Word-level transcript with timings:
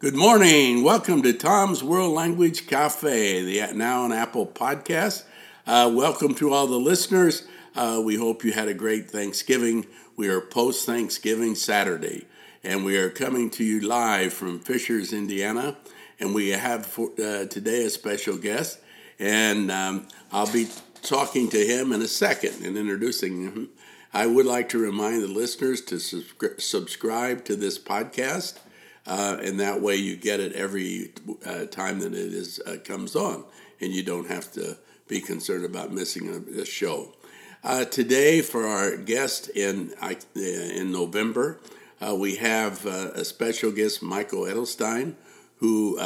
Good 0.00 0.16
morning. 0.16 0.82
Welcome 0.82 1.20
to 1.24 1.34
Tom's 1.34 1.84
World 1.84 2.14
Language 2.14 2.66
Cafe, 2.66 3.44
the 3.44 3.74
Now 3.74 4.04
on 4.04 4.14
Apple 4.14 4.46
podcast. 4.46 5.24
Uh, 5.66 5.92
welcome 5.94 6.34
to 6.36 6.54
all 6.54 6.66
the 6.66 6.78
listeners. 6.78 7.46
Uh, 7.76 8.00
we 8.02 8.16
hope 8.16 8.42
you 8.42 8.52
had 8.52 8.66
a 8.66 8.72
great 8.72 9.10
Thanksgiving. 9.10 9.84
We 10.16 10.30
are 10.30 10.40
post 10.40 10.86
Thanksgiving 10.86 11.54
Saturday, 11.54 12.26
and 12.64 12.82
we 12.82 12.96
are 12.96 13.10
coming 13.10 13.50
to 13.50 13.62
you 13.62 13.82
live 13.82 14.32
from 14.32 14.60
Fishers, 14.60 15.12
Indiana. 15.12 15.76
And 16.18 16.34
we 16.34 16.48
have 16.48 16.86
for, 16.86 17.10
uh, 17.22 17.44
today 17.44 17.84
a 17.84 17.90
special 17.90 18.38
guest, 18.38 18.80
and 19.18 19.70
um, 19.70 20.08
I'll 20.32 20.50
be 20.50 20.68
talking 21.02 21.50
to 21.50 21.58
him 21.58 21.92
in 21.92 22.00
a 22.00 22.08
second 22.08 22.64
and 22.64 22.78
introducing 22.78 23.42
him. 23.42 23.68
I 24.14 24.24
would 24.24 24.46
like 24.46 24.70
to 24.70 24.78
remind 24.78 25.22
the 25.22 25.28
listeners 25.28 25.82
to 25.82 25.96
subscri- 25.96 26.58
subscribe 26.58 27.44
to 27.44 27.54
this 27.54 27.78
podcast 27.78 28.60
uh, 29.06 29.38
and 29.42 29.58
that 29.60 29.80
way 29.80 29.96
you 29.96 30.16
get 30.16 30.40
it 30.40 30.52
every 30.52 31.12
uh, 31.46 31.64
time 31.66 32.00
that 32.00 32.12
it 32.12 32.34
is 32.34 32.60
uh, 32.66 32.76
comes 32.84 33.16
on, 33.16 33.44
and 33.80 33.92
you 33.92 34.02
don't 34.02 34.28
have 34.28 34.52
to 34.52 34.76
be 35.08 35.20
concerned 35.20 35.64
about 35.64 35.92
missing 35.92 36.28
a, 36.28 36.60
a 36.60 36.64
show. 36.64 37.14
Uh, 37.62 37.84
today, 37.84 38.40
for 38.40 38.66
our 38.66 38.96
guest 38.96 39.48
in 39.50 39.92
uh, 40.00 40.14
in 40.34 40.92
November, 40.92 41.60
uh, 42.00 42.14
we 42.14 42.36
have 42.36 42.86
a 42.86 43.24
special 43.24 43.70
guest, 43.70 44.02
Michael 44.02 44.42
Edelstein, 44.42 45.14
who 45.56 45.98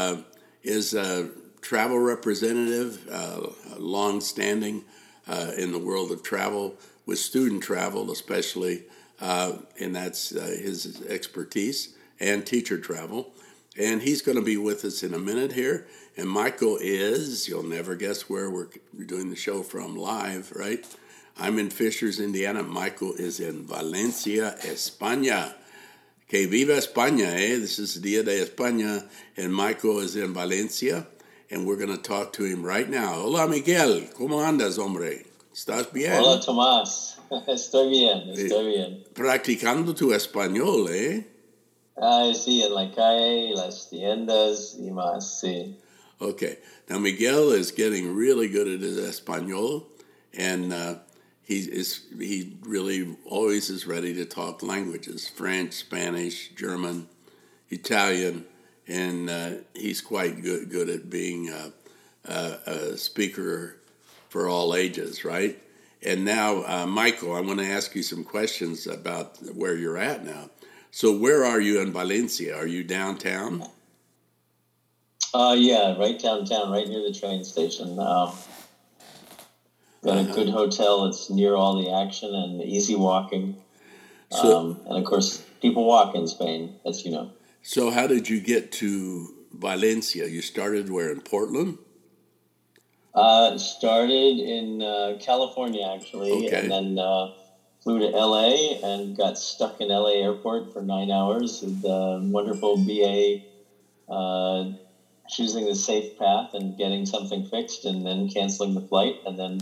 is 0.65 0.95
a 0.95 1.30
travel 1.61 1.99
representative, 1.99 3.09
long-standing 3.79 4.85
in 5.57 5.71
the 5.71 5.79
world 5.79 6.11
of 6.11 6.24
travel 6.24 6.77
with 7.07 7.21
student 7.21 7.63
travel, 7.63 8.11
especially, 8.11 8.83
and 9.21 9.95
that's 9.95 10.30
his 10.30 11.01
expertise 11.09 11.94
and 12.20 12.46
teacher 12.46 12.78
travel. 12.78 13.32
And 13.77 14.02
he's 14.02 14.23
going 14.23 14.36
to 14.38 14.45
be 14.45 14.56
with 14.56 14.84
us 14.84 15.02
in 15.02 15.14
a 15.14 15.18
minute 15.18 15.52
here. 15.52 15.86
And 16.16 16.28
Michael 16.28 16.78
is, 16.80 17.48
you'll 17.48 17.65
never 17.65 17.96
guess 17.96 18.29
where 18.29 18.48
we're 18.48 18.68
doing 19.06 19.30
the 19.30 19.37
show 19.37 19.62
from 19.62 19.96
live, 19.96 20.52
right? 20.54 20.87
I'm 21.37 21.59
in 21.59 21.71
Fishers, 21.71 22.21
Indiana. 22.21 22.62
Michael 22.62 23.15
is 23.15 23.40
in 23.40 23.66
Valencia, 23.66 24.54
España. 24.60 25.54
Que 26.29 26.46
viva 26.46 26.74
España, 26.74 27.34
eh? 27.34 27.59
This 27.59 27.80
is 27.80 27.96
Dia 27.96 28.23
de 28.23 28.45
España. 28.45 29.09
And 29.37 29.52
Michael 29.52 29.99
is 29.99 30.15
in 30.15 30.32
Valencia. 30.32 31.09
And 31.51 31.66
we're 31.66 31.76
going 31.76 31.95
to 31.95 32.02
talk 32.02 32.32
to 32.34 32.45
him 32.45 32.65
right 32.65 32.88
now. 32.88 33.15
Hola, 33.15 33.49
Miguel. 33.49 34.09
¿Cómo 34.16 34.40
andas, 34.40 34.78
hombre? 34.78 35.24
¿Estás 35.52 35.93
bien? 35.93 36.12
Hola, 36.12 36.40
Tomás. 36.40 37.15
Estoy 37.49 37.90
bien, 37.90 38.28
estoy 38.30 38.66
bien. 38.66 39.04
Practicando 39.15 39.95
tu 39.95 40.12
español, 40.12 40.88
eh? 40.90 41.24
Ah, 41.96 42.32
sí, 42.34 42.62
en 42.62 42.74
la 42.74 42.90
calle, 42.92 43.54
las 43.54 43.88
tiendas 43.88 44.76
y 44.78 44.90
más, 44.90 45.40
sí. 45.40 45.76
Okay. 46.20 46.59
Now 46.88 46.98
Miguel 46.98 47.50
is 47.52 47.70
getting 47.70 48.14
really 48.14 48.48
good 48.48 48.68
at 48.68 48.80
his 48.80 48.98
español, 48.98 49.87
and 50.32 50.72
uh, 50.72 50.96
he 51.42 51.59
is 51.60 52.02
he 52.18 52.56
really 52.62 53.16
always 53.24 53.70
is 53.70 53.87
ready 53.87 54.15
to 54.15 54.24
talk 54.24 54.62
languages: 54.62 55.28
French, 55.28 55.72
Spanish, 55.72 56.48
German, 56.56 57.09
Italian, 57.70 58.45
and 58.87 59.30
uh, 59.30 59.50
he's 59.74 60.00
quite 60.00 60.42
good 60.42 60.70
good 60.70 60.88
at 60.88 61.10
being 61.10 61.48
a, 61.48 61.72
a, 62.26 62.59
a, 62.66 62.96
speaker 62.96 63.76
for 64.28 64.48
all 64.48 64.75
ages, 64.75 65.25
right? 65.25 65.59
And 66.03 66.25
now, 66.25 66.65
uh, 66.66 66.87
Michael, 66.87 67.34
I 67.34 67.41
want 67.41 67.60
to 67.60 67.66
ask 67.66 67.94
you 67.94 68.03
some 68.03 68.25
questions 68.25 68.87
about 68.87 69.38
where 69.54 69.75
you're 69.75 69.97
at 69.97 70.25
now. 70.25 70.50
So 70.94 71.10
where 71.10 71.44
are 71.44 71.60
you 71.60 71.81
in 71.81 71.91
Valencia? 71.91 72.56
Are 72.56 72.69
you 72.69 72.84
downtown? 72.84 73.66
Uh, 75.34 75.56
yeah, 75.59 75.98
right 75.98 76.16
downtown, 76.16 76.70
right 76.70 76.87
near 76.87 77.03
the 77.03 77.12
train 77.12 77.42
station. 77.42 77.98
Um, 77.98 78.31
got 80.04 80.19
a 80.19 80.20
uh-huh. 80.20 80.34
good 80.34 80.50
hotel. 80.50 81.06
It's 81.06 81.28
near 81.31 81.56
all 81.56 81.83
the 81.83 81.91
action 81.91 82.33
and 82.33 82.62
easy 82.62 82.94
walking. 82.94 83.56
So, 84.31 84.56
um, 84.56 84.81
and 84.87 84.97
of 84.97 85.04
course, 85.04 85.43
people 85.60 85.84
walk 85.84 86.15
in 86.15 86.28
Spain, 86.28 86.77
as 86.87 87.04
you 87.04 87.10
know. 87.10 87.33
So, 87.60 87.91
how 87.91 88.06
did 88.06 88.28
you 88.28 88.41
get 88.41 88.71
to 88.75 89.34
Valencia? 89.53 90.28
You 90.28 90.43
started 90.43 90.93
where 90.93 91.10
in 91.10 91.22
Portland? 91.22 91.78
Uh, 93.12 93.59
started 93.59 94.38
in 94.38 94.81
uh, 94.81 95.19
California 95.21 95.93
actually, 95.93 96.47
okay. 96.47 96.56
and 96.56 96.71
then 96.71 96.99
uh, 97.00 97.33
flew 97.84 97.99
to 98.00 98.06
LA 98.06 98.78
and 98.83 99.17
got 99.17 99.39
stuck 99.39 99.77
in 99.78 99.89
LA 99.89 100.15
airport 100.15 100.72
for 100.72 100.83
nine 100.83 101.11
hours. 101.11 101.61
The 101.61 102.19
wonderful 102.22 102.78
BA 102.78 103.37
uh, 104.09 104.71
choosing 105.28 105.67
the 105.67 105.75
safe 105.75 106.17
path 106.19 106.55
and 106.55 106.77
getting 106.77 107.06
something 107.06 107.45
fixed, 107.45 107.84
and 107.84 108.05
then 108.05 108.28
canceling 108.28 108.75
the 108.75 108.81
flight, 108.81 109.21
and 109.25 109.39
then 109.39 109.61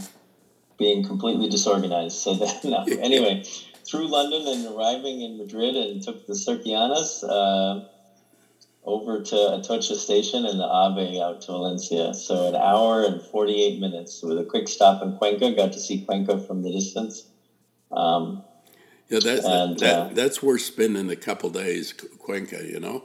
being 0.78 1.02
completely 1.02 1.48
disorganized. 1.48 2.16
So 2.16 2.34
then, 2.62 2.72
uh, 2.72 2.84
anyway, 3.00 3.42
through 3.84 4.06
London 4.06 4.46
and 4.46 4.66
arriving 4.66 5.20
in 5.20 5.36
Madrid, 5.36 5.76
and 5.76 6.00
took 6.00 6.24
the 6.26 6.34
Cercanías. 6.34 7.22
Uh, 7.28 7.80
over 8.84 9.20
to 9.22 9.36
Atocha 9.36 9.94
station 9.94 10.44
and 10.44 10.58
the 10.58 10.64
AVE 10.64 11.22
out 11.22 11.40
to 11.42 11.52
Valencia. 11.52 12.12
So 12.14 12.48
an 12.48 12.56
hour 12.56 13.04
and 13.04 13.22
48 13.22 13.78
minutes 13.78 14.20
with 14.24 14.38
a 14.38 14.44
quick 14.44 14.68
stop 14.68 15.00
in 15.02 15.12
Cuenca. 15.12 15.52
Got 15.52 15.72
to 15.74 15.80
see 15.80 16.00
Cuenca 16.00 16.40
from 16.40 16.62
the 16.62 16.72
distance. 16.72 17.26
Um, 17.92 18.42
yeah, 19.08 19.20
that's 19.22 19.44
and, 19.44 19.78
that, 19.80 19.94
uh, 19.94 20.08
that's 20.14 20.42
worth 20.42 20.62
spending 20.62 21.10
a 21.10 21.16
couple 21.16 21.50
days, 21.50 21.92
Cuenca. 21.92 22.64
You 22.64 22.80
know. 22.80 23.04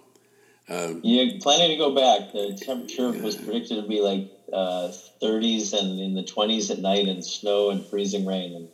Um, 0.70 1.02
You're 1.04 1.40
planning 1.40 1.72
to 1.72 1.78
go 1.78 1.94
back. 1.94 2.32
The 2.34 2.58
temperature 2.62 3.14
yeah. 3.14 3.22
was 3.22 3.36
predicted 3.36 3.82
to 3.82 3.88
be 3.88 4.02
like 4.02 4.30
uh, 4.52 4.92
30s 5.22 5.74
and 5.74 6.00
in 6.00 6.14
the 6.14 6.24
20s 6.24 6.72
at 6.72 6.80
night, 6.80 7.08
and 7.08 7.24
snow 7.24 7.70
and 7.70 7.86
freezing 7.86 8.26
rain, 8.26 8.54
and 8.56 8.70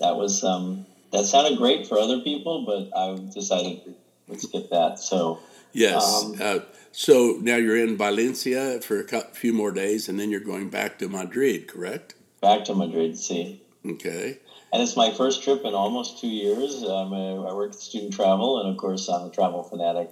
that 0.00 0.16
was 0.16 0.44
um, 0.44 0.86
that 1.12 1.24
sounded 1.24 1.58
great 1.58 1.86
for 1.86 1.98
other 1.98 2.20
people, 2.20 2.64
but 2.66 2.96
I 2.96 3.18
decided 3.32 3.94
let's 4.28 4.46
get 4.46 4.70
that. 4.70 4.98
So 4.98 5.40
yes. 5.72 6.24
Um, 6.24 6.36
uh, 6.40 6.58
so 6.92 7.38
now 7.40 7.56
you're 7.56 7.76
in 7.76 7.96
Valencia 7.96 8.80
for 8.80 9.00
a 9.00 9.20
few 9.32 9.52
more 9.52 9.70
days, 9.70 10.08
and 10.08 10.18
then 10.18 10.30
you're 10.30 10.40
going 10.40 10.68
back 10.68 10.98
to 10.98 11.08
Madrid, 11.08 11.68
correct? 11.68 12.14
Back 12.42 12.64
to 12.64 12.74
Madrid, 12.74 13.16
see. 13.16 13.62
Okay 13.86 14.40
and 14.72 14.82
it's 14.82 14.96
my 14.96 15.12
first 15.12 15.42
trip 15.42 15.64
in 15.64 15.74
almost 15.74 16.18
two 16.18 16.28
years. 16.28 16.82
Um, 16.82 17.12
I 17.12 17.52
work 17.52 17.72
at 17.72 17.80
student 17.80 18.14
travel, 18.14 18.60
and 18.60 18.68
of 18.68 18.76
course, 18.76 19.08
I'm 19.08 19.26
a 19.26 19.30
travel 19.30 19.62
fanatic. 19.62 20.10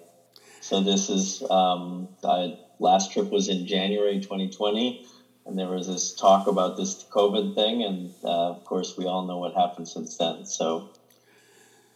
So 0.60 0.82
this 0.82 1.08
is 1.08 1.42
um, 1.48 2.08
I, 2.24 2.58
last 2.78 3.12
trip 3.12 3.30
was 3.30 3.48
in 3.48 3.66
January 3.66 4.20
2020, 4.20 5.06
and 5.46 5.58
there 5.58 5.68
was 5.68 5.86
this 5.86 6.12
talk 6.12 6.46
about 6.46 6.76
this 6.76 7.04
COVID 7.10 7.54
thing, 7.54 7.82
and 7.82 8.12
uh, 8.24 8.50
of 8.50 8.64
course, 8.64 8.96
we 8.96 9.06
all 9.06 9.26
know 9.26 9.38
what 9.38 9.54
happened 9.54 9.86
since 9.86 10.16
then. 10.16 10.44
So, 10.44 10.90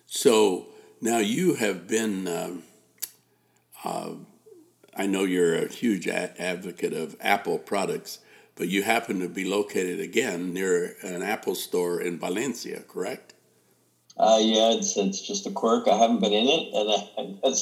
so 0.07 0.67
now 1.01 1.19
you 1.19 1.55
have 1.55 1.89
been. 1.89 2.29
Um, 2.29 2.63
uh, 3.85 4.11
I 4.95 5.07
know 5.07 5.25
you're 5.25 5.55
a 5.55 5.69
huge 5.69 6.07
a- 6.07 6.41
advocate 6.41 6.93
of 6.93 7.17
Apple 7.21 7.59
products 7.59 8.19
but 8.63 8.69
you 8.69 8.85
happen 8.85 9.19
to 9.19 9.29
be 9.29 9.45
located 9.45 9.99
again 9.99 10.55
near 10.55 10.95
an 11.03 11.21
Apple 11.21 11.57
store 11.57 12.01
in 12.01 12.17
Valencia, 12.17 12.81
correct? 12.87 13.35
Uh, 14.17 14.39
yeah, 14.41 14.75
it's, 14.75 14.97
it's 14.97 15.21
just 15.21 15.49
a 15.49 15.51
quirk. 15.51 15.89
I 15.89 15.97
haven't 15.97 16.21
been 16.21 16.33
in 16.33 16.47
it, 16.47 16.73
and 16.73 17.41
I, 17.45 17.53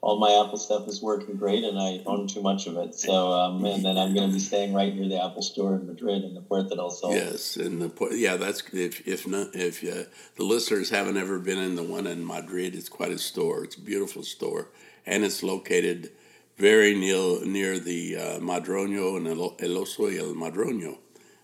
all 0.00 0.20
my 0.20 0.30
Apple 0.30 0.56
stuff 0.56 0.86
is 0.86 1.02
working 1.02 1.34
great, 1.34 1.64
and 1.64 1.76
I 1.76 2.02
own 2.06 2.28
too 2.28 2.40
much 2.40 2.68
of 2.68 2.76
it. 2.76 2.94
So, 2.94 3.32
um, 3.32 3.64
and 3.64 3.84
then 3.84 3.98
I'm 3.98 4.14
going 4.14 4.28
to 4.28 4.32
be 4.32 4.38
staying 4.38 4.74
right 4.74 4.94
near 4.94 5.08
the 5.08 5.20
Apple 5.20 5.42
Store 5.42 5.74
in 5.74 5.88
Madrid 5.88 6.22
in 6.22 6.34
the 6.34 6.40
Puerta 6.40 6.76
del 6.76 6.90
Sol. 6.90 7.12
Yes, 7.12 7.56
and 7.56 7.82
the 7.82 8.08
yeah, 8.12 8.36
that's 8.36 8.62
if 8.72 9.04
if 9.08 9.26
not 9.26 9.56
if 9.56 9.82
uh, 9.82 10.08
the 10.36 10.44
listeners 10.44 10.90
haven't 10.90 11.16
ever 11.16 11.40
been 11.40 11.58
in 11.58 11.74
the 11.74 11.82
one 11.82 12.06
in 12.06 12.24
Madrid, 12.24 12.76
it's 12.76 12.88
quite 12.88 13.10
a 13.10 13.18
store. 13.18 13.64
It's 13.64 13.74
a 13.74 13.80
beautiful 13.80 14.22
store, 14.22 14.68
and 15.04 15.24
it's 15.24 15.42
located 15.42 16.12
very 16.56 16.94
near 16.94 17.44
near 17.44 17.78
the 17.78 18.16
uh, 18.16 18.38
Madroño 18.38 19.16
and 19.16 19.26
El, 19.26 19.56
el 19.58 19.82
Oso 19.82 20.10
y 20.10 20.18
El 20.18 20.34
Madroño, 20.34 20.98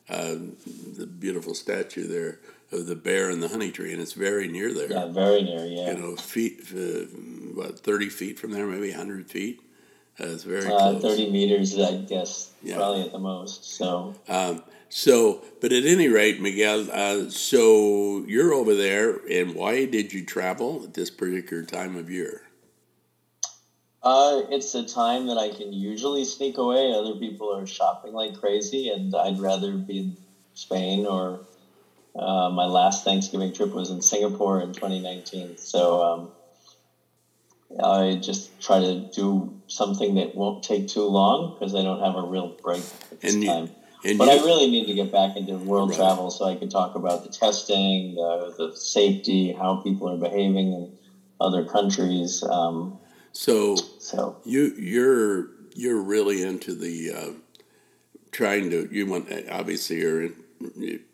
uh, 0.08 0.36
the 0.96 1.06
beautiful 1.06 1.54
statue 1.54 2.06
there 2.06 2.38
of 2.72 2.86
the 2.86 2.96
bear 2.96 3.30
and 3.30 3.42
the 3.42 3.48
honey 3.48 3.70
tree, 3.70 3.92
and 3.92 4.00
it's 4.00 4.12
very 4.12 4.46
near 4.46 4.72
there. 4.72 4.90
Yeah, 4.90 5.06
very 5.06 5.42
near. 5.42 5.64
Yeah, 5.64 5.92
you 5.92 5.98
know, 5.98 6.16
feet, 6.16 6.60
uh, 6.72 7.06
what 7.54 7.80
thirty 7.80 8.08
feet 8.08 8.38
from 8.38 8.52
there, 8.52 8.66
maybe 8.66 8.92
hundred 8.92 9.28
feet. 9.28 9.60
Uh, 10.20 10.26
it's 10.26 10.44
very 10.44 10.66
uh, 10.66 10.78
close. 10.78 11.02
Thirty 11.02 11.30
meters, 11.30 11.78
I 11.78 11.96
guess, 11.96 12.52
yeah. 12.62 12.76
probably 12.76 13.02
at 13.02 13.12
the 13.12 13.18
most. 13.18 13.76
So. 13.76 14.14
Um, 14.28 14.62
so, 14.92 15.44
but 15.60 15.72
at 15.72 15.84
any 15.84 16.08
rate, 16.08 16.40
Miguel, 16.40 16.88
uh, 16.90 17.30
so 17.30 18.24
you're 18.26 18.52
over 18.52 18.74
there, 18.74 19.20
and 19.30 19.54
why 19.54 19.86
did 19.86 20.12
you 20.12 20.26
travel 20.26 20.82
at 20.82 20.94
this 20.94 21.10
particular 21.10 21.62
time 21.62 21.94
of 21.94 22.10
year? 22.10 22.42
Uh, 24.02 24.42
it's 24.50 24.74
a 24.74 24.84
time 24.84 25.26
that 25.26 25.36
I 25.36 25.50
can 25.50 25.72
usually 25.72 26.24
sneak 26.24 26.56
away. 26.56 26.92
Other 26.92 27.14
people 27.16 27.54
are 27.54 27.66
shopping 27.66 28.12
like 28.12 28.38
crazy, 28.40 28.88
and 28.88 29.14
I'd 29.14 29.38
rather 29.38 29.72
be 29.72 29.98
in 29.98 30.16
Spain 30.54 31.06
or 31.06 31.40
uh, 32.18 32.50
my 32.50 32.64
last 32.64 33.04
Thanksgiving 33.04 33.52
trip 33.52 33.72
was 33.72 33.90
in 33.90 34.00
Singapore 34.00 34.60
in 34.60 34.72
2019. 34.72 35.58
So 35.58 36.02
um, 36.02 36.30
I 37.82 38.18
just 38.20 38.58
try 38.60 38.80
to 38.80 39.00
do 39.14 39.54
something 39.66 40.14
that 40.14 40.34
won't 40.34 40.64
take 40.64 40.88
too 40.88 41.04
long 41.04 41.54
because 41.54 41.74
I 41.74 41.82
don't 41.82 42.00
have 42.00 42.16
a 42.16 42.22
real 42.22 42.48
break 42.62 42.82
at 43.12 43.20
this 43.20 43.34
and 43.34 43.44
time. 43.44 43.70
You, 44.02 44.16
but 44.16 44.24
you, 44.24 44.40
I 44.40 44.44
really 44.44 44.70
need 44.70 44.86
to 44.86 44.94
get 44.94 45.12
back 45.12 45.36
into 45.36 45.56
world 45.58 45.90
right. 45.90 45.98
travel 45.98 46.30
so 46.30 46.46
I 46.46 46.56
can 46.56 46.70
talk 46.70 46.94
about 46.94 47.22
the 47.22 47.28
testing, 47.28 48.14
the, 48.14 48.54
the 48.56 48.76
safety, 48.76 49.52
how 49.52 49.76
people 49.76 50.08
are 50.08 50.16
behaving 50.16 50.72
in 50.72 50.92
other 51.38 51.64
countries. 51.64 52.42
Um, 52.42 52.98
so, 53.32 53.76
so 53.98 54.36
you 54.44 54.74
you're 54.76 55.48
you're 55.74 56.00
really 56.00 56.42
into 56.42 56.74
the 56.74 57.12
uh, 57.12 57.30
trying 58.32 58.70
to 58.70 58.88
you 58.90 59.06
want 59.06 59.32
obviously 59.50 60.00
you're 60.00 60.24
in, 60.24 60.34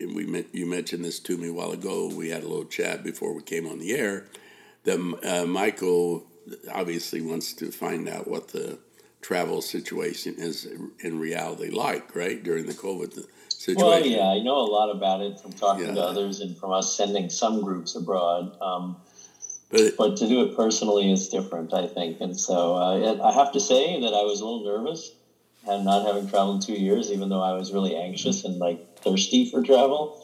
we 0.01 0.45
you 0.53 0.67
mentioned 0.67 1.05
this 1.05 1.21
to 1.21 1.37
me 1.37 1.49
a 1.49 1.53
while 1.53 1.73
ago. 1.73 2.09
We 2.09 2.31
had 2.31 2.43
a 2.43 2.49
little 2.49 2.65
chat 2.65 3.05
before 3.05 3.35
we 3.35 3.43
came 3.43 3.67
on 3.67 3.79
the 3.79 3.95
air. 3.95 4.27
That 4.85 4.99
uh, 5.25 5.47
Michael 5.47 6.27
obviously 6.73 7.21
wants 7.21 7.53
to 7.55 7.71
find 7.71 8.09
out 8.09 8.29
what 8.29 8.49
the 8.49 8.79
travel 9.21 9.61
situation 9.61 10.35
is 10.39 10.69
in 11.01 11.19
reality 11.19 11.71
like, 11.71 12.15
right 12.15 12.43
during 12.43 12.67
the 12.67 12.73
COVID 12.73 13.27
situation. 13.49 13.85
Well, 13.85 14.07
yeah, 14.07 14.29
I 14.29 14.41
know 14.41 14.59
a 14.59 14.71
lot 14.71 14.91
about 14.91 15.21
it 15.21 15.41
from 15.41 15.53
talking 15.53 15.87
yeah. 15.87 15.95
to 15.95 16.03
others 16.03 16.41
and 16.41 16.57
from 16.57 16.73
us 16.73 16.97
sending 16.97 17.29
some 17.29 17.63
groups 17.63 17.97
abroad. 17.97 18.57
Um, 18.61 18.97
but, 19.71 19.97
but 19.97 20.17
to 20.19 20.29
do 20.29 20.43
it 20.43 20.57
personally 20.57 21.11
is 21.13 21.29
different, 21.29 21.75
I 21.75 21.87
think. 21.87 22.21
And 22.21 22.39
so 22.39 22.77
uh, 22.77 23.21
I 23.23 23.33
have 23.33 23.53
to 23.53 23.61
say 23.61 24.01
that 24.01 24.15
I 24.15 24.23
was 24.23 24.41
a 24.41 24.45
little 24.45 24.65
nervous 24.65 25.13
and 25.67 25.85
not 25.85 26.07
having 26.07 26.29
traveled 26.29 26.63
two 26.63 26.75
years, 26.75 27.11
even 27.11 27.29
though 27.29 27.43
I 27.43 27.53
was 27.53 27.73
really 27.73 27.97
anxious 27.97 28.45
and 28.45 28.59
like 28.59 28.99
thirsty 29.01 29.51
for 29.51 29.63
travel. 29.63 30.23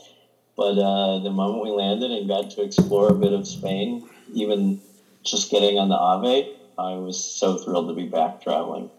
But 0.57 0.79
uh, 0.79 1.19
the 1.21 1.31
moment 1.31 1.65
we 1.65 1.71
landed 1.71 2.11
and 2.11 2.29
got 2.29 2.51
to 2.53 2.63
explore 2.63 3.09
a 3.09 3.15
bit 3.15 3.33
of 3.33 3.49
Spain, 3.49 4.09
even 4.33 4.81
just 5.25 5.51
getting 5.51 5.79
on 5.79 5.89
the 5.89 5.97
Ave, 5.97 6.55
I 6.79 6.95
was 6.95 7.23
so 7.23 7.59
thrilled 7.59 7.89
to 7.89 7.95
be 7.95 8.07
back 8.07 8.43
traveling. 8.43 8.91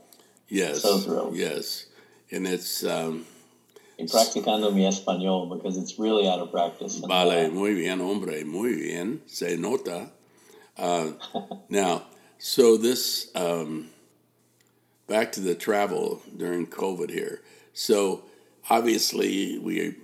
Yes. 0.50 0.82
So 0.82 1.00
thrilled. 1.00 1.36
Yes. 1.36 1.86
And 2.32 2.48
it's. 2.48 2.84
Um, 2.84 3.26
y 3.98 4.06
practicando 4.08 4.74
mi 4.74 4.86
español 4.88 5.48
because 5.50 5.78
it's 5.78 6.00
really 6.00 6.28
out 6.28 6.40
of 6.40 6.52
practice. 6.52 7.00
Vale, 7.00 7.50
muy 7.52 7.74
bien, 7.76 8.00
hombre, 8.02 8.44
muy 8.44 8.74
bien. 8.76 9.22
Se 9.28 9.56
nota. 9.56 10.12
Uh, 10.78 11.12
now, 11.70 12.04
so 12.38 12.78
this. 12.78 13.30
Um, 13.36 13.90
back 15.08 15.32
to 15.34 15.40
the 15.40 15.56
travel 15.56 16.22
during 16.36 16.68
COVID 16.68 17.10
here. 17.10 17.42
So 17.74 18.24
obviously, 18.70 19.58
we, 19.60 19.96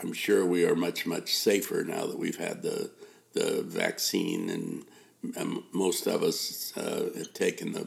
I'm 0.00 0.12
sure 0.12 0.44
we 0.44 0.64
are 0.64 0.74
much 0.74 1.06
much 1.06 1.34
safer 1.34 1.84
now 1.86 2.06
that 2.06 2.18
we've 2.18 2.38
had 2.38 2.62
the 2.62 2.90
the 3.34 3.62
vaccine, 3.62 4.48
and, 4.48 4.84
and 5.36 5.62
most 5.70 6.06
of 6.06 6.22
us 6.22 6.72
uh, 6.76 7.10
have 7.16 7.32
taken 7.34 7.72
the 7.72 7.86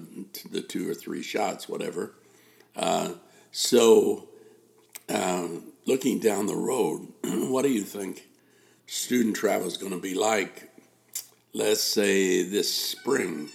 the 0.49 0.61
two 0.61 0.89
or 0.89 0.93
three 0.93 1.23
shots, 1.23 1.67
whatever. 1.67 2.13
Uh, 2.75 3.13
so, 3.51 4.29
uh, 5.09 5.47
looking 5.85 6.19
down 6.19 6.45
the 6.45 6.55
road, 6.55 7.07
what 7.23 7.63
do 7.63 7.69
you 7.69 7.81
think 7.81 8.27
student 8.85 9.35
travel 9.35 9.67
is 9.67 9.77
going 9.77 9.91
to 9.91 9.99
be 9.99 10.13
like? 10.13 10.68
Let's 11.53 11.81
say 11.81 12.43
this 12.43 12.73
spring 12.73 13.49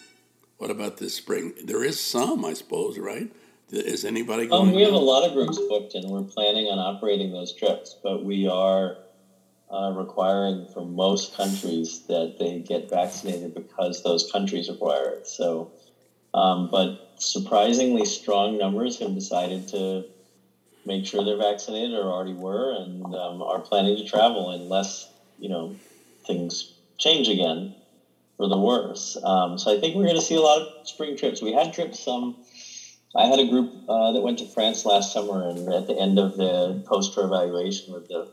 what 0.58 0.70
about 0.70 0.96
this 0.96 1.14
spring? 1.14 1.52
There 1.62 1.84
is 1.84 2.00
some, 2.00 2.44
I 2.44 2.54
suppose, 2.54 2.98
right? 2.98 3.30
Is 3.70 4.04
anybody 4.04 4.46
going? 4.46 4.68
Um, 4.68 4.74
we 4.74 4.82
have 4.82 4.94
a 4.94 4.98
lot 4.98 5.28
of 5.28 5.34
groups 5.34 5.58
booked, 5.68 5.94
and 5.94 6.08
we're 6.08 6.22
planning 6.22 6.68
on 6.68 6.78
operating 6.78 7.32
those 7.32 7.52
trips. 7.52 7.96
But 8.02 8.24
we 8.24 8.46
are 8.46 8.96
uh, 9.70 9.92
requiring 9.94 10.68
from 10.72 10.94
most 10.94 11.36
countries 11.36 12.02
that 12.06 12.36
they 12.38 12.60
get 12.60 12.88
vaccinated 12.88 13.54
because 13.54 14.02
those 14.02 14.30
countries 14.30 14.68
require 14.68 15.10
it. 15.10 15.26
So, 15.26 15.72
um, 16.32 16.70
but 16.70 17.14
surprisingly 17.18 18.04
strong 18.04 18.56
numbers 18.56 18.98
have 19.00 19.14
decided 19.14 19.68
to 19.68 20.04
make 20.86 21.04
sure 21.04 21.24
they're 21.24 21.36
vaccinated 21.36 21.94
or 21.94 22.10
already 22.10 22.34
were, 22.34 22.72
and 22.72 23.04
um, 23.14 23.42
are 23.42 23.60
planning 23.60 23.96
to 23.96 24.04
travel 24.06 24.50
unless 24.50 25.10
you 25.38 25.48
know 25.48 25.74
things 26.26 26.72
change 26.96 27.28
again 27.28 27.74
for 28.36 28.48
the 28.48 28.58
worse. 28.58 29.16
Um, 29.22 29.58
so 29.58 29.72
I 29.72 29.78
think 29.78 29.94
we're 29.94 30.04
going 30.04 30.16
to 30.16 30.22
see 30.22 30.34
a 30.34 30.40
lot 30.40 30.58
of 30.58 30.66
spring 30.82 31.16
trips. 31.16 31.40
We 31.40 31.52
had 31.52 31.72
trips. 31.72 32.06
Um, 32.06 32.36
I 33.14 33.26
had 33.26 33.38
a 33.38 33.44
group 33.44 33.70
uh, 33.88 34.12
that 34.12 34.22
went 34.22 34.38
to 34.38 34.46
France 34.46 34.84
last 34.84 35.12
summer, 35.12 35.48
and 35.48 35.72
at 35.72 35.86
the 35.86 35.96
end 35.96 36.18
of 36.18 36.34
the 36.36 36.80
post-tour 36.84 37.24
evaluation 37.24 37.92
with 37.92 38.08
the 38.08 38.26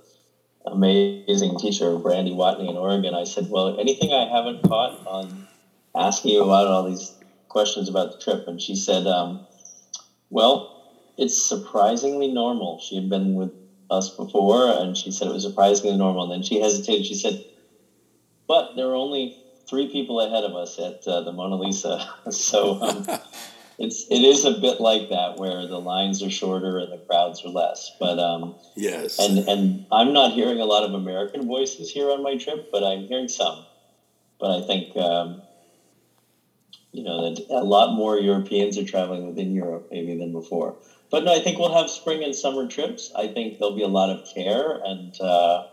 amazing 0.65 1.57
teacher 1.57 1.97
Brandy 1.97 2.31
Watney 2.31 2.69
in 2.69 2.77
Oregon, 2.77 3.13
I 3.13 3.25
said, 3.25 3.47
"Well, 3.49 3.75
anything 3.79 4.11
I 4.11 4.25
haven't 4.25 4.67
caught 4.67 4.97
on 5.05 5.45
asking 5.95 6.31
you 6.31 6.43
about 6.43 6.67
all 6.67 6.83
these 6.83 7.13
questions 7.47 7.89
about 7.89 8.11
the 8.11 8.17
trip?" 8.17 8.47
And 8.47 8.59
she 8.59 8.75
said, 8.75 9.05
um, 9.05 9.39
"Well, 10.31 10.65
it's 11.17 11.47
surprisingly 11.47 12.27
normal." 12.27 12.79
She 12.79 12.95
had 12.95 13.07
been 13.07 13.35
with 13.35 13.51
us 13.91 14.09
before, 14.09 14.67
and 14.67 14.97
she 14.97 15.11
said 15.11 15.27
it 15.27 15.33
was 15.33 15.43
surprisingly 15.43 15.95
normal. 15.95 16.23
And 16.23 16.31
then 16.31 16.41
she 16.41 16.59
hesitated. 16.59 17.05
She 17.05 17.13
said, 17.13 17.39
"But 18.47 18.73
there 18.75 18.87
were 18.87 18.95
only 18.95 19.35
three 19.71 19.87
people 19.87 20.19
ahead 20.19 20.43
of 20.43 20.53
us 20.53 20.77
at 20.77 21.07
uh, 21.07 21.21
the 21.21 21.31
Mona 21.31 21.55
Lisa. 21.55 22.07
so 22.29 22.79
um, 22.81 23.07
it's 23.79 24.05
it 24.11 24.21
is 24.21 24.45
a 24.45 24.51
bit 24.51 24.79
like 24.79 25.09
that 25.09 25.37
where 25.37 25.65
the 25.65 25.79
lines 25.79 26.21
are 26.21 26.29
shorter 26.29 26.77
and 26.77 26.91
the 26.91 26.97
crowds 26.97 27.43
are 27.43 27.49
less. 27.49 27.95
But 27.99 28.19
um, 28.19 28.55
yes, 28.75 29.17
and 29.17 29.39
and 29.47 29.85
I'm 29.91 30.13
not 30.13 30.33
hearing 30.33 30.59
a 30.59 30.65
lot 30.65 30.83
of 30.83 30.93
American 30.93 31.47
voices 31.47 31.89
here 31.89 32.11
on 32.11 32.21
my 32.21 32.37
trip, 32.37 32.69
but 32.71 32.83
I'm 32.83 33.07
hearing 33.07 33.29
some. 33.29 33.65
But 34.39 34.61
I 34.61 34.67
think. 34.67 34.95
Um, 34.95 35.41
you 36.93 37.05
know, 37.05 37.33
that 37.33 37.45
a 37.49 37.63
lot 37.63 37.95
more 37.95 38.19
Europeans 38.19 38.77
are 38.77 38.83
traveling 38.83 39.25
within 39.25 39.55
Europe 39.55 39.87
maybe 39.91 40.17
than 40.17 40.33
before. 40.33 40.75
But 41.09 41.23
no, 41.23 41.33
I 41.33 41.39
think 41.39 41.57
we'll 41.57 41.73
have 41.73 41.89
spring 41.89 42.21
and 42.21 42.35
summer 42.35 42.67
trips. 42.67 43.13
I 43.15 43.27
think 43.27 43.59
there'll 43.59 43.77
be 43.77 43.83
a 43.83 43.87
lot 43.87 44.09
of 44.09 44.27
care 44.35 44.77
and, 44.83 45.15
uh, 45.21 45.67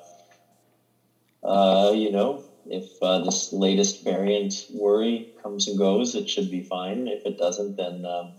uh, 1.43 1.91
you 1.93 2.13
know, 2.13 2.45
if 2.71 3.03
uh, 3.03 3.21
this 3.21 3.53
latest 3.53 4.05
variant 4.05 4.67
worry 4.73 5.33
comes 5.43 5.69
and 5.69 5.79
goes, 5.79 6.15
it 6.15 6.29
should 6.29 6.51
be 6.51 6.63
fine. 6.63 7.09
If 7.09 7.25
it 7.25 7.39
doesn't, 7.39 7.77
then 7.77 8.05
um, 8.05 8.33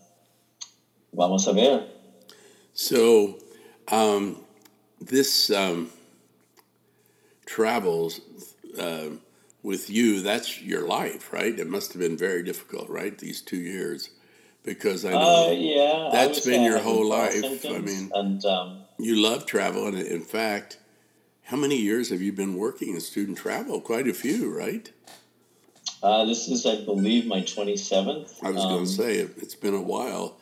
vamos 1.14 1.48
a 1.48 1.54
ver. 1.54 1.88
So, 2.74 3.40
um, 3.88 4.38
this 5.02 5.50
um, 5.50 5.90
travels 7.46 8.22
uh, 8.78 9.10
with 9.64 9.90
you. 9.90 10.22
That's 10.22 10.62
your 10.62 10.88
life, 10.88 11.34
right? 11.34 11.58
It 11.58 11.68
must 11.68 11.94
have 11.94 12.02
been 12.02 12.18
very 12.18 12.44
difficult, 12.44 12.90
right? 12.90 13.18
These 13.18 13.42
two 13.42 13.58
years, 13.58 14.12
because 14.64 15.06
I 15.06 15.12
know 15.12 15.50
uh, 15.50 15.52
yeah, 15.52 16.10
that's 16.12 16.46
been 16.46 16.64
your 16.64 16.80
whole 16.80 17.08
life. 17.08 17.66
I 17.66 17.80
mean, 17.80 18.12
and 18.14 18.46
um, 18.46 18.82
you 18.98 19.16
love 19.16 19.46
travel, 19.46 19.88
and 19.88 19.98
in 19.98 20.22
fact 20.22 20.78
how 21.50 21.58
many 21.58 21.78
years 21.78 22.10
have 22.10 22.22
you 22.22 22.32
been 22.32 22.56
working 22.56 22.94
in 22.94 23.02
student 23.02 23.40
travel? 23.40 23.82
Quite 23.82 24.08
a 24.08 24.14
few, 24.14 24.56
right? 24.56 24.92
Uh, 26.04 26.24
this 26.26 26.48
is, 26.48 26.64
I 26.66 26.86
believe, 26.86 27.26
my 27.26 27.42
27th. 27.42 28.36
I 28.44 28.52
was 28.52 28.64
um, 28.64 28.70
going 28.70 28.86
to 28.86 28.92
say, 28.92 29.16
it, 29.18 29.36
has 29.40 29.56
been 29.56 29.74
a 29.74 29.82
while. 29.82 30.38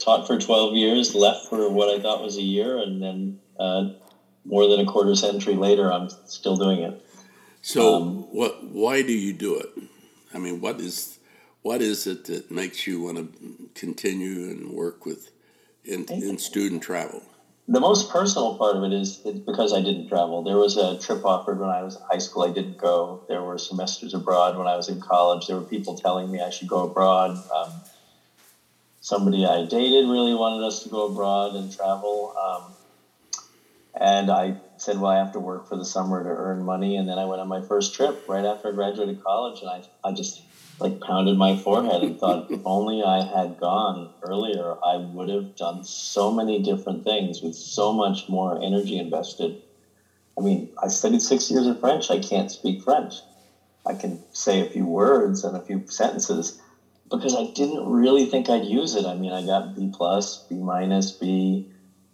Taught 0.00 0.26
for 0.26 0.40
12 0.40 0.74
years, 0.74 1.14
left 1.14 1.46
for 1.48 1.68
what 1.68 1.94
I 1.94 2.00
thought 2.00 2.22
was 2.22 2.38
a 2.38 2.42
year, 2.42 2.78
and 2.78 3.02
then 3.02 3.38
uh, 3.58 3.90
more 4.46 4.66
than 4.66 4.80
a 4.80 4.86
quarter 4.90 5.14
century 5.14 5.54
later, 5.54 5.92
I'm 5.92 6.08
still 6.24 6.56
doing 6.56 6.80
it. 6.80 7.04
So, 7.60 7.96
um, 7.96 8.16
what? 8.32 8.64
Why 8.64 9.02
do 9.02 9.12
you 9.12 9.34
do 9.34 9.56
it? 9.56 9.68
I 10.32 10.38
mean, 10.38 10.62
what 10.62 10.80
is 10.80 11.18
what 11.60 11.82
is 11.82 12.06
it 12.06 12.24
that 12.26 12.50
makes 12.50 12.86
you 12.86 13.02
want 13.02 13.16
to 13.18 13.68
continue 13.74 14.50
and 14.50 14.70
work 14.70 15.04
with 15.04 15.30
in, 15.84 16.04
in 16.06 16.38
student 16.38 16.82
travel? 16.82 17.22
The 17.70 17.78
most 17.78 18.08
personal 18.08 18.52
part 18.52 18.76
of 18.76 18.82
it 18.82 18.92
is 18.92 19.20
because 19.46 19.72
I 19.72 19.80
didn't 19.80 20.06
travel. 20.06 20.42
There 20.42 20.58
was 20.58 20.76
a 20.76 20.96
trip 20.96 21.24
offered 21.24 21.60
when 21.60 21.70
I 21.70 21.84
was 21.84 21.94
in 21.94 22.02
high 22.10 22.18
school. 22.18 22.42
I 22.42 22.50
didn't 22.50 22.76
go. 22.76 23.20
There 23.28 23.44
were 23.44 23.58
semesters 23.58 24.12
abroad 24.12 24.56
when 24.56 24.66
I 24.66 24.74
was 24.74 24.88
in 24.88 24.98
college. 24.98 25.46
There 25.46 25.54
were 25.54 25.62
people 25.62 25.94
telling 25.94 26.28
me 26.28 26.40
I 26.40 26.50
should 26.50 26.66
go 26.66 26.82
abroad. 26.82 27.30
Um, 27.54 27.80
somebody 29.00 29.46
I 29.46 29.62
dated 29.62 30.04
really 30.04 30.34
wanted 30.34 30.66
us 30.66 30.82
to 30.82 30.88
go 30.88 31.04
abroad 31.04 31.54
and 31.54 31.70
travel. 31.70 32.32
Um, 32.36 32.62
and 34.00 34.30
I 34.30 34.54
said, 34.76 34.98
well, 34.98 35.12
I 35.12 35.18
have 35.18 35.30
to 35.32 35.40
work 35.40 35.64
for 35.68 35.76
the 35.76 35.84
summer 35.84 36.24
to 36.24 36.28
earn 36.28 36.64
money. 36.64 36.96
And 36.96 37.08
then 37.08 37.20
I 37.20 37.26
went 37.26 37.40
on 37.40 37.46
my 37.46 37.60
first 37.60 37.94
trip 37.94 38.16
right 38.26 38.44
after 38.44 38.68
I 38.68 38.72
graduated 38.72 39.22
college. 39.22 39.60
And 39.60 39.70
I, 39.70 39.82
I 40.02 40.10
just 40.10 40.42
like 40.80 41.00
pounded 41.00 41.36
my 41.36 41.54
forehead 41.56 42.02
and 42.02 42.18
thought, 42.18 42.46
if 42.50 42.60
only 42.64 43.02
I 43.02 43.22
had 43.22 43.58
gone 43.58 44.10
earlier, 44.22 44.74
I 44.82 44.96
would 44.96 45.28
have 45.28 45.54
done 45.56 45.84
so 45.84 46.32
many 46.32 46.62
different 46.62 47.04
things 47.04 47.42
with 47.42 47.54
so 47.54 47.92
much 47.92 48.28
more 48.28 48.60
energy 48.62 48.98
invested. 48.98 49.58
I 50.38 50.42
mean, 50.42 50.70
I 50.82 50.88
studied 50.88 51.22
six 51.22 51.50
years 51.50 51.66
of 51.66 51.80
French. 51.80 52.10
I 52.10 52.18
can't 52.18 52.50
speak 52.50 52.82
French. 52.82 53.22
I 53.86 53.94
can 53.94 54.20
say 54.32 54.60
a 54.60 54.66
few 54.66 54.86
words 54.86 55.44
and 55.44 55.56
a 55.56 55.62
few 55.62 55.84
sentences 55.86 56.58
because 57.10 57.34
I 57.34 57.44
didn't 57.44 57.86
really 57.86 58.26
think 58.26 58.48
I'd 58.48 58.64
use 58.64 58.94
it. 58.94 59.04
I 59.04 59.14
mean, 59.14 59.32
I 59.32 59.44
got 59.44 59.74
B 59.74 59.90
plus, 59.92 60.44
B 60.48 60.56
minus, 60.56 61.12
B, 61.12 61.66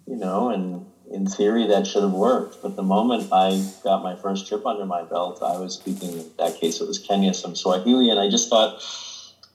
you 0.06 0.16
know, 0.16 0.50
and 0.50 0.86
in 1.10 1.26
theory 1.26 1.66
that 1.66 1.86
should 1.86 2.02
have 2.02 2.12
worked. 2.12 2.62
But 2.62 2.76
the 2.76 2.82
moment 2.82 3.32
I 3.32 3.64
got 3.84 4.02
my 4.02 4.16
first 4.16 4.48
trip 4.48 4.66
under 4.66 4.86
my 4.86 5.02
belt, 5.04 5.42
I 5.42 5.58
was 5.58 5.74
speaking, 5.74 6.12
in 6.12 6.30
that 6.38 6.56
case, 6.56 6.80
it 6.80 6.88
was 6.88 6.98
Kenya, 6.98 7.34
some 7.34 7.54
Swahili, 7.54 8.10
and 8.10 8.18
I 8.18 8.28
just 8.28 8.48
thought, 8.48 8.82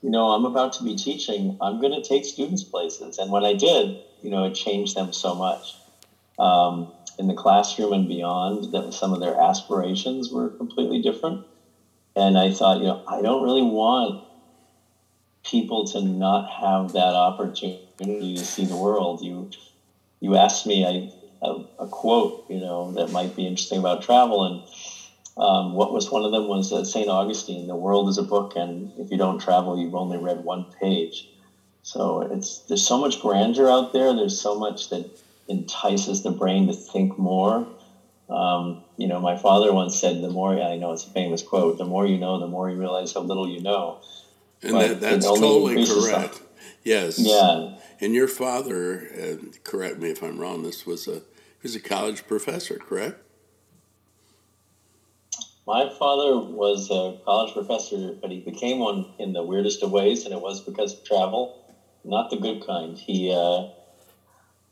you 0.02 0.10
know, 0.10 0.30
I'm 0.30 0.46
about 0.46 0.74
to 0.74 0.84
be 0.84 0.96
teaching. 0.96 1.58
I'm 1.62 1.80
going 1.80 1.94
to 1.94 2.08
take 2.08 2.26
students 2.26 2.64
places. 2.64 3.18
And 3.18 3.32
when 3.32 3.44
I 3.44 3.54
did, 3.54 4.00
you 4.22 4.30
know, 4.30 4.46
it 4.46 4.54
changed 4.54 4.96
them 4.96 5.14
so 5.14 5.36
much. 5.36 5.76
Um, 6.40 6.92
in 7.20 7.28
the 7.28 7.34
classroom 7.34 7.94
and 7.94 8.08
beyond, 8.08 8.72
that 8.72 8.94
some 8.94 9.14
of 9.14 9.20
their 9.20 9.40
aspirations 9.40 10.32
were 10.32 10.50
completely 10.50 11.02
different. 11.02 11.46
And 12.16 12.38
I 12.38 12.52
thought, 12.52 12.80
you 12.80 12.86
know, 12.86 13.04
I 13.08 13.22
don't 13.22 13.44
really 13.44 13.62
want 13.62 14.24
people 15.44 15.86
to 15.88 16.02
not 16.02 16.50
have 16.50 16.94
that 16.94 17.14
opportunity 17.14 18.36
to 18.36 18.44
see 18.44 18.66
the 18.66 18.76
world. 18.76 19.22
You 19.22 19.52
you 20.20 20.36
asked 20.36 20.68
me 20.68 20.84
a, 20.84 21.21
a, 21.42 21.64
a 21.80 21.88
quote, 21.88 22.46
you 22.50 22.60
know, 22.60 22.92
that 22.94 23.12
might 23.12 23.36
be 23.36 23.48
interesting 23.48 23.80
about 23.80 24.04
travel, 24.04 24.46
and 24.46 24.64
um, 25.38 25.74
what 25.74 25.94
was 25.94 26.12
one 26.12 26.24
of 26.24 26.32
them 26.32 26.48
was 26.48 26.72
uh, 26.72 26.84
Saint 26.84 27.10
Augustine. 27.10 27.68
The 27.68 27.76
world 27.76 28.10
is 28.10 28.18
a 28.18 28.24
book, 28.24 28.54
and 28.56 28.92
if 28.98 29.12
you 29.12 29.18
don't 29.18 29.40
travel, 29.40 29.80
you've 29.80 29.96
only 29.96 30.18
read 30.18 30.44
one 30.44 30.66
page. 30.80 31.30
So 31.84 32.22
it's 32.22 32.60
there's 32.68 32.86
so 32.86 33.00
much 33.00 33.22
grandeur 33.22 33.70
out 33.70 33.94
there. 33.94 34.14
There's 34.14 34.40
so 34.40 34.56
much 34.56 34.90
that 34.90 35.10
entices 35.48 36.24
the 36.24 36.32
brain 36.32 36.68
to 36.68 36.74
think 36.74 37.18
more. 37.18 37.68
Um, 38.30 38.84
you 38.98 39.08
know, 39.08 39.20
my 39.20 39.36
father 39.36 39.74
once 39.74 40.00
said, 40.00 40.22
"The 40.22 40.30
more 40.30 40.62
I 40.62 40.78
know," 40.78 40.92
it's 40.92 41.06
a 41.06 41.10
famous 41.10 41.42
quote. 41.42 41.78
The 41.78 41.86
more 41.86 42.06
you 42.06 42.18
know, 42.18 42.40
the 42.40 42.48
more 42.48 42.70
you 42.70 42.78
realize 42.78 43.14
how 43.14 43.22
little 43.22 43.50
you 43.50 43.62
know. 43.62 44.00
And 44.62 44.76
that, 44.76 45.02
that's 45.02 45.26
totally 45.26 45.86
correct. 45.86 46.40
Yes. 46.84 47.18
Yeah. 47.18 47.78
And 48.00 48.14
your 48.14 48.28
father, 48.28 49.08
uh, 49.14 49.46
correct 49.64 50.00
me 50.00 50.10
if 50.10 50.24
I'm 50.24 50.40
wrong. 50.40 50.64
This 50.64 50.86
was 50.86 51.08
a 51.08 51.22
he 51.62 51.68
was 51.68 51.76
a 51.76 51.80
college 51.80 52.26
professor, 52.26 52.78
correct? 52.78 53.18
My 55.68 55.90
father 55.90 56.40
was 56.40 56.90
a 56.90 57.16
college 57.24 57.54
professor, 57.54 58.18
but 58.20 58.32
he 58.32 58.40
became 58.40 58.80
one 58.80 59.06
in 59.20 59.34
the 59.34 59.44
weirdest 59.44 59.84
of 59.84 59.92
ways, 59.92 60.26
and 60.26 60.34
it 60.34 60.42
was 60.42 60.60
because 60.60 60.94
of 60.94 61.04
travel, 61.04 61.54
not 62.04 62.32
the 62.32 62.38
good 62.38 62.66
kind. 62.66 62.98
He 62.98 63.32
uh, 63.32 63.66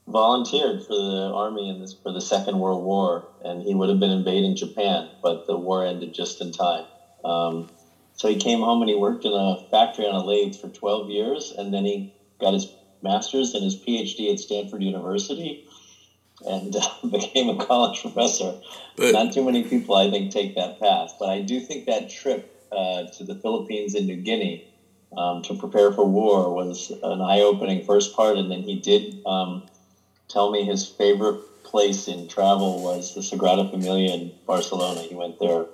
volunteered 0.08 0.81
for 0.81 0.96
the 0.96 1.31
army 1.31 1.69
in 1.69 1.79
this, 1.79 1.96
for 2.01 2.12
the 2.12 2.22
Second 2.22 2.58
World 2.58 2.84
War, 2.84 3.27
and 3.41 3.62
he 3.62 3.75
would 3.75 3.89
have 3.89 4.00
been 4.00 4.10
invading 4.10 4.55
Japan, 4.55 5.10
but 5.22 5.46
the 5.46 5.58
war 5.58 5.86
ended 5.86 6.12
just 6.12 6.41
in 6.41 6.51
time. 6.51 6.86
Um, 7.24 7.67
so 8.13 8.27
he 8.27 8.36
came 8.36 8.62
home 8.62 8.81
and 8.81 8.89
he 8.89 8.96
worked 8.96 9.25
in 9.25 9.34
a 9.34 9.58
factory 9.69 10.08
on 10.08 10.15
a 10.15 10.24
lathe 10.24 10.55
for 10.55 10.69
12 10.69 11.08
years, 11.08 11.53
and 11.55 11.72
then 11.72 11.86
he 11.86 12.08
got 12.41 12.53
his 12.53 12.67
master's 13.03 13.53
and 13.53 13.63
his 13.63 13.77
PhD 13.77 14.31
at 14.31 14.39
Stanford 14.39 14.81
University 14.81 15.62
and 16.46 16.75
uh, 16.75 16.88
became 17.12 17.50
a 17.50 17.65
college 17.65 18.01
professor. 18.01 18.55
But, 18.96 19.13
Not 19.13 19.34
too 19.34 19.43
many 19.43 19.63
people, 19.63 19.96
I 19.96 20.10
think, 20.10 20.31
take 20.31 20.55
that 20.55 20.79
path, 20.79 21.15
but 21.19 21.29
I 21.29 21.41
do 21.41 21.60
think 21.60 21.86
that 21.86 22.10
trip 22.10 22.55
uh, 22.72 23.03
to 23.03 23.24
the 23.24 23.36
Philippines 23.36 23.96
and 23.96 24.08
New 24.08 24.17
Guinea 24.17 24.65
um, 25.17 25.41
to 25.43 25.55
prepare 25.55 25.91
for 25.91 26.05
war 26.05 26.53
was 26.53 26.91
an 26.91 27.22
eye-opening 27.22 27.84
first 27.86 28.15
part, 28.15 28.38
and 28.38 28.51
then 28.51 28.62
he 28.62 28.75
did 28.79 29.25
um, 29.25 29.63
tell 30.27 30.51
me 30.51 30.63
his 30.63 30.86
favorite 30.86 31.41
place 31.63 32.08
in 32.08 32.27
travel 32.27 32.81
was 32.84 33.15
the 33.15 33.22
Sagrada 33.22 33.69
Familia 33.69 34.13
in 34.13 34.31
Barcelona. 34.46 35.01
He 35.01 35.15
went 35.15 35.39
there 35.39 35.65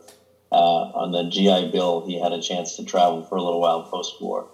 uh, 0.52 0.56
on 0.56 1.12
the 1.12 1.30
GI 1.30 1.72
Bill. 1.72 2.06
He 2.06 2.20
had 2.20 2.32
a 2.32 2.42
chance 2.42 2.76
to 2.78 2.86
travel 2.86 3.24
for 3.24 3.36
a 3.36 3.42
little 3.44 3.62
while 3.62 3.84
post-war. 3.84 4.48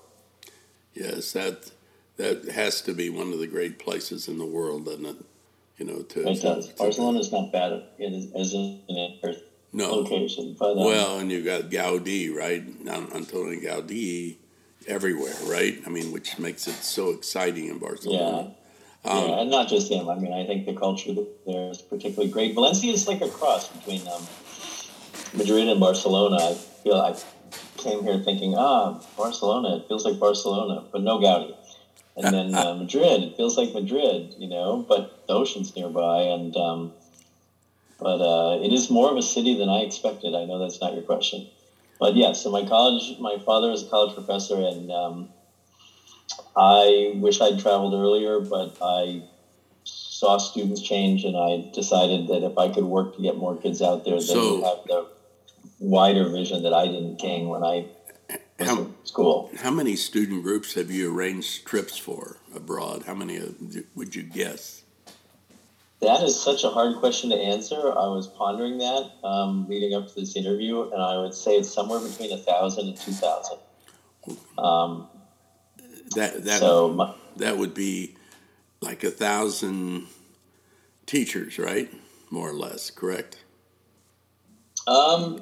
Yes, 0.94 1.32
that 1.34 1.72
that 2.18 2.46
has 2.50 2.82
to 2.82 2.94
be 2.94 3.10
one 3.10 3.34
of 3.34 3.40
the 3.40 3.48
great 3.48 3.80
places 3.80 4.28
in 4.28 4.38
the 4.38 4.46
world, 4.46 4.86
doesn't 4.86 5.06
it? 5.06 5.16
You 5.82 5.88
know, 5.88 6.02
to, 6.04 6.30
it 6.30 6.42
does. 6.44 6.68
To, 6.68 6.76
Barcelona 6.76 7.18
is 7.22 7.32
not 7.32 7.52
bad 7.52 7.72
it 7.98 8.14
is 8.14 8.32
as 8.34 8.54
an 8.54 8.84
no. 9.74 9.96
location, 9.96 10.56
but 10.60 10.78
um, 10.78 10.86
well, 10.86 11.18
and 11.18 11.32
you 11.32 11.44
got 11.44 11.72
Gaudi, 11.72 12.32
right? 12.32 12.64
Antonio 13.16 13.60
Gaudi 13.60 14.38
everywhere, 14.86 15.34
right? 15.48 15.82
I 15.84 15.90
mean, 15.90 16.12
which 16.12 16.38
makes 16.38 16.68
it 16.68 16.76
so 16.76 17.10
exciting 17.10 17.66
in 17.66 17.80
Barcelona. 17.80 18.54
Yeah. 19.04 19.12
Um, 19.12 19.28
yeah, 19.28 19.42
and 19.42 19.50
not 19.50 19.70
just 19.70 19.92
him. 19.92 20.08
I 20.08 20.14
mean, 20.20 20.34
I 20.34 20.46
think 20.46 20.68
the 20.68 20.76
culture 20.76 21.16
there 21.48 21.72
is 21.72 21.82
particularly 21.82 22.30
great. 22.30 22.54
Valencia 22.54 22.94
is 22.94 23.08
like 23.08 23.22
a 23.22 23.30
cross 23.30 23.68
between 23.70 24.08
um, 24.08 24.22
Madrid 25.34 25.68
and 25.68 25.80
Barcelona. 25.80 26.52
I 26.52 26.54
feel 26.54 26.94
I 26.94 27.16
came 27.78 28.04
here 28.04 28.20
thinking, 28.20 28.54
ah, 28.56 29.02
Barcelona. 29.18 29.78
It 29.78 29.88
feels 29.88 30.06
like 30.06 30.20
Barcelona, 30.20 30.86
but 30.92 31.02
no 31.02 31.18
Gaudi 31.18 31.56
and 32.16 32.34
then 32.34 32.56
uh, 32.56 32.76
Madrid. 32.76 33.24
It 33.24 33.38
feels 33.38 33.58
like 33.58 33.74
Madrid, 33.74 34.36
you 34.38 34.48
know, 34.48 34.86
but 34.88 35.26
the 35.28 35.34
ocean's 35.34 35.76
nearby, 35.76 36.22
and 36.22 36.56
um, 36.58 36.94
but 38.00 38.22
uh, 38.22 38.60
it 38.62 38.74
is 38.74 38.90
more 38.90 39.12
of 39.12 39.18
a 39.18 39.22
city 39.22 39.58
than 39.58 39.70
I 39.70 39.82
expected. 39.82 40.36
I 40.36 40.46
know 40.46 40.60
that's 40.60 40.82
not 40.82 40.94
your 40.94 41.04
question, 41.04 41.48
but 42.00 42.16
yeah. 42.16 42.34
So 42.34 42.52
my 42.52 42.66
college, 42.66 43.18
my 43.20 43.38
father 43.46 43.72
is 43.72 43.84
a 43.84 43.90
college 43.90 44.16
professor, 44.16 44.56
and 44.56 44.92
um, 44.92 45.30
I 46.56 47.14
wish 47.16 47.40
I'd 47.42 47.60
traveled 47.60 47.94
earlier, 47.94 48.40
but 48.40 48.78
I 48.82 49.24
saw 49.84 50.38
students 50.38 50.82
change, 50.82 51.24
and 51.24 51.38
I 51.38 51.72
decided 51.74 52.28
that 52.28 52.44
if 52.44 52.58
I 52.58 52.74
could 52.74 52.86
work 52.86 53.16
to 53.16 53.22
get 53.22 53.38
more 53.38 53.56
kids 53.56 53.82
out 53.82 54.04
there, 54.06 54.20
so, 54.20 54.56
we'd 54.56 54.64
have 54.64 54.80
the 54.86 55.08
wider 55.80 56.30
vision 56.30 56.64
that 56.64 56.74
I 56.74 56.86
didn't 56.86 57.20
gain 57.20 57.48
when 57.48 57.64
I 57.64 57.86
how, 58.60 58.91
school. 59.12 59.52
How 59.58 59.72
many 59.72 59.96
student 59.96 60.44
groups 60.44 60.74
have 60.76 60.90
you 60.90 61.14
arranged 61.14 61.66
trips 61.66 61.98
for 61.98 62.38
abroad? 62.56 63.04
How 63.06 63.14
many 63.14 63.42
would 63.96 64.16
you 64.16 64.24
guess? 64.24 64.84
That 66.02 66.24
is 66.24 66.40
such 66.40 66.64
a 66.64 66.70
hard 66.70 66.98
question 66.98 67.30
to 67.30 67.36
answer. 67.36 67.76
I 67.76 68.08
was 68.08 68.28
pondering 68.28 68.78
that 68.80 69.12
um, 69.24 69.68
leading 69.68 69.94
up 69.94 70.08
to 70.08 70.16
this 70.16 70.36
interview, 70.36 70.90
and 70.92 71.02
I 71.02 71.18
would 71.18 71.34
say 71.34 71.58
it's 71.58 71.72
somewhere 71.72 72.00
between 72.00 72.32
a 72.32 72.38
thousand 72.38 72.88
and 72.88 72.98
two 72.98 73.12
thousand. 73.12 73.58
Um, 74.58 75.08
that 76.16 76.44
that 76.46 76.60
so 76.60 76.90
my, 76.90 77.14
that 77.38 77.58
would 77.58 77.74
be 77.74 78.16
like 78.80 79.04
a 79.04 79.12
thousand 79.12 80.08
teachers, 81.06 81.60
right? 81.60 81.92
More 82.32 82.50
or 82.50 82.54
less, 82.54 82.90
correct? 82.90 83.44
Um, 84.88 85.40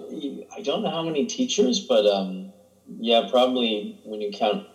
I 0.57 0.61
don't 0.61 0.83
know 0.83 0.89
how 0.89 1.03
many 1.03 1.25
teachers, 1.25 1.79
but 1.79 2.05
um, 2.05 2.48
yeah, 2.99 3.27
probably 3.29 3.99
when 4.03 4.21
you 4.21 4.31
count 4.31 4.65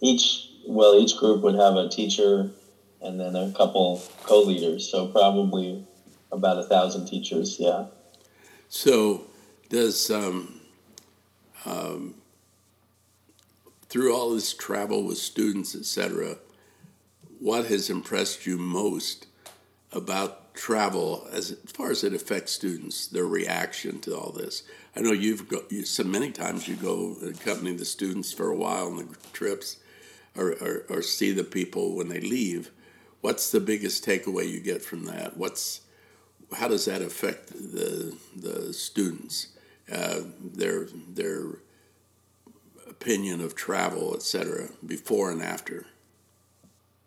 each, 0.00 0.48
well, 0.66 0.94
each 0.94 1.16
group 1.16 1.42
would 1.42 1.54
have 1.54 1.76
a 1.76 1.88
teacher 1.88 2.50
and 3.00 3.18
then 3.18 3.34
a 3.34 3.52
couple 3.52 4.02
co-leaders. 4.22 4.88
So 4.90 5.08
probably 5.08 5.84
about 6.30 6.58
a 6.58 6.62
thousand 6.64 7.06
teachers. 7.06 7.56
Yeah. 7.58 7.86
So 8.68 9.26
does 9.68 10.10
um, 10.10 10.60
um, 11.64 12.14
through 13.88 14.14
all 14.14 14.34
this 14.34 14.54
travel 14.54 15.04
with 15.04 15.18
students, 15.18 15.74
etc., 15.74 16.36
what 17.38 17.66
has 17.66 17.90
impressed 17.90 18.46
you 18.46 18.56
most 18.56 19.26
about 19.92 20.41
travel 20.54 21.26
as 21.32 21.56
far 21.66 21.90
as 21.90 22.04
it 22.04 22.14
affects 22.14 22.52
students, 22.52 23.06
their 23.06 23.26
reaction 23.26 24.00
to 24.00 24.16
all 24.16 24.30
this? 24.30 24.62
I 24.94 25.00
know 25.00 25.12
you've 25.12 25.48
go, 25.48 25.62
you, 25.70 25.84
so 25.84 26.04
many 26.04 26.30
times 26.30 26.68
you 26.68 26.76
go 26.76 27.16
accompany 27.26 27.72
the 27.72 27.84
students 27.84 28.32
for 28.32 28.48
a 28.48 28.56
while 28.56 28.86
on 28.88 28.96
the 28.96 29.16
trips, 29.32 29.78
or, 30.36 30.52
or, 30.60 30.84
or 30.88 31.02
see 31.02 31.32
the 31.32 31.44
people 31.44 31.94
when 31.96 32.08
they 32.08 32.20
leave. 32.20 32.70
What's 33.20 33.50
the 33.50 33.60
biggest 33.60 34.04
takeaway 34.04 34.48
you 34.48 34.60
get 34.60 34.82
from 34.82 35.04
that? 35.04 35.36
What's 35.36 35.82
how 36.54 36.68
does 36.68 36.84
that 36.84 37.02
affect 37.02 37.48
the 37.48 38.16
the 38.36 38.72
students, 38.72 39.48
uh, 39.90 40.20
their 40.42 40.86
their 41.08 41.58
opinion 42.88 43.40
of 43.40 43.54
travel, 43.54 44.14
etc., 44.14 44.68
before 44.84 45.30
and 45.30 45.42
after? 45.42 45.86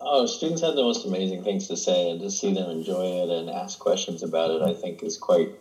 Oh, 0.02 0.26
students 0.26 0.62
have 0.62 0.76
the 0.76 0.84
most 0.84 1.06
amazing 1.06 1.44
things 1.44 1.68
to 1.68 1.78
say, 1.78 2.10
and 2.10 2.20
to 2.20 2.30
see 2.30 2.52
them 2.52 2.70
enjoy 2.70 3.24
it 3.24 3.30
and 3.30 3.50
ask 3.50 3.80
questions 3.80 4.24
about 4.24 4.52
it, 4.52 4.62
I 4.62 4.74
think 4.74 5.02
is 5.02 5.18
quite 5.18 5.54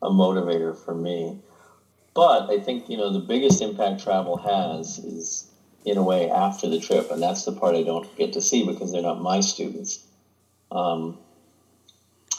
a 0.00 0.08
motivator 0.08 0.76
for 0.76 0.94
me. 0.94 1.36
But 2.14 2.48
I 2.48 2.58
think 2.58 2.88
you 2.88 2.96
know 2.96 3.12
the 3.12 3.18
biggest 3.18 3.60
impact 3.60 4.00
travel 4.00 4.36
has 4.38 4.98
is 4.98 5.44
in 5.84 5.98
a 5.98 6.02
way 6.02 6.30
after 6.30 6.68
the 6.68 6.78
trip, 6.78 7.10
and 7.10 7.22
that's 7.22 7.44
the 7.44 7.52
part 7.52 7.74
I 7.74 7.82
don't 7.82 8.06
get 8.16 8.32
to 8.34 8.40
see 8.40 8.62
because 8.62 8.92
they're 8.92 9.02
not 9.02 9.20
my 9.20 9.40
students. 9.40 9.98
Um, 10.70 11.16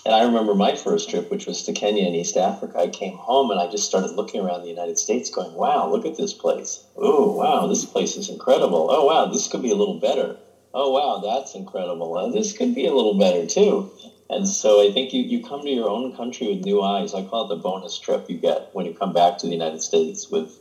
and 0.05 0.15
I 0.15 0.23
remember 0.23 0.55
my 0.55 0.73
first 0.73 1.09
trip, 1.09 1.29
which 1.29 1.45
was 1.45 1.61
to 1.63 1.73
Kenya 1.73 2.05
and 2.05 2.15
East 2.15 2.37
Africa. 2.37 2.79
I 2.79 2.87
came 2.87 3.13
home 3.13 3.51
and 3.51 3.59
I 3.59 3.67
just 3.67 3.85
started 3.85 4.11
looking 4.11 4.41
around 4.41 4.61
the 4.61 4.69
United 4.69 4.97
States, 4.97 5.29
going, 5.29 5.53
"Wow, 5.53 5.89
look 5.89 6.05
at 6.05 6.15
this 6.15 6.33
place! 6.33 6.79
Oh, 6.95 7.33
wow, 7.33 7.67
this 7.67 7.83
place 7.85 8.15
is 8.15 8.29
incredible! 8.29 8.87
Oh, 8.89 9.03
wow, 9.03 9.25
this 9.25 9.47
could 9.47 9.61
be 9.61 9.71
a 9.71 9.75
little 9.75 9.93
better! 9.93 10.37
Oh, 10.79 10.91
wow, 10.91 11.19
that's 11.27 11.55
incredible! 11.55 12.15
Uh, 12.15 12.29
this 12.29 12.55
could 12.55 12.75
be 12.75 12.85
a 12.85 12.93
little 12.93 13.17
better 13.17 13.47
too." 13.47 13.91
And 14.29 14.47
so 14.47 14.81
I 14.87 14.91
think 14.91 15.13
you, 15.13 15.23
you 15.23 15.43
come 15.43 15.61
to 15.61 15.69
your 15.69 15.89
own 15.89 16.15
country 16.15 16.47
with 16.47 16.65
new 16.65 16.81
eyes. 16.81 17.13
I 17.13 17.23
call 17.23 17.45
it 17.45 17.55
the 17.55 17.61
bonus 17.61 17.97
trip 17.97 18.29
you 18.29 18.37
get 18.37 18.69
when 18.73 18.85
you 18.85 18.93
come 18.93 19.13
back 19.13 19.37
to 19.39 19.47
the 19.47 19.53
United 19.53 19.81
States 19.81 20.29
with 20.29 20.51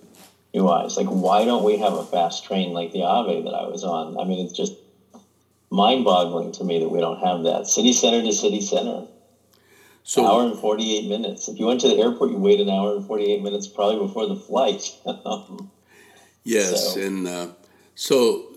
new 0.55 0.69
eyes. 0.69 0.97
Like, 0.97 1.09
why 1.09 1.45
don't 1.45 1.65
we 1.65 1.77
have 1.79 1.95
a 1.95 2.05
fast 2.05 2.45
train 2.45 2.73
like 2.73 2.93
the 2.93 3.03
AVE 3.03 3.45
that 3.45 3.55
I 3.55 3.67
was 3.69 3.85
on? 3.85 4.19
I 4.19 4.25
mean, 4.25 4.47
it's 4.47 4.57
just 4.57 4.73
mind 5.71 6.05
boggling 6.05 6.53
to 6.53 6.65
me 6.65 6.79
that 6.79 6.89
we 6.89 7.01
don't 7.01 7.21
have 7.21 7.43
that. 7.43 7.67
City 7.67 7.93
center 7.93 8.23
to 8.23 8.33
city 8.33 8.61
center. 8.61 9.07
So, 10.05 10.25
hour 10.25 10.47
and 10.47 10.57
48 10.57 11.09
minutes. 11.09 11.49
If 11.49 11.59
you 11.59 11.67
went 11.67 11.81
to 11.81 11.89
the 11.89 11.97
airport, 11.97 12.31
you 12.31 12.39
wait 12.39 12.61
an 12.61 12.71
hour 12.71 12.95
and 12.95 13.05
48 13.05 13.43
minutes 13.43 13.67
probably 13.67 14.07
before 14.07 14.27
the 14.27 14.37
flight. 14.37 14.97
Yes, 16.49 16.95
so. 16.95 17.01
and 17.01 17.27
uh, 17.27 17.49
so 17.97 18.56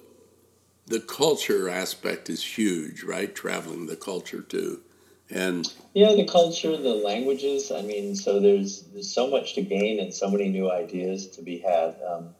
the 0.89 0.99
culture 0.99 1.69
aspect 1.69 2.29
is 2.29 2.43
huge, 2.43 3.03
right? 3.03 3.33
Traveling 3.33 3.85
the 3.85 3.95
culture 3.95 4.41
too, 4.41 4.81
and 5.29 5.71
yeah, 5.93 6.13
the 6.15 6.25
culture, 6.25 6.75
the 6.75 6.95
languages. 6.95 7.71
I 7.71 7.81
mean, 7.81 8.15
so 8.15 8.39
there's 8.39 8.81
there's 8.93 9.09
so 9.09 9.29
much 9.29 9.55
to 9.55 9.61
gain 9.61 9.99
and 9.99 10.13
so 10.13 10.29
many 10.29 10.49
new 10.49 10.69
ideas 10.69 11.27
to 11.27 11.41
be 11.41 11.59
had. 11.59 11.95
Um, 12.05 12.35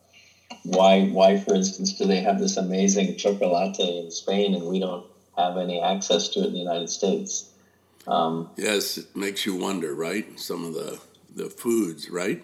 why, 0.64 1.06
why, 1.06 1.40
for 1.40 1.54
instance, 1.54 1.94
do 1.94 2.06
they 2.06 2.22
have 2.22 2.40
this 2.40 2.58
amazing 2.58 3.16
chocolate 3.18 3.80
in 3.80 4.12
Spain 4.12 4.56
and 4.56 4.66
we 4.66 4.80
don't 4.80 5.06
have 5.38 5.58
any 5.58 5.80
access 5.80 6.28
to 6.30 6.42
it 6.42 6.48
in 6.48 6.54
the 6.54 6.60
United 6.60 6.90
States? 6.90 7.52
Um, 8.08 8.50
yes, 8.58 8.98
it 8.98 9.16
makes 9.16 9.46
you 9.46 9.56
wonder, 9.56 9.94
right? 9.94 10.40
Some 10.40 10.66
of 10.66 10.74
the 10.74 11.00
the 11.36 11.50
foods, 11.50 12.10
right? 12.10 12.44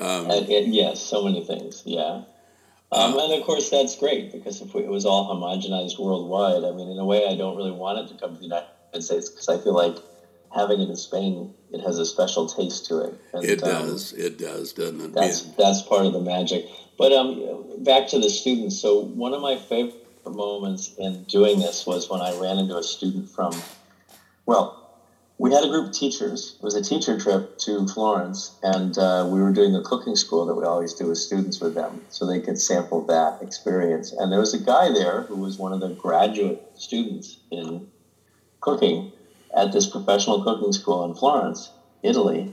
Um, 0.00 0.30
and, 0.30 0.48
and 0.48 0.74
yes, 0.74 1.00
so 1.00 1.24
many 1.24 1.44
things. 1.44 1.82
Yeah. 1.86 2.22
Um, 2.94 3.14
uh, 3.14 3.24
and 3.24 3.40
of 3.40 3.44
course, 3.44 3.70
that's 3.70 3.96
great 3.96 4.32
because 4.32 4.60
if 4.60 4.72
we, 4.74 4.82
it 4.82 4.88
was 4.88 5.04
all 5.04 5.34
homogenized 5.34 5.98
worldwide, 5.98 6.64
I 6.64 6.74
mean, 6.76 6.88
in 6.88 6.98
a 6.98 7.04
way, 7.04 7.26
I 7.26 7.34
don't 7.36 7.56
really 7.56 7.72
want 7.72 7.98
it 7.98 8.12
to 8.12 8.20
come 8.20 8.34
to 8.34 8.38
the 8.38 8.44
United 8.44 9.02
States 9.02 9.28
because 9.28 9.48
I 9.48 9.58
feel 9.58 9.74
like 9.74 9.96
having 10.54 10.80
it 10.80 10.88
in 10.88 10.96
Spain, 10.96 11.52
it 11.72 11.80
has 11.80 11.98
a 11.98 12.06
special 12.06 12.46
taste 12.46 12.86
to 12.86 13.00
it. 13.00 13.14
And, 13.32 13.44
it 13.44 13.62
um, 13.64 13.88
does. 13.88 14.12
Um, 14.12 14.20
it 14.20 14.38
does, 14.38 14.72
doesn't 14.72 15.00
it? 15.00 15.12
That's 15.12 15.42
that's 15.56 15.82
part 15.82 16.06
of 16.06 16.12
the 16.12 16.20
magic. 16.20 16.66
But 16.96 17.12
um, 17.12 17.82
back 17.82 18.08
to 18.08 18.20
the 18.20 18.30
students. 18.30 18.78
So 18.80 19.00
one 19.00 19.34
of 19.34 19.40
my 19.40 19.56
favorite 19.56 20.00
moments 20.24 20.94
in 20.96 21.24
doing 21.24 21.58
this 21.58 21.84
was 21.86 22.08
when 22.08 22.20
I 22.20 22.38
ran 22.38 22.58
into 22.58 22.76
a 22.76 22.82
student 22.82 23.28
from, 23.28 23.52
well, 24.46 24.83
we 25.38 25.52
had 25.52 25.64
a 25.64 25.68
group 25.68 25.88
of 25.88 25.92
teachers. 25.92 26.54
It 26.58 26.62
was 26.62 26.74
a 26.74 26.82
teacher 26.82 27.18
trip 27.18 27.58
to 27.58 27.86
Florence, 27.88 28.52
and 28.62 28.96
uh, 28.96 29.26
we 29.28 29.40
were 29.40 29.52
doing 29.52 29.74
a 29.74 29.82
cooking 29.82 30.14
school 30.14 30.46
that 30.46 30.54
we 30.54 30.64
always 30.64 30.94
do 30.94 31.08
with 31.08 31.18
students 31.18 31.60
with 31.60 31.74
them, 31.74 32.02
so 32.08 32.24
they 32.24 32.40
could 32.40 32.58
sample 32.58 33.04
that 33.06 33.42
experience. 33.42 34.12
And 34.12 34.30
there 34.30 34.38
was 34.40 34.54
a 34.54 34.58
guy 34.58 34.92
there 34.92 35.22
who 35.22 35.36
was 35.36 35.58
one 35.58 35.72
of 35.72 35.80
the 35.80 35.90
graduate 35.90 36.62
students 36.76 37.38
in 37.50 37.86
cooking 38.60 39.10
at 39.56 39.72
this 39.72 39.86
professional 39.86 40.42
cooking 40.42 40.72
school 40.72 41.04
in 41.04 41.14
Florence, 41.14 41.70
Italy, 42.02 42.52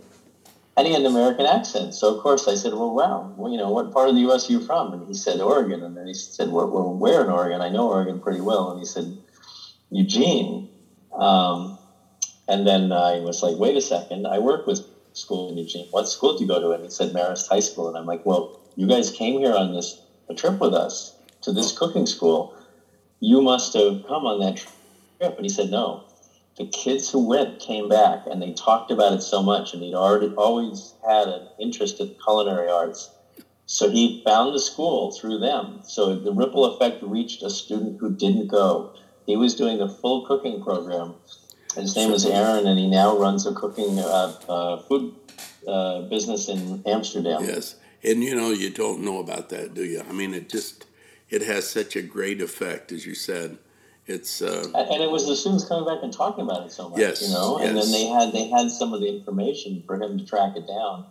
and 0.75 0.87
he 0.87 0.93
had 0.93 1.01
an 1.01 1.07
American 1.07 1.45
accent. 1.45 1.93
So 1.93 2.13
of 2.13 2.19
course 2.19 2.47
I 2.47 2.55
said, 2.55 2.73
"Well, 2.73 2.93
wow, 2.95 3.31
well, 3.37 3.51
you 3.51 3.57
know, 3.57 3.69
what 3.69 3.91
part 3.91 4.09
of 4.09 4.15
the 4.15 4.21
U.S. 4.21 4.49
are 4.49 4.53
you 4.53 4.59
from?" 4.59 4.93
And 4.93 5.07
he 5.07 5.13
said, 5.13 5.39
"Oregon." 5.39 5.83
And 5.83 5.95
then 5.95 6.07
he 6.07 6.15
said, 6.15 6.49
"Well, 6.49 6.67
well 6.67 6.93
where 6.95 7.21
in 7.21 7.29
Oregon? 7.29 7.61
I 7.61 7.69
know 7.69 7.89
Oregon 7.89 8.19
pretty 8.19 8.41
well." 8.41 8.71
And 8.71 8.79
he 8.79 8.85
said, 8.85 9.15
"Eugene." 9.91 10.67
Um, 11.13 11.77
and 12.51 12.67
then 12.67 12.91
I 12.91 13.19
was 13.21 13.41
like, 13.41 13.57
"Wait 13.57 13.77
a 13.77 13.81
second, 13.81 14.27
I 14.27 14.39
work 14.39 14.67
with 14.67 14.81
school 15.13 15.49
in 15.49 15.57
Eugene. 15.57 15.87
What 15.91 16.07
school 16.09 16.37
do 16.37 16.43
you 16.43 16.47
go 16.47 16.59
to?" 16.59 16.71
And 16.71 16.83
he 16.83 16.89
said, 16.89 17.13
"Marist 17.13 17.47
High 17.47 17.65
School." 17.69 17.87
And 17.87 17.97
I'm 17.97 18.05
like, 18.13 18.25
"Well, 18.25 18.43
you 18.75 18.87
guys 18.87 19.09
came 19.09 19.39
here 19.39 19.55
on 19.55 19.73
this 19.73 20.01
trip 20.35 20.59
with 20.59 20.73
us 20.73 21.15
to 21.43 21.51
this 21.51 21.71
oh. 21.73 21.77
cooking 21.79 22.05
school. 22.05 22.53
You 23.19 23.41
must 23.41 23.73
have 23.73 24.05
come 24.07 24.25
on 24.25 24.39
that 24.41 24.57
trip." 24.57 25.35
And 25.37 25.45
he 25.45 25.49
said, 25.49 25.71
"No." 25.71 26.03
the 26.57 26.65
kids 26.65 27.09
who 27.09 27.19
went 27.27 27.59
came 27.59 27.87
back 27.87 28.27
and 28.27 28.41
they 28.41 28.51
talked 28.51 28.91
about 28.91 29.13
it 29.13 29.21
so 29.21 29.41
much 29.41 29.73
and 29.73 29.81
he'd 29.81 29.95
already 29.95 30.31
always 30.35 30.93
had 31.07 31.27
an 31.27 31.47
interest 31.57 31.99
in 31.99 32.13
culinary 32.23 32.69
arts 32.69 33.09
so 33.65 33.89
he 33.89 34.21
found 34.25 34.53
the 34.53 34.59
school 34.59 35.11
through 35.11 35.39
them 35.39 35.79
so 35.83 36.13
the 36.13 36.31
ripple 36.31 36.65
effect 36.65 37.01
reached 37.01 37.41
a 37.41 37.49
student 37.49 37.99
who 37.99 38.13
didn't 38.13 38.47
go 38.47 38.91
he 39.25 39.35
was 39.35 39.55
doing 39.55 39.77
the 39.77 39.87
full 39.87 40.25
cooking 40.25 40.61
program 40.61 41.15
his 41.75 41.95
name 41.95 42.11
is 42.11 42.25
aaron 42.25 42.67
and 42.67 42.79
he 42.79 42.87
now 42.87 43.17
runs 43.17 43.45
a 43.45 43.53
cooking 43.53 43.99
uh, 43.99 44.33
uh, 44.49 44.77
food 44.83 45.13
uh, 45.67 46.01
business 46.01 46.49
in 46.49 46.81
amsterdam 46.85 47.43
yes 47.43 47.75
and 48.03 48.23
you 48.23 48.35
know 48.35 48.51
you 48.51 48.69
don't 48.69 49.01
know 49.01 49.19
about 49.19 49.49
that 49.49 49.73
do 49.73 49.83
you 49.83 50.03
i 50.07 50.11
mean 50.11 50.33
it 50.33 50.49
just 50.49 50.85
it 51.29 51.41
has 51.41 51.69
such 51.69 51.95
a 51.95 52.01
great 52.01 52.41
effect 52.41 52.91
as 52.91 53.05
you 53.05 53.15
said 53.15 53.57
it's 54.07 54.41
uh, 54.41 54.67
and 54.75 55.01
it 55.01 55.11
was 55.11 55.27
the 55.27 55.35
students 55.35 55.63
coming 55.63 55.85
back 55.85 56.03
and 56.03 56.11
talking 56.11 56.43
about 56.43 56.65
it 56.65 56.71
so 56.71 56.89
much, 56.89 56.99
yes, 56.99 57.21
you 57.21 57.29
know. 57.29 57.57
And 57.57 57.75
yes. 57.75 57.85
then 57.85 57.93
they 57.93 58.05
had 58.07 58.33
they 58.33 58.47
had 58.49 58.71
some 58.71 58.93
of 58.93 58.99
the 58.99 59.07
information 59.07 59.83
for 59.85 60.01
him 60.01 60.17
to 60.17 60.25
track 60.25 60.55
it 60.55 60.67
down, 60.67 61.05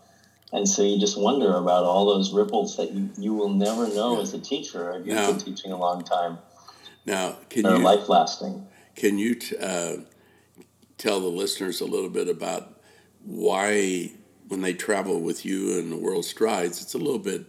and 0.52 0.68
so 0.68 0.82
you 0.82 0.98
just 0.98 1.18
wonder 1.18 1.54
about 1.56 1.84
all 1.84 2.06
those 2.06 2.32
ripples 2.32 2.76
that 2.76 2.92
you, 2.92 3.08
you 3.16 3.32
will 3.32 3.48
never 3.48 3.86
know 3.88 4.16
yeah. 4.16 4.22
as 4.22 4.34
a 4.34 4.40
teacher 4.40 4.94
you've 4.98 5.14
now, 5.14 5.30
been 5.30 5.38
teaching 5.38 5.70
a 5.70 5.78
long 5.78 6.02
time. 6.02 6.38
Now, 7.06 7.36
can 7.48 7.62
They're 7.62 7.76
you 7.76 7.82
life 7.82 8.08
lasting? 8.08 8.66
Can 8.96 9.18
you 9.18 9.36
t- 9.36 9.56
uh, 9.56 9.98
tell 11.00 11.20
the 11.20 11.28
listeners 11.28 11.80
a 11.80 11.86
little 11.86 12.10
bit 12.10 12.28
about 12.28 12.80
why, 13.24 14.12
when 14.48 14.62
they 14.62 14.74
travel 14.74 15.20
with 15.20 15.44
you 15.44 15.78
and 15.78 15.92
the 15.92 15.96
World 15.96 16.24
Strides, 16.24 16.80
it's 16.80 16.94
a 16.94 16.98
little 16.98 17.18
bit 17.18 17.46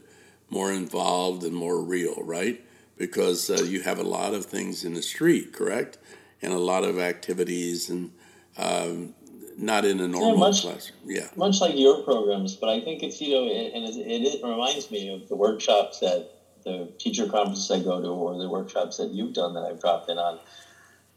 more 0.50 0.72
involved 0.72 1.44
and 1.44 1.54
more 1.54 1.82
real, 1.82 2.16
right? 2.24 2.62
because 3.02 3.50
uh, 3.50 3.64
you 3.64 3.82
have 3.82 3.98
a 3.98 4.04
lot 4.04 4.36
of 4.36 4.46
things 4.46 4.86
in 4.86 4.94
the 4.94 5.02
street, 5.02 5.54
correct? 5.54 5.98
And 6.44 6.54
a 6.54 6.60
lot 6.60 6.84
of 6.84 7.00
activities 7.00 7.90
and 7.90 8.12
um, 8.58 9.16
not 9.58 9.86
in 9.86 10.00
a 10.00 10.08
normal 10.08 10.34
yeah, 10.34 10.40
much, 10.40 10.62
classroom. 10.62 11.00
Yeah. 11.06 11.28
Much 11.36 11.62
like 11.62 11.76
your 11.76 12.04
programs, 12.04 12.56
but 12.56 12.70
I 12.70 12.80
think 12.80 13.02
it's, 13.02 13.20
you 13.20 13.34
know, 13.34 13.48
it, 13.48 13.74
and 13.74 13.86
it, 13.86 14.22
it, 14.22 14.44
reminds 14.44 14.92
me 14.92 15.12
of 15.12 15.28
the 15.30 15.36
workshops 15.36 16.00
that 16.02 16.30
the 16.64 16.92
teacher 17.00 17.28
conferences 17.28 17.72
I 17.72 17.80
go 17.84 18.00
to 18.00 18.08
or 18.08 18.38
the 18.38 18.48
workshops 18.48 18.98
that 18.98 19.10
you've 19.10 19.34
done 19.34 19.56
that 19.56 19.64
I've 19.64 19.82
dropped 19.82 20.08
in 20.08 20.20
on. 20.20 20.40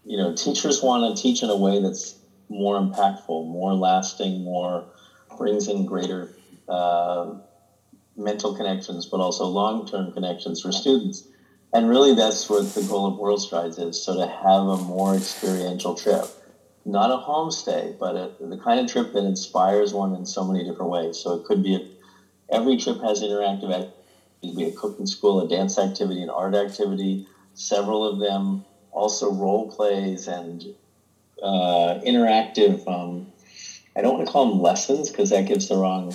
You 0.05 0.17
know, 0.17 0.35
teachers 0.35 0.81
want 0.81 1.15
to 1.15 1.21
teach 1.21 1.43
in 1.43 1.51
a 1.51 1.55
way 1.55 1.83
that's 1.83 2.15
more 2.49 2.79
impactful, 2.79 3.47
more 3.47 3.73
lasting, 3.73 4.43
more 4.43 4.85
brings 5.37 5.67
in 5.67 5.85
greater 5.85 6.33
uh, 6.67 7.33
mental 8.15 8.55
connections, 8.55 9.05
but 9.05 9.19
also 9.19 9.45
long 9.45 9.87
term 9.87 10.11
connections 10.11 10.61
for 10.61 10.71
students. 10.71 11.27
And 11.73 11.89
really, 11.89 12.15
that's 12.15 12.49
what 12.49 12.73
the 12.73 12.83
goal 12.83 13.07
of 13.07 13.17
World 13.17 13.41
Strides 13.41 13.77
is. 13.77 14.01
So 14.01 14.15
to 14.15 14.27
have 14.27 14.63
a 14.63 14.77
more 14.77 15.15
experiential 15.15 15.95
trip, 15.95 16.25
not 16.85 17.11
a 17.11 17.17
homestay, 17.17 17.99
but 17.99 18.15
a, 18.15 18.31
the 18.39 18.57
kind 18.57 18.79
of 18.79 18.89
trip 18.89 19.11
that 19.13 19.25
inspires 19.25 19.93
one 19.93 20.15
in 20.15 20.25
so 20.25 20.45
many 20.45 20.63
different 20.63 20.91
ways. 20.91 21.17
So 21.17 21.33
it 21.33 21.45
could 21.45 21.63
be 21.63 21.75
a, 21.75 22.55
every 22.55 22.77
trip 22.77 23.01
has 23.01 23.21
interactive 23.21 23.73
activities. 23.73 23.91
It 24.41 24.47
could 24.47 24.57
be 24.57 24.63
a 24.65 24.71
cooking 24.71 25.07
school, 25.07 25.41
a 25.41 25.49
dance 25.49 25.77
activity, 25.77 26.21
an 26.21 26.29
art 26.29 26.55
activity. 26.55 27.27
Several 27.55 28.05
of 28.05 28.19
them 28.19 28.63
also 28.91 29.33
role 29.33 29.69
plays 29.69 30.27
and 30.27 30.63
uh, 31.45 31.99
interactive. 32.05 32.85
Um, 32.87 33.27
I 33.95 34.01
don't 34.01 34.15
want 34.15 34.25
to 34.25 34.31
call 34.31 34.49
them 34.49 34.59
lessons 34.59 35.09
because 35.09 35.29
that 35.29 35.45
gives 35.45 35.67
the 35.67 35.77
wrong 35.77 36.13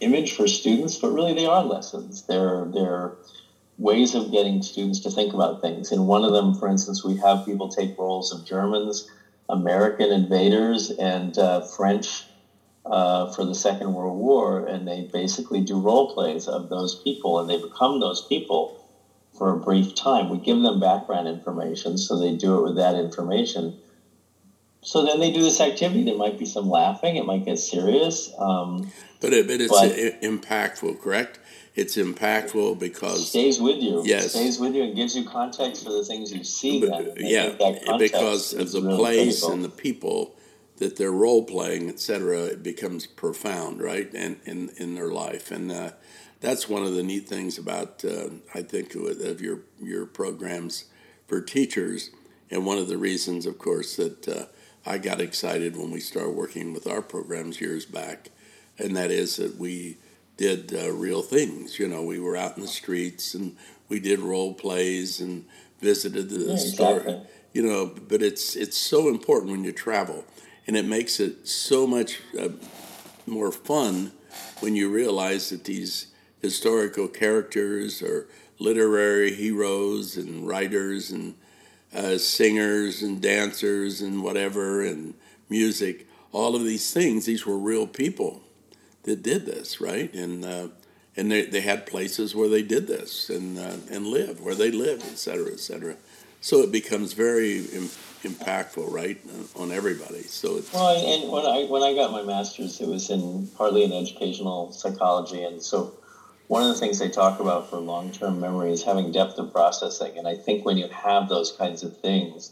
image 0.00 0.32
for 0.32 0.48
students, 0.48 0.96
but 0.96 1.12
really 1.12 1.34
they 1.34 1.46
are 1.46 1.62
lessons. 1.62 2.22
They're 2.22 2.66
they're 2.72 3.12
ways 3.78 4.14
of 4.14 4.30
getting 4.30 4.62
students 4.62 5.00
to 5.00 5.10
think 5.10 5.32
about 5.32 5.60
things. 5.60 5.92
In 5.92 6.06
one 6.06 6.24
of 6.24 6.32
them, 6.32 6.54
for 6.54 6.68
instance, 6.68 7.04
we 7.04 7.16
have 7.16 7.44
people 7.44 7.68
take 7.68 7.96
roles 7.98 8.32
of 8.32 8.44
Germans, 8.44 9.06
American 9.48 10.10
invaders, 10.12 10.90
and 10.90 11.36
uh, 11.38 11.60
French 11.60 12.26
uh, 12.86 13.26
for 13.26 13.44
the 13.44 13.54
Second 13.54 13.92
World 13.92 14.18
War, 14.18 14.64
and 14.66 14.88
they 14.88 15.02
basically 15.02 15.60
do 15.60 15.78
role 15.78 16.08
plays 16.08 16.48
of 16.48 16.68
those 16.68 16.94
people, 16.94 17.38
and 17.38 17.48
they 17.48 17.58
become 17.58 18.00
those 18.00 18.22
people 18.22 18.72
for 19.36 19.50
a 19.50 19.58
brief 19.58 19.94
time. 19.94 20.28
We 20.28 20.38
give 20.38 20.60
them 20.60 20.80
background 20.80 21.28
information, 21.28 21.98
so 21.98 22.18
they 22.18 22.32
do 22.32 22.58
it 22.58 22.62
with 22.62 22.76
that 22.76 22.96
information. 22.96 23.74
So 24.82 25.04
then 25.04 25.20
they 25.20 25.30
do 25.30 25.42
this 25.42 25.60
activity. 25.60 26.04
There 26.04 26.16
might 26.16 26.38
be 26.38 26.46
some 26.46 26.68
laughing. 26.68 27.16
It 27.16 27.26
might 27.26 27.44
get 27.44 27.58
serious. 27.58 28.32
Um, 28.38 28.90
but, 29.20 29.32
it, 29.32 29.46
but 29.46 29.60
it's 29.60 29.70
but, 29.70 29.92
impactful, 30.22 31.00
correct? 31.00 31.38
it's 31.74 31.96
impactful 31.96 32.78
because 32.78 33.28
stays 33.28 33.60
with 33.60 33.80
you. 33.80 34.02
Yes, 34.04 34.32
stays 34.32 34.58
with 34.58 34.74
you 34.74 34.84
and 34.84 34.96
gives 34.96 35.16
you 35.16 35.24
context 35.24 35.84
for 35.84 35.92
the 35.92 36.04
things 36.04 36.32
you 36.32 36.44
see. 36.44 36.80
Then, 36.80 37.12
yeah, 37.16 37.56
because 37.98 38.52
of 38.52 38.72
the 38.72 38.82
really 38.82 38.96
place 38.96 39.40
critical. 39.40 39.52
and 39.52 39.64
the 39.64 39.68
people 39.68 40.34
that 40.78 40.96
they're 40.96 41.12
role 41.12 41.44
playing, 41.44 41.88
etc. 41.88 42.44
It 42.44 42.62
becomes 42.62 43.06
profound, 43.06 43.80
right, 43.80 44.12
and 44.14 44.38
in 44.44 44.70
in 44.76 44.94
their 44.94 45.10
life, 45.10 45.50
and 45.50 45.70
uh, 45.70 45.90
that's 46.40 46.68
one 46.68 46.82
of 46.82 46.94
the 46.94 47.02
neat 47.02 47.28
things 47.28 47.56
about 47.56 48.04
uh, 48.04 48.30
I 48.54 48.62
think 48.62 48.94
of 48.94 49.40
your 49.40 49.60
your 49.80 50.06
programs 50.06 50.84
for 51.28 51.40
teachers, 51.40 52.10
and 52.50 52.66
one 52.66 52.78
of 52.78 52.88
the 52.88 52.98
reasons, 52.98 53.46
of 53.46 53.58
course, 53.58 53.96
that 53.96 54.28
uh, 54.28 54.46
I 54.90 54.98
got 54.98 55.20
excited 55.20 55.76
when 55.76 55.92
we 55.92 56.00
started 56.00 56.30
working 56.30 56.72
with 56.72 56.88
our 56.88 57.00
programs 57.00 57.60
years 57.60 57.86
back, 57.86 58.30
and 58.76 58.96
that 58.96 59.12
is 59.12 59.36
that 59.36 59.56
we 59.56 59.98
did 60.36 60.74
uh, 60.74 60.90
real 60.90 61.22
things. 61.22 61.78
You 61.78 61.86
know, 61.86 62.02
we 62.02 62.18
were 62.18 62.36
out 62.36 62.56
in 62.56 62.62
the 62.62 62.68
streets 62.68 63.34
and 63.34 63.56
we 63.88 64.00
did 64.00 64.18
role 64.18 64.52
plays 64.52 65.20
and 65.20 65.44
visited 65.78 66.28
the 66.28 66.40
yeah, 66.40 66.56
store. 66.56 66.96
Exactly. 66.96 67.26
You 67.52 67.62
know, 67.62 67.86
but 67.86 68.20
it's 68.20 68.56
it's 68.56 68.76
so 68.76 69.08
important 69.08 69.52
when 69.52 69.62
you 69.62 69.70
travel, 69.70 70.24
and 70.66 70.76
it 70.76 70.86
makes 70.86 71.20
it 71.20 71.46
so 71.46 71.86
much 71.86 72.18
uh, 72.36 72.48
more 73.26 73.52
fun 73.52 74.10
when 74.58 74.74
you 74.74 74.90
realize 74.90 75.50
that 75.50 75.62
these 75.62 76.08
historical 76.42 77.06
characters 77.06 78.02
are 78.02 78.26
literary 78.58 79.34
heroes 79.34 80.16
and 80.16 80.48
writers 80.48 81.12
and 81.12 81.36
uh, 81.94 82.18
singers 82.18 83.02
and 83.02 83.20
dancers 83.20 84.00
and 84.00 84.22
whatever 84.22 84.82
and 84.84 85.14
music. 85.48 86.06
All 86.32 86.54
of 86.54 86.64
these 86.64 86.92
things, 86.92 87.26
these 87.26 87.44
were 87.44 87.58
real 87.58 87.86
people 87.86 88.42
that 89.02 89.22
did 89.22 89.46
this, 89.46 89.80
right? 89.80 90.12
And 90.14 90.44
uh, 90.44 90.68
and 91.16 91.30
they, 91.30 91.44
they 91.46 91.60
had 91.60 91.86
places 91.86 92.34
where 92.34 92.48
they 92.48 92.62
did 92.62 92.86
this 92.86 93.28
and 93.30 93.58
uh, 93.58 93.76
and 93.90 94.06
lived 94.06 94.40
where 94.40 94.54
they 94.54 94.70
lived, 94.70 95.02
et 95.02 95.18
cetera, 95.18 95.52
et 95.52 95.60
cetera. 95.60 95.96
So 96.40 96.60
it 96.60 96.72
becomes 96.72 97.12
very 97.12 97.58
Im- 97.66 97.90
impactful, 98.22 98.90
right, 98.90 99.18
on 99.56 99.72
everybody. 99.72 100.22
So 100.22 100.56
it's 100.56 100.72
well, 100.72 100.96
and 100.96 101.30
when 101.30 101.44
I 101.44 101.64
when 101.64 101.82
I 101.82 101.94
got 101.94 102.12
my 102.12 102.22
master's, 102.22 102.80
it 102.80 102.88
was 102.88 103.10
in 103.10 103.48
partly 103.56 103.84
in 103.84 103.92
educational 103.92 104.72
psychology, 104.72 105.42
and 105.42 105.60
so 105.60 105.92
one 106.50 106.64
of 106.64 106.68
the 106.68 106.74
things 106.74 106.98
they 106.98 107.08
talk 107.08 107.38
about 107.38 107.70
for 107.70 107.78
long 107.78 108.10
term 108.10 108.40
memory 108.40 108.72
is 108.72 108.82
having 108.82 109.12
depth 109.12 109.38
of 109.38 109.52
processing. 109.52 110.18
And 110.18 110.26
I 110.26 110.34
think 110.34 110.64
when 110.64 110.78
you 110.78 110.88
have 110.88 111.28
those 111.28 111.52
kinds 111.52 111.84
of 111.84 111.96
things, 111.98 112.50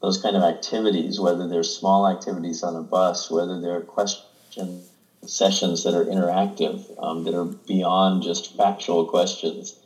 those 0.00 0.20
kind 0.20 0.34
of 0.34 0.42
activities, 0.42 1.20
whether 1.20 1.46
they're 1.46 1.62
small 1.62 2.08
activities 2.08 2.64
on 2.64 2.74
a 2.74 2.82
bus, 2.82 3.30
whether 3.30 3.60
they're 3.60 3.80
question 3.80 4.82
sessions 5.24 5.84
that 5.84 5.94
are 5.94 6.04
interactive, 6.04 6.82
um, 7.00 7.22
that 7.22 7.34
are 7.34 7.44
beyond 7.44 8.24
just 8.24 8.56
factual 8.56 9.04
questions, 9.04 9.78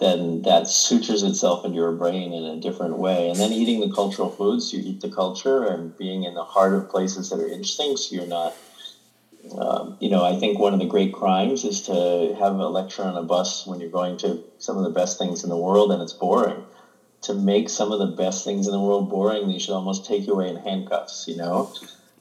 then 0.00 0.42
that 0.42 0.66
sutures 0.66 1.22
itself 1.22 1.64
into 1.64 1.76
your 1.76 1.92
brain 1.92 2.32
in 2.32 2.42
a 2.42 2.56
different 2.56 2.96
way. 2.96 3.30
And 3.30 3.38
then 3.38 3.52
eating 3.52 3.78
the 3.78 3.94
cultural 3.94 4.28
foods, 4.28 4.72
you 4.72 4.82
eat 4.84 5.00
the 5.00 5.08
culture 5.08 5.66
and 5.66 5.96
being 5.96 6.24
in 6.24 6.34
the 6.34 6.42
heart 6.42 6.74
of 6.74 6.88
places 6.88 7.30
that 7.30 7.38
are 7.38 7.46
interesting, 7.46 7.96
so 7.96 8.16
you're 8.16 8.26
not 8.26 8.56
um, 9.58 9.96
you 10.00 10.08
know, 10.08 10.24
I 10.24 10.38
think 10.38 10.58
one 10.58 10.72
of 10.72 10.78
the 10.78 10.86
great 10.86 11.12
crimes 11.12 11.64
is 11.64 11.82
to 11.82 12.36
have 12.38 12.54
a 12.54 12.68
lecture 12.68 13.02
on 13.02 13.16
a 13.16 13.22
bus 13.22 13.66
when 13.66 13.80
you're 13.80 13.90
going 13.90 14.16
to 14.18 14.42
some 14.58 14.76
of 14.76 14.84
the 14.84 14.90
best 14.90 15.18
things 15.18 15.42
in 15.42 15.50
the 15.50 15.56
world 15.56 15.90
and 15.90 16.00
it's 16.02 16.12
boring. 16.12 16.64
To 17.22 17.34
make 17.34 17.68
some 17.68 17.92
of 17.92 17.98
the 18.00 18.16
best 18.16 18.44
things 18.44 18.66
in 18.66 18.72
the 18.72 18.80
world 18.80 19.08
boring, 19.08 19.48
they 19.48 19.58
should 19.58 19.74
almost 19.74 20.04
take 20.06 20.26
you 20.26 20.34
away 20.34 20.48
in 20.48 20.56
handcuffs. 20.56 21.26
You 21.28 21.36
know. 21.36 21.72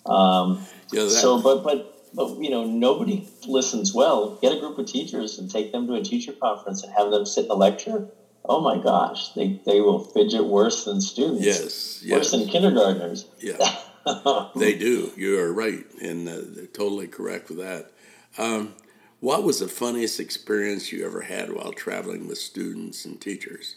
Um, 0.06 0.66
yeah, 0.92 1.04
that... 1.04 1.10
So, 1.10 1.42
but 1.42 1.64
but 1.64 2.14
but 2.14 2.38
you 2.38 2.50
know, 2.50 2.66
nobody 2.66 3.28
listens 3.48 3.94
well. 3.96 4.36
Get 4.42 4.54
a 4.54 4.60
group 4.60 4.78
of 4.78 4.86
teachers 4.86 5.40
and 5.40 5.50
take 5.50 5.72
them 5.72 5.88
to 5.88 5.94
a 5.96 6.04
teacher 6.04 6.34
conference 6.34 6.84
and 6.84 6.94
have 6.94 7.10
them 7.10 7.26
sit 7.26 7.46
in 7.46 7.52
a 7.52 7.56
lecture. 7.56 8.10
Oh 8.46 8.62
my 8.62 8.78
gosh, 8.78 9.34
they 9.34 9.60
they 9.66 9.82
will 9.82 10.04
fidget 10.04 10.46
worse 10.46 10.86
than 10.86 11.02
students. 11.02 11.46
Yes, 11.46 12.02
yes. 12.04 12.18
worse 12.18 12.32
than 12.32 12.48
kindergartners. 12.48 13.26
Yeah. 13.40 13.58
they 14.56 14.78
do. 14.78 15.12
You 15.16 15.40
are 15.40 15.54
right, 15.54 15.86
and 16.02 16.28
uh, 16.28 16.42
they're 16.44 16.66
totally 16.66 17.08
correct 17.08 17.50
with 17.50 17.60
that. 17.60 17.92
Um, 18.38 18.74
what 19.20 19.44
was 19.44 19.60
the 19.60 19.68
funniest 19.68 20.20
experience 20.20 20.92
you 20.92 21.06
ever 21.06 21.22
had 21.22 21.54
while 21.54 21.74
traveling 21.74 22.28
with 22.28 22.38
students 22.38 23.06
and 23.06 23.22
teachers? 23.22 23.76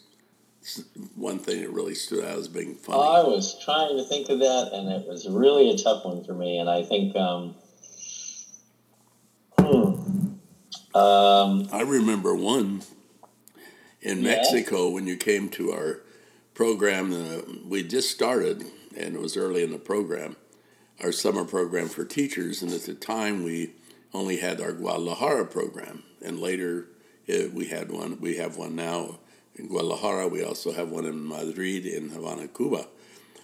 one 1.14 1.38
thing 1.38 1.60
that 1.60 1.70
really 1.70 1.94
stood 1.94 2.24
out 2.24 2.38
as 2.38 2.48
being 2.48 2.74
funny. 2.74 2.98
I 2.98 3.22
was 3.22 3.62
trying 3.62 3.96
to 3.98 4.04
think 4.04 4.28
of 4.30 4.38
that, 4.38 4.70
and 4.72 4.88
it 4.90 5.06
was 5.06 5.28
really 5.28 5.70
a 5.70 5.76
tough 5.76 6.04
one 6.04 6.24
for 6.24 6.32
me. 6.32 6.58
And 6.58 6.70
I 6.70 6.82
think, 6.82 7.14
um, 7.16 7.54
hmm, 9.58 10.96
um, 10.96 11.68
I 11.72 11.82
remember 11.82 12.34
one 12.34 12.82
in 14.00 14.22
yeah. 14.22 14.36
Mexico 14.36 14.88
when 14.88 15.06
you 15.06 15.16
came 15.16 15.50
to 15.50 15.72
our 15.72 16.00
program. 16.54 17.12
Uh, 17.12 17.42
we 17.68 17.82
just 17.82 18.10
started, 18.10 18.64
and 18.96 19.14
it 19.14 19.20
was 19.20 19.36
early 19.36 19.62
in 19.62 19.72
the 19.72 19.78
program, 19.78 20.36
our 21.02 21.12
summer 21.12 21.44
program 21.44 21.88
for 21.88 22.04
teachers. 22.04 22.62
And 22.62 22.72
at 22.72 22.82
the 22.82 22.94
time, 22.94 23.44
we 23.44 23.72
only 24.12 24.38
had 24.38 24.60
our 24.60 24.72
Guadalajara 24.72 25.46
program, 25.46 26.04
and 26.24 26.38
later 26.38 26.86
it, 27.26 27.52
we 27.52 27.66
had 27.66 27.90
one. 27.90 28.20
We 28.20 28.36
have 28.36 28.56
one 28.56 28.76
now 28.76 29.18
in 29.56 29.68
Guadalajara. 29.68 30.28
We 30.28 30.44
also 30.44 30.72
have 30.72 30.90
one 30.90 31.04
in 31.04 31.26
Madrid, 31.26 31.86
in 31.86 32.10
Havana, 32.10 32.48
Cuba. 32.48 32.86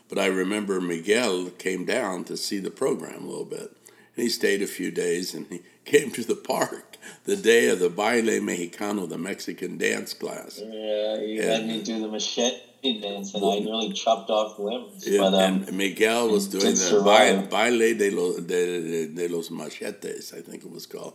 But 0.09 0.19
I 0.19 0.27
remember 0.27 0.81
Miguel 0.81 1.51
came 1.51 1.85
down 1.85 2.25
to 2.25 2.37
see 2.37 2.59
the 2.59 2.71
program 2.71 3.25
a 3.25 3.29
little 3.29 3.45
bit. 3.45 3.77
And 4.17 4.25
he 4.25 4.29
stayed 4.29 4.61
a 4.61 4.67
few 4.67 4.91
days 4.91 5.35
and 5.35 5.47
he 5.47 5.63
came 5.85 6.11
to 6.13 6.25
the 6.25 6.35
park 6.35 6.97
the 7.25 7.37
day 7.37 7.69
of 7.69 7.79
the 7.79 7.89
Baile 7.89 8.41
Mexicano, 8.41 9.09
the 9.09 9.19
Mexican 9.19 9.79
dance 9.79 10.13
class. 10.13 10.61
Yeah, 10.63 11.21
he 11.21 11.39
and, 11.39 11.49
had 11.49 11.67
me 11.67 11.83
do 11.83 12.01
the 12.01 12.09
machete 12.09 12.61
dance, 12.83 13.35
and 13.35 13.45
I 13.45 13.59
nearly 13.59 13.93
chopped 13.93 14.31
off 14.31 14.59
limbs. 14.59 15.07
Yeah, 15.07 15.21
but, 15.21 15.35
um, 15.35 15.65
and 15.67 15.73
Miguel 15.77 16.29
was 16.29 16.49
doing 16.49 16.75
the 16.75 17.03
baile, 17.05 17.49
baile 17.49 17.97
de, 17.97 18.11
los, 18.11 18.37
de, 18.41 19.07
de, 19.09 19.29
los 19.29 19.51
Machetes, 19.51 20.33
I 20.33 20.41
think 20.41 20.65
it 20.65 20.71
was 20.71 20.87
called. 20.87 21.15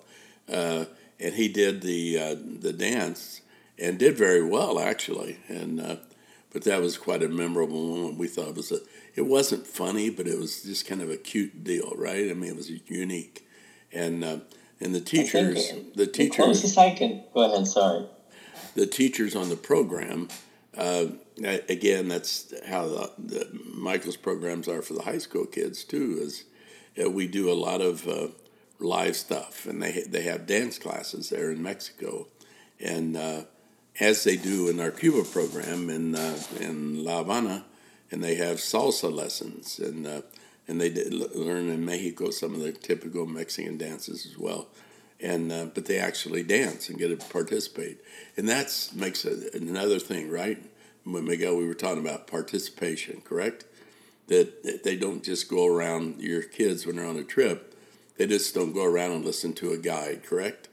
Uh, 0.52 0.86
and 1.20 1.34
he 1.36 1.48
did 1.48 1.82
the 1.82 2.20
uh, 2.20 2.36
the 2.60 2.74
dance 2.74 3.42
and 3.80 3.98
did 3.98 4.18
very 4.18 4.44
well 4.44 4.80
actually. 4.80 5.38
And 5.48 5.80
uh, 5.80 5.96
but 6.52 6.64
that 6.64 6.82
was 6.82 6.98
quite 6.98 7.24
a 7.24 7.28
memorable 7.28 7.96
moment. 7.96 8.18
We 8.18 8.28
thought 8.28 8.50
it 8.50 8.56
was 8.56 8.72
a 8.72 8.80
it 9.16 9.26
wasn't 9.26 9.66
funny, 9.66 10.10
but 10.10 10.28
it 10.28 10.38
was 10.38 10.64
just 10.64 10.86
kind 10.86 11.02
of 11.02 11.10
a 11.10 11.18
cute 11.18 11.64
deal, 11.64 11.94
right? 11.96 12.30
I 12.30 12.34
mean, 12.34 12.52
it 12.52 12.56
was 12.56 12.70
unique, 12.70 13.48
and 13.92 14.24
uh, 14.24 14.40
and 14.80 14.94
the 14.94 15.02
teachers, 15.02 15.72
the 15.96 16.08
teachers. 16.08 16.38
The 16.38 16.44
closest 16.44 16.78
I 16.78 16.94
can 16.94 17.24
go 17.34 17.42
ahead. 17.42 17.68
Sorry. 17.68 18.06
The 18.76 18.86
teachers 18.86 19.36
on 19.36 19.48
the 19.50 19.56
program 19.56 20.28
uh, 20.78 21.06
again, 21.44 22.08
that's 22.08 22.54
how 22.68 22.88
the, 22.88 23.12
the, 23.18 23.60
Michael's 23.74 24.18
programs 24.18 24.68
are 24.68 24.82
for 24.82 24.94
the 24.94 25.04
high 25.04 25.18
school 25.18 25.46
kids 25.46 25.84
too. 25.84 26.18
Is 26.22 26.46
uh, 27.04 27.10
we 27.10 27.28
do 27.28 27.52
a 27.52 27.54
lot 27.54 27.82
of 27.82 28.08
uh, 28.08 28.28
live 28.80 29.16
stuff, 29.16 29.66
and 29.66 29.82
they 29.82 30.04
they 30.08 30.24
have 30.24 30.46
dance 30.46 30.80
classes 30.80 31.30
there 31.30 31.52
in 31.52 31.62
Mexico, 31.62 32.28
and 32.80 33.18
uh, 33.18 33.42
as 34.00 34.24
they 34.24 34.38
do 34.38 34.70
in 34.70 34.80
our 34.80 34.92
Cuba 34.92 35.24
program 35.24 35.90
in 35.90 36.16
uh, 36.16 36.38
in 36.60 37.04
La 37.04 37.20
Habana, 37.20 37.66
and 38.12 38.24
they 38.24 38.36
have 38.36 38.58
salsa 38.58 39.14
lessons, 39.14 39.80
and 39.80 40.08
uh, 40.08 40.22
and 40.68 40.80
they 40.80 40.92
learn 40.92 41.70
in 41.70 41.86
Mexico 41.86 42.30
some 42.32 42.54
of 42.54 42.62
the 42.62 42.72
typical 42.72 43.26
Mexican 43.26 43.78
dances 43.78 44.26
as 44.26 44.38
well 44.38 44.68
and 45.22 45.52
uh, 45.52 45.66
but 45.74 45.86
they 45.86 45.98
actually 45.98 46.44
dance 46.44 46.90
and 46.90 46.98
get 46.98 47.08
to 47.18 47.28
participate, 47.28 48.02
and 48.36 48.50
that 48.50 48.90
makes 48.94 49.24
a, 49.26 49.50
another 49.54 49.98
thing, 49.98 50.30
right? 50.30 50.62
Miguel, 51.06 51.56
we 51.56 51.68
were 51.68 51.74
talking 51.74 52.06
about 52.06 52.28
participation, 52.28 53.22
correct? 53.24 53.66
That 54.28 54.84
they 54.84 54.96
don't 54.96 55.24
just 55.24 55.48
go 55.50 55.68
around 55.68 56.20
your 56.20 56.42
kids 56.42 56.86
when 56.86 56.96
they're 56.96 57.06
on 57.06 57.18
a 57.18 57.24
trip; 57.24 57.76
they 58.18 58.26
just 58.26 58.56
don't 58.56 58.74
go 58.74 58.84
around 58.84 59.12
and 59.12 59.26
listen 59.26 59.54
to 59.54 59.72
a 59.72 59.78
guide, 59.78 60.24
correct? 60.24 60.68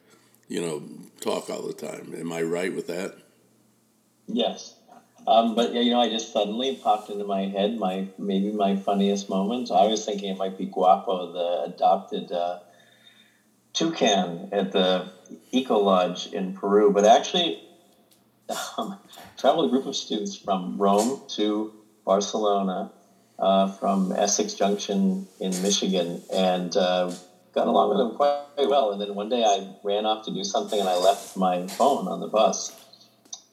You 0.49 0.63
know, 0.63 0.83
talk 1.21 1.51
all 1.51 1.63
the 1.63 1.75
time. 1.75 2.15
Am 2.17 2.33
I 2.33 2.43
right 2.43 2.75
with 2.75 2.87
that? 2.87 3.17
Yes. 4.27 4.75
Um, 5.27 5.55
but 5.55 5.73
you 5.73 5.91
know, 5.91 6.01
I 6.01 6.09
just 6.09 6.33
suddenly 6.33 6.77
popped 6.77 7.11
into 7.11 7.25
my 7.25 7.43
head 7.43 7.79
my 7.79 8.09
maybe 8.19 8.51
my 8.51 8.77
funniest 8.77 9.29
moment. 9.29 9.71
I 9.71 9.87
was 9.87 10.05
thinking 10.05 10.31
it 10.31 10.39
might 10.39 10.59
be 10.59 10.67
Guapo, 10.67 11.33
the 11.33 11.73
adopted 11.73 12.33
uh, 12.33 12.61
toucan 13.73 14.49
at 14.51 14.73
the 14.73 15.11
Eco 15.53 15.79
Lodge 15.79 16.33
in 16.33 16.55
Peru, 16.55 16.91
but 16.91 17.05
actually 17.05 17.63
um, 18.79 18.99
traveled 19.43 19.67
a 19.67 19.71
group 19.71 19.87
of 19.87 19.97
students 19.97 20.37
from 20.37 20.79
Rome 20.79 21.21
to 21.31 21.73
Barcelona, 22.07 22.93
uh, 23.41 23.73
from 23.73 24.13
Essex 24.13 24.55
Junction 24.55 25.27
in 25.41 25.51
Michigan, 25.63 26.23
and 26.33 26.77
uh, 26.77 27.13
got 27.53 27.67
along 27.67 27.89
with 27.89 27.99
them 27.99 28.15
quite 28.15 28.69
well. 28.69 28.93
And 28.93 29.01
then 29.01 29.17
one 29.17 29.29
day 29.29 29.43
I 29.43 29.67
ran 29.83 30.07
off 30.07 30.25
to 30.27 30.33
do 30.33 30.45
something 30.45 30.79
and 30.79 30.89
I 30.89 30.95
left 30.95 31.37
my 31.37 31.67
phone 31.67 32.07
on 32.07 32.21
the 32.21 32.29
bus. 32.29 32.71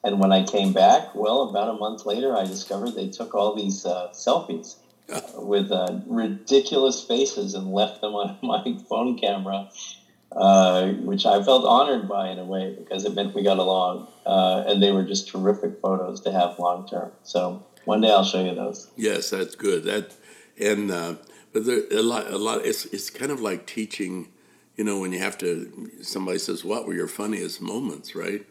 And 0.04 0.19
when 0.19 0.32
I 0.32 0.45
came 0.45 0.73
back, 0.73 1.15
well, 1.15 1.49
about 1.49 1.69
a 1.69 1.80
month 1.80 2.06
later, 2.06 2.38
I 2.38 2.45
discovered 2.45 2.91
they 2.91 3.10
took 3.10 3.34
all 3.34 3.56
these 3.56 3.84
uh, 3.84 4.10
selfies 4.13 4.75
with 5.43 5.71
uh, 5.71 6.02
ridiculous 6.06 7.04
faces 7.04 7.56
and 7.56 7.73
left 7.73 8.02
them 8.02 8.13
on 8.13 8.38
my 8.43 8.78
phone 8.88 9.17
camera 9.17 9.71
uh, 10.32 10.89
which 10.89 11.26
I 11.26 11.42
felt 11.44 11.65
honored 11.65 12.08
by 12.08 12.30
in 12.30 12.39
a 12.39 12.46
way 12.46 12.76
because 12.78 13.06
it 13.06 13.15
meant 13.15 13.34
we 13.34 13.44
got 13.44 13.58
along, 13.58 14.08
uh, 14.26 14.63
and 14.68 14.82
they 14.82 14.92
were 14.92 15.04
just 15.04 15.28
terrific 15.30 15.82
photos 15.82 16.22
to 16.22 16.32
have 16.32 16.60
long 16.60 16.88
term. 16.88 17.12
So 17.24 17.65
one 17.86 18.02
day 18.02 18.12
I'll 18.12 18.24
show 18.24 18.44
you 18.44 18.54
those. 18.54 18.89
Yes, 18.96 19.30
that's 19.32 19.56
good. 19.56 19.84
That 19.86 20.13
and 20.60 20.92
uh, 20.92 21.15
but 21.54 21.65
there 21.65 21.82
a 21.92 22.02
lot 22.02 22.28
a 22.28 22.38
lot. 22.38 22.65
It's 22.65 22.86
it's 22.86 23.10
kind 23.10 23.32
of 23.32 23.42
like 23.42 23.65
teaching. 23.65 24.30
You 24.76 24.86
know, 24.86 25.00
when 25.02 25.12
you 25.12 25.20
have 25.20 25.38
to, 25.39 25.89
somebody 26.02 26.39
says, 26.39 26.63
"What 26.63 26.88
were 26.88 26.94
your 26.94 27.08
funniest 27.08 27.62
moments?" 27.62 28.15
Right, 28.15 28.46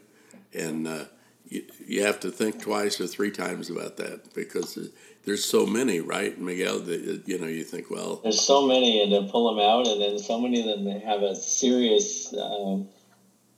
and 0.53 0.87
uh, 0.87 1.05
you 1.49 1.63
you 1.85 2.03
have 2.03 2.19
to 2.21 2.31
think 2.31 2.61
twice 2.61 3.01
or 3.01 3.07
three 3.07 3.31
times 3.31 3.69
about 3.69 3.97
that 3.97 4.33
because 4.33 4.77
there's 5.25 5.43
so 5.43 5.65
many, 5.65 5.99
right, 5.99 6.39
Miguel? 6.39 6.79
That 6.79 7.23
you 7.25 7.37
know, 7.37 7.47
you 7.47 7.63
think, 7.63 7.89
well, 7.89 8.19
there's 8.23 8.41
so 8.41 8.65
many, 8.65 9.03
and 9.03 9.11
then 9.11 9.29
pull 9.29 9.53
them 9.53 9.63
out, 9.63 9.87
and 9.87 10.01
then 10.01 10.19
so 10.19 10.39
many 10.39 10.59
of 10.59 10.65
them 10.65 11.01
have 11.01 11.21
a 11.21 11.35
serious 11.35 12.33
uh, 12.33 12.77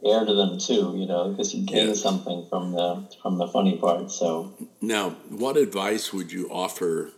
air 0.03 0.25
to 0.25 0.33
them 0.33 0.57
too. 0.57 0.95
You 0.97 1.05
know, 1.05 1.29
because 1.29 1.53
you 1.53 1.65
gain 1.65 1.89
yeah. 1.89 1.93
something 1.93 2.45
from 2.49 2.71
the 2.71 3.09
from 3.21 3.37
the 3.37 3.47
funny 3.47 3.77
part. 3.77 4.11
So 4.11 4.53
now, 4.81 5.11
what 5.29 5.57
advice 5.57 6.11
would 6.11 6.31
you 6.31 6.49
offer 6.49 7.11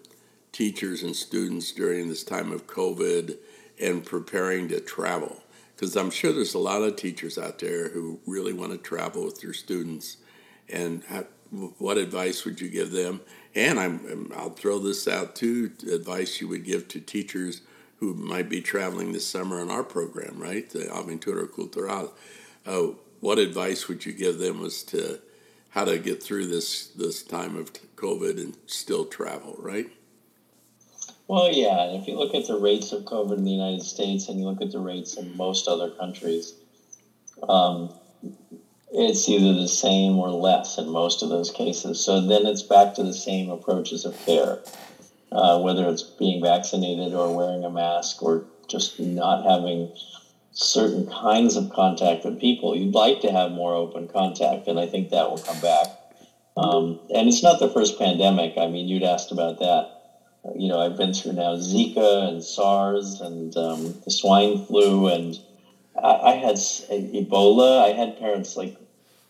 teachers 0.52 1.04
and 1.04 1.16
students 1.16 1.72
during 1.72 2.10
this 2.10 2.24
time 2.24 2.52
of 2.52 2.68
COVID 2.68 3.38
and 3.80 4.06
preparing 4.06 4.68
to 4.70 4.80
travel? 4.80 5.42
Because 5.76 5.96
I'm 5.96 6.12
sure 6.12 6.32
there's 6.32 6.54
a 6.54 6.60
lot 6.60 6.84
of 6.84 6.96
teachers 6.96 7.38
out 7.38 7.60
there 7.60 7.90
who 7.90 8.20
really 8.26 8.54
want 8.54 8.72
to 8.72 8.78
travel 8.78 9.26
with 9.26 9.42
their 9.42 9.54
students, 9.54 10.18
and 10.70 11.04
what 11.78 11.98
advice 11.98 12.46
would 12.46 12.60
you 12.62 12.70
give 12.70 12.92
them? 12.92 13.22
And 13.56 13.80
I'm, 13.80 14.32
I'll 14.36 14.50
throw 14.50 14.80
this 14.80 15.08
out 15.08 15.36
too 15.36 15.72
advice 15.92 16.42
you 16.42 16.48
would 16.48 16.66
give 16.66 16.88
to 16.90 17.00
teachers 17.00 17.62
who 18.00 18.14
might 18.14 18.50
be 18.50 18.62
traveling 18.62 19.14
this 19.14 19.28
summer 19.28 19.62
in 19.62 19.70
our 19.70 19.84
program, 19.84 20.40
right? 20.40 20.70
The 20.70 20.86
Aventura 20.86 21.48
Cultural. 21.54 22.14
Uh, 22.66 22.88
what 23.20 23.40
advice 23.40 23.88
would 23.88 24.06
you 24.06 24.12
give 24.12 24.40
them 24.40 24.66
as 24.66 24.84
to 24.84 25.20
how 25.70 25.86
to 25.86 25.98
get 25.98 26.22
through 26.22 26.48
this 26.48 26.88
this 26.88 27.24
time 27.24 27.56
of 27.56 27.72
COVID 27.96 28.38
and 28.38 28.58
still 28.68 29.06
travel, 29.06 29.56
right? 29.60 29.90
Well, 31.28 31.52
yeah. 31.52 31.94
If 31.94 32.08
you 32.08 32.18
look 32.18 32.36
at 32.36 32.48
the 32.48 32.60
rates 32.60 32.92
of 32.92 33.04
COVID 33.04 33.38
in 33.38 33.46
the 33.46 33.52
United 33.52 33.84
States 33.84 34.28
and 34.28 34.40
you 34.40 34.46
look 34.46 34.62
at 34.62 34.72
the 34.72 34.80
rates 34.80 35.16
in 35.16 35.36
most 35.38 35.68
other 35.68 35.90
countries, 35.92 36.56
um, 37.48 37.94
it's 38.94 39.28
either 39.28 39.54
the 39.54 39.68
same 39.68 40.20
or 40.20 40.30
less 40.30 40.78
in 40.78 40.88
most 40.88 41.24
of 41.24 41.30
those 41.30 41.50
cases. 41.50 42.00
So 42.00 42.22
then 42.22 42.46
it's 42.46 42.62
back 42.62 42.94
to 42.96 43.04
the 43.04 43.14
same 43.14 43.50
approaches 43.50 44.06
of 44.06 44.16
care, 44.26 44.60
uh, 45.32 45.60
whether 45.60 45.90
it's 45.90 46.04
being 46.04 46.42
vaccinated 46.42 47.14
or 47.14 47.36
wearing 47.36 47.64
a 47.64 47.72
mask 47.72 48.22
or 48.22 48.46
just 48.68 49.00
not 49.00 49.44
having 49.44 49.92
certain 50.52 51.08
kinds 51.08 51.56
of 51.56 51.72
contact 51.72 52.24
with 52.24 52.40
people. 52.40 52.76
You'd 52.76 52.94
like 52.94 53.22
to 53.22 53.32
have 53.32 53.52
more 53.52 53.74
open 53.74 54.08
contact, 54.08 54.68
and 54.68 54.80
I 54.80 54.86
think 54.86 55.10
that 55.10 55.30
will 55.30 55.40
come 55.40 55.60
back. 55.60 55.88
Um, 56.56 57.00
and 57.14 57.28
it's 57.28 57.42
not 57.42 57.60
the 57.60 57.70
first 57.70 57.98
pandemic. 57.98 58.60
I 58.60 58.68
mean, 58.68 58.88
you'd 58.88 59.04
asked 59.04 59.32
about 59.32 59.58
that. 59.58 59.90
You 60.56 60.68
know, 60.68 60.80
I've 60.80 60.98
been 60.98 61.14
through 61.14 61.34
now 61.34 61.56
Zika 61.56 62.28
and 62.28 62.44
SARS 62.44 63.22
and 63.22 63.56
um, 63.58 64.00
the 64.06 64.12
swine 64.12 64.64
flu, 64.66 65.08
and 65.08 65.40
I, 65.98 66.14
I 66.14 66.32
had 66.36 66.56
Ebola. 66.58 67.82
I 67.82 67.94
had 67.94 68.20
parents 68.20 68.56
like 68.56 68.78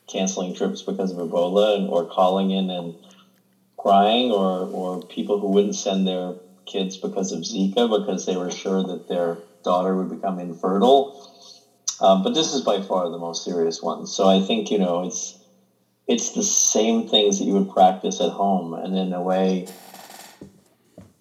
canceling 0.07 0.53
trips 0.53 0.81
because 0.81 1.11
of 1.11 1.17
Ebola 1.17 1.89
or 1.89 2.05
calling 2.05 2.51
in 2.51 2.69
and 2.69 2.95
crying 3.77 4.31
or, 4.31 4.67
or 4.67 5.01
people 5.01 5.39
who 5.39 5.49
wouldn't 5.49 5.75
send 5.75 6.07
their 6.07 6.35
kids 6.65 6.97
because 6.97 7.31
of 7.31 7.41
Zika 7.41 7.89
because 7.99 8.25
they 8.25 8.35
were 8.35 8.51
sure 8.51 8.83
that 8.83 9.07
their 9.07 9.37
daughter 9.63 9.95
would 9.95 10.09
become 10.09 10.39
infertile. 10.39 11.19
Um, 11.99 12.23
but 12.23 12.33
this 12.33 12.53
is 12.53 12.61
by 12.61 12.81
far 12.81 13.09
the 13.09 13.17
most 13.17 13.43
serious 13.43 13.81
one. 13.81 14.07
So 14.07 14.27
I 14.27 14.39
think, 14.39 14.71
you 14.71 14.77
know, 14.77 15.05
it's, 15.05 15.37
it's 16.07 16.31
the 16.31 16.43
same 16.43 17.07
things 17.07 17.39
that 17.39 17.45
you 17.45 17.53
would 17.53 17.69
practice 17.69 18.19
at 18.19 18.31
home. 18.31 18.73
And 18.73 18.97
in 18.97 19.13
a 19.13 19.21
way, 19.21 19.67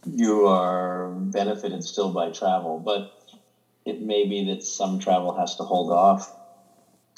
you 0.05 0.47
are 0.49 1.09
benefited 1.11 1.85
still 1.85 2.11
by 2.11 2.31
travel. 2.31 2.79
But 2.79 3.13
it 3.85 4.01
may 4.01 4.25
be 4.25 4.47
that 4.47 4.63
some 4.63 4.99
travel 4.99 5.33
has 5.35 5.57
to 5.57 5.63
hold 5.63 5.91
off 5.91 6.33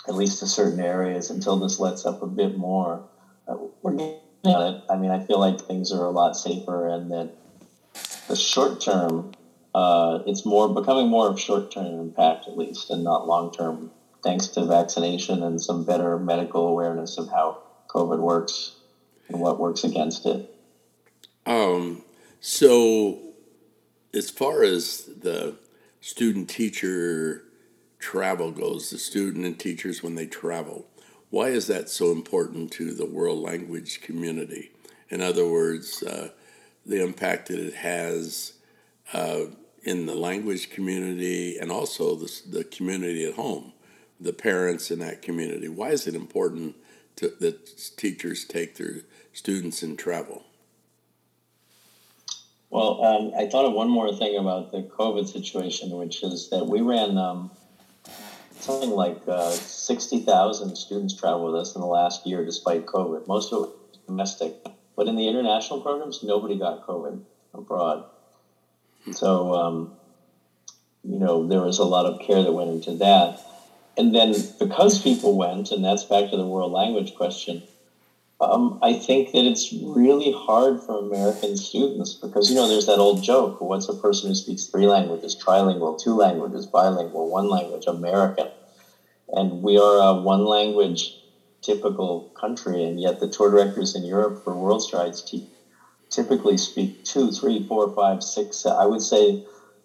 at 0.07 0.14
least 0.14 0.40
to 0.40 0.47
certain 0.47 0.81
areas 0.81 1.31
until 1.31 1.57
this 1.57 1.81
lets 1.81 2.05
up 2.05 2.23
a 2.23 2.27
bit 2.27 2.57
more. 2.57 3.03
Uh, 3.49 3.57
we're 3.83 3.93
getting 3.93 4.21
on 4.45 4.75
it. 4.75 4.83
I 4.90 4.97
mean, 4.97 5.11
I 5.11 5.25
feel 5.25 5.38
like 5.38 5.61
things 5.61 5.93
are 5.93 6.05
a 6.05 6.11
lot 6.11 6.37
safer, 6.37 6.88
and 6.88 7.11
that 7.11 7.31
the 8.29 8.37
short 8.37 8.81
term, 8.81 9.33
uh, 9.75 10.21
it's 10.27 10.45
more 10.45 10.73
becoming 10.73 11.09
more 11.09 11.29
of 11.29 11.40
short 11.40 11.73
term 11.73 12.01
impact 12.01 12.47
at 12.49 12.57
least, 12.57 12.90
and 12.90 13.05
not 13.05 13.27
long 13.27 13.53
term, 13.53 13.90
thanks 14.23 14.49
to 14.49 14.64
vaccination 14.64 15.43
and 15.43 15.61
some 15.61 15.85
better 15.85 16.19
medical 16.19 16.69
awareness 16.69 17.19
of 17.19 17.29
how 17.29 17.62
COVID 17.88 18.19
works 18.19 18.77
and 19.29 19.40
what 19.40 19.59
works 19.59 19.85
against 19.85 20.27
it. 20.27 20.51
Um. 21.47 22.03
So, 22.40 23.21
as 24.12 24.29
far 24.29 24.62
as 24.62 25.07
the 25.07 25.57
student 26.03 26.51
teacher 26.51 27.43
travel 28.05 28.51
goes, 28.51 28.90
the 28.90 28.99
student 28.99 29.47
and 29.47 29.59
teachers 29.59 30.03
when 30.03 30.14
they 30.14 30.27
travel. 30.27 30.87
Why 31.31 31.49
is 31.49 31.69
that 31.69 31.88
so 31.88 32.12
important 32.12 32.71
to 32.73 32.93
the 32.93 33.07
world 33.07 33.38
language 33.38 34.03
community? 34.03 34.73
In 35.09 35.23
other 35.23 35.49
words, 35.49 36.03
uh, 36.03 36.29
the 36.85 37.03
impact 37.03 37.49
that 37.49 37.59
it 37.59 37.73
has 37.73 38.53
uh, 39.14 39.47
in 39.85 40.05
the 40.05 40.14
language 40.14 40.69
community 40.69 41.57
and 41.57 41.73
also 41.73 42.14
the, 42.14 42.31
the 42.51 42.64
community 42.64 43.25
at 43.25 43.37
home, 43.37 43.73
the 44.21 44.35
parents 44.35 44.90
in 44.90 44.99
that 44.99 45.23
community. 45.23 45.69
Why 45.69 45.88
is 45.88 46.07
it 46.07 46.14
important 46.14 46.77
to, 47.17 47.33
that 47.40 47.97
teachers 47.97 48.45
take 48.45 48.77
their 48.77 49.01
students 49.33 49.83
and 49.83 49.99
travel? 49.99 50.45
Well, 52.69 53.03
um, 53.03 53.33
I 53.38 53.49
thought 53.49 53.64
of 53.64 53.73
one 53.73 53.88
more 53.88 54.14
thing 54.14 54.37
about 54.37 54.73
the 54.73 54.83
COVID 54.83 55.27
situation, 55.27 55.90
which 55.90 56.23
is 56.23 56.51
that 56.51 56.67
we 56.67 56.83
ran 56.83 57.17
um, 57.17 57.51
something 58.61 58.90
like 58.90 59.21
uh, 59.29 59.51
60,000 59.51 60.77
students 60.77 61.14
travel 61.14 61.47
with 61.47 61.61
us 61.61 61.75
in 61.75 61.81
the 61.81 61.87
last 61.87 62.27
year 62.27 62.45
despite 62.45 62.87
COVID. 62.87 63.27
Most 63.27 63.53
of 63.53 63.64
it 63.64 63.69
was 63.69 63.99
domestic. 64.07 64.55
But 64.97 65.09
in 65.09 65.17
the 65.17 65.29
international 65.29 65.81
programs, 65.81 66.23
nobody 66.23 66.59
got 66.59 66.87
COVID 66.87 67.21
abroad. 67.53 68.05
So, 69.12 69.55
um, 69.55 69.93
you 71.03 71.19
know, 71.19 71.47
there 71.47 71.61
was 71.61 71.79
a 71.79 71.85
lot 71.85 72.07
of 72.07 72.21
care 72.21 72.43
that 72.43 72.53
went 72.53 72.71
into 72.71 72.97
that. 72.99 73.40
And 73.97 74.14
then 74.14 74.35
because 74.59 75.03
people 75.03 75.37
went, 75.37 75.71
and 75.71 75.85
that's 75.85 76.05
back 76.05 76.31
to 76.31 76.37
the 76.37 76.47
world 76.47 76.73
language 76.73 77.14
question, 77.14 77.62
um, 78.40 78.79
I 78.83 78.94
think 78.94 79.31
that 79.33 79.44
it's 79.44 79.73
really 79.73 80.33
hard 80.33 80.83
for 80.83 80.99
American 80.99 81.57
students 81.57 82.14
because, 82.14 82.51
you 82.51 82.57
know, 82.57 82.68
there's 82.68 82.87
that 82.87 82.99
old 82.99 83.23
joke 83.23 83.61
what's 83.61 83.88
a 83.88 83.94
person 83.94 84.29
who 84.29 84.35
speaks 84.35 84.66
three 84.66 84.87
languages, 84.87 85.37
trilingual, 85.37 85.99
two 85.99 86.14
languages, 86.14 86.66
bilingual, 86.66 87.31
one 87.31 87.49
language, 87.49 87.85
American? 87.87 88.49
And 89.29 89.62
we 89.62 89.79
are 89.79 90.11
a 90.11 90.14
one 90.14 90.44
language 90.44 91.14
typical 91.62 92.27
country, 92.38 92.85
and 92.85 93.01
yet 93.01 93.20
the 93.20 93.29
tour 93.29 93.51
directors 93.51 93.94
in 93.94 94.05
Europe 94.05 94.37
for 94.42 94.55
World 94.55 94.83
Strides 94.83 95.23
t- 95.23 95.44
typically 96.11 96.59
speak 96.59 96.92
two, 97.05 97.33
three, 97.33 97.62
four, 97.62 97.88
five, 97.88 98.23
six. 98.23 98.66
I 98.66 98.85
would 98.85 99.01
say 99.03 99.38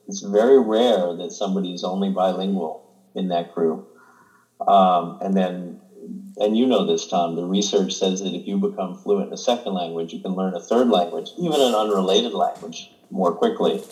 it's 0.08 0.22
very 0.22 0.60
rare 0.60 1.16
that 1.16 1.32
somebody 1.32 1.74
is 1.74 1.84
only 1.84 2.10
bilingual 2.10 2.82
in 3.16 3.30
that 3.30 3.48
group. 3.48 3.84
Um, 4.68 5.16
and 5.22 5.34
then 5.34 5.80
and 6.40 6.58
you 6.58 6.66
know 6.66 6.86
this, 6.86 7.08
Tom, 7.08 7.36
the 7.36 7.44
research 7.44 7.94
says 7.94 8.22
that 8.22 8.34
if 8.34 8.48
you 8.48 8.58
become 8.58 8.98
fluent 8.98 9.28
in 9.28 9.34
a 9.34 9.38
second 9.38 9.74
language, 9.74 10.14
you 10.14 10.22
can 10.22 10.36
learn 10.36 10.54
a 10.54 10.60
third 10.60 10.90
language, 10.90 11.30
even 11.38 11.60
an 11.60 11.76
unrelated 11.76 12.34
language, 12.34 12.90
more 13.10 13.34
quickly, 13.34 13.84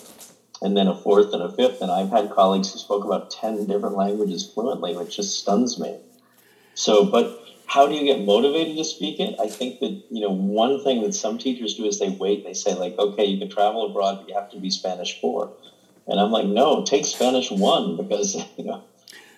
and 0.61 0.75
then 0.75 0.87
a 0.87 0.95
fourth 0.95 1.33
and 1.33 1.43
a 1.43 1.51
fifth. 1.51 1.81
And 1.81 1.91
I've 1.91 2.09
had 2.09 2.31
colleagues 2.31 2.71
who 2.71 2.79
spoke 2.79 3.03
about 3.03 3.31
10 3.31 3.67
different 3.67 3.97
languages 3.97 4.49
fluently, 4.49 4.95
which 4.95 5.15
just 5.15 5.39
stuns 5.39 5.79
me. 5.79 5.97
So, 6.73 7.05
but 7.05 7.37
how 7.65 7.85
do 7.85 7.93
you 7.93 8.05
get 8.05 8.25
motivated 8.25 8.77
to 8.77 8.85
speak 8.85 9.19
it? 9.19 9.35
I 9.39 9.47
think 9.47 9.81
that, 9.81 10.03
you 10.09 10.21
know, 10.21 10.31
one 10.31 10.81
thing 10.83 11.01
that 11.01 11.13
some 11.13 11.37
teachers 11.37 11.75
do 11.75 11.85
is 11.85 11.99
they 11.99 12.09
wait, 12.09 12.45
they 12.45 12.53
say, 12.53 12.73
like, 12.75 12.97
okay, 12.97 13.25
you 13.25 13.37
can 13.37 13.49
travel 13.49 13.89
abroad, 13.89 14.19
but 14.19 14.29
you 14.29 14.35
have 14.35 14.49
to 14.51 14.59
be 14.59 14.69
Spanish 14.69 15.19
four. 15.19 15.51
And 16.07 16.17
I'm 16.17 16.31
like, 16.31 16.45
no, 16.45 16.85
take 16.85 17.05
Spanish 17.05 17.51
one 17.51 17.97
because, 17.97 18.35
you 18.57 18.63
know, 18.63 18.83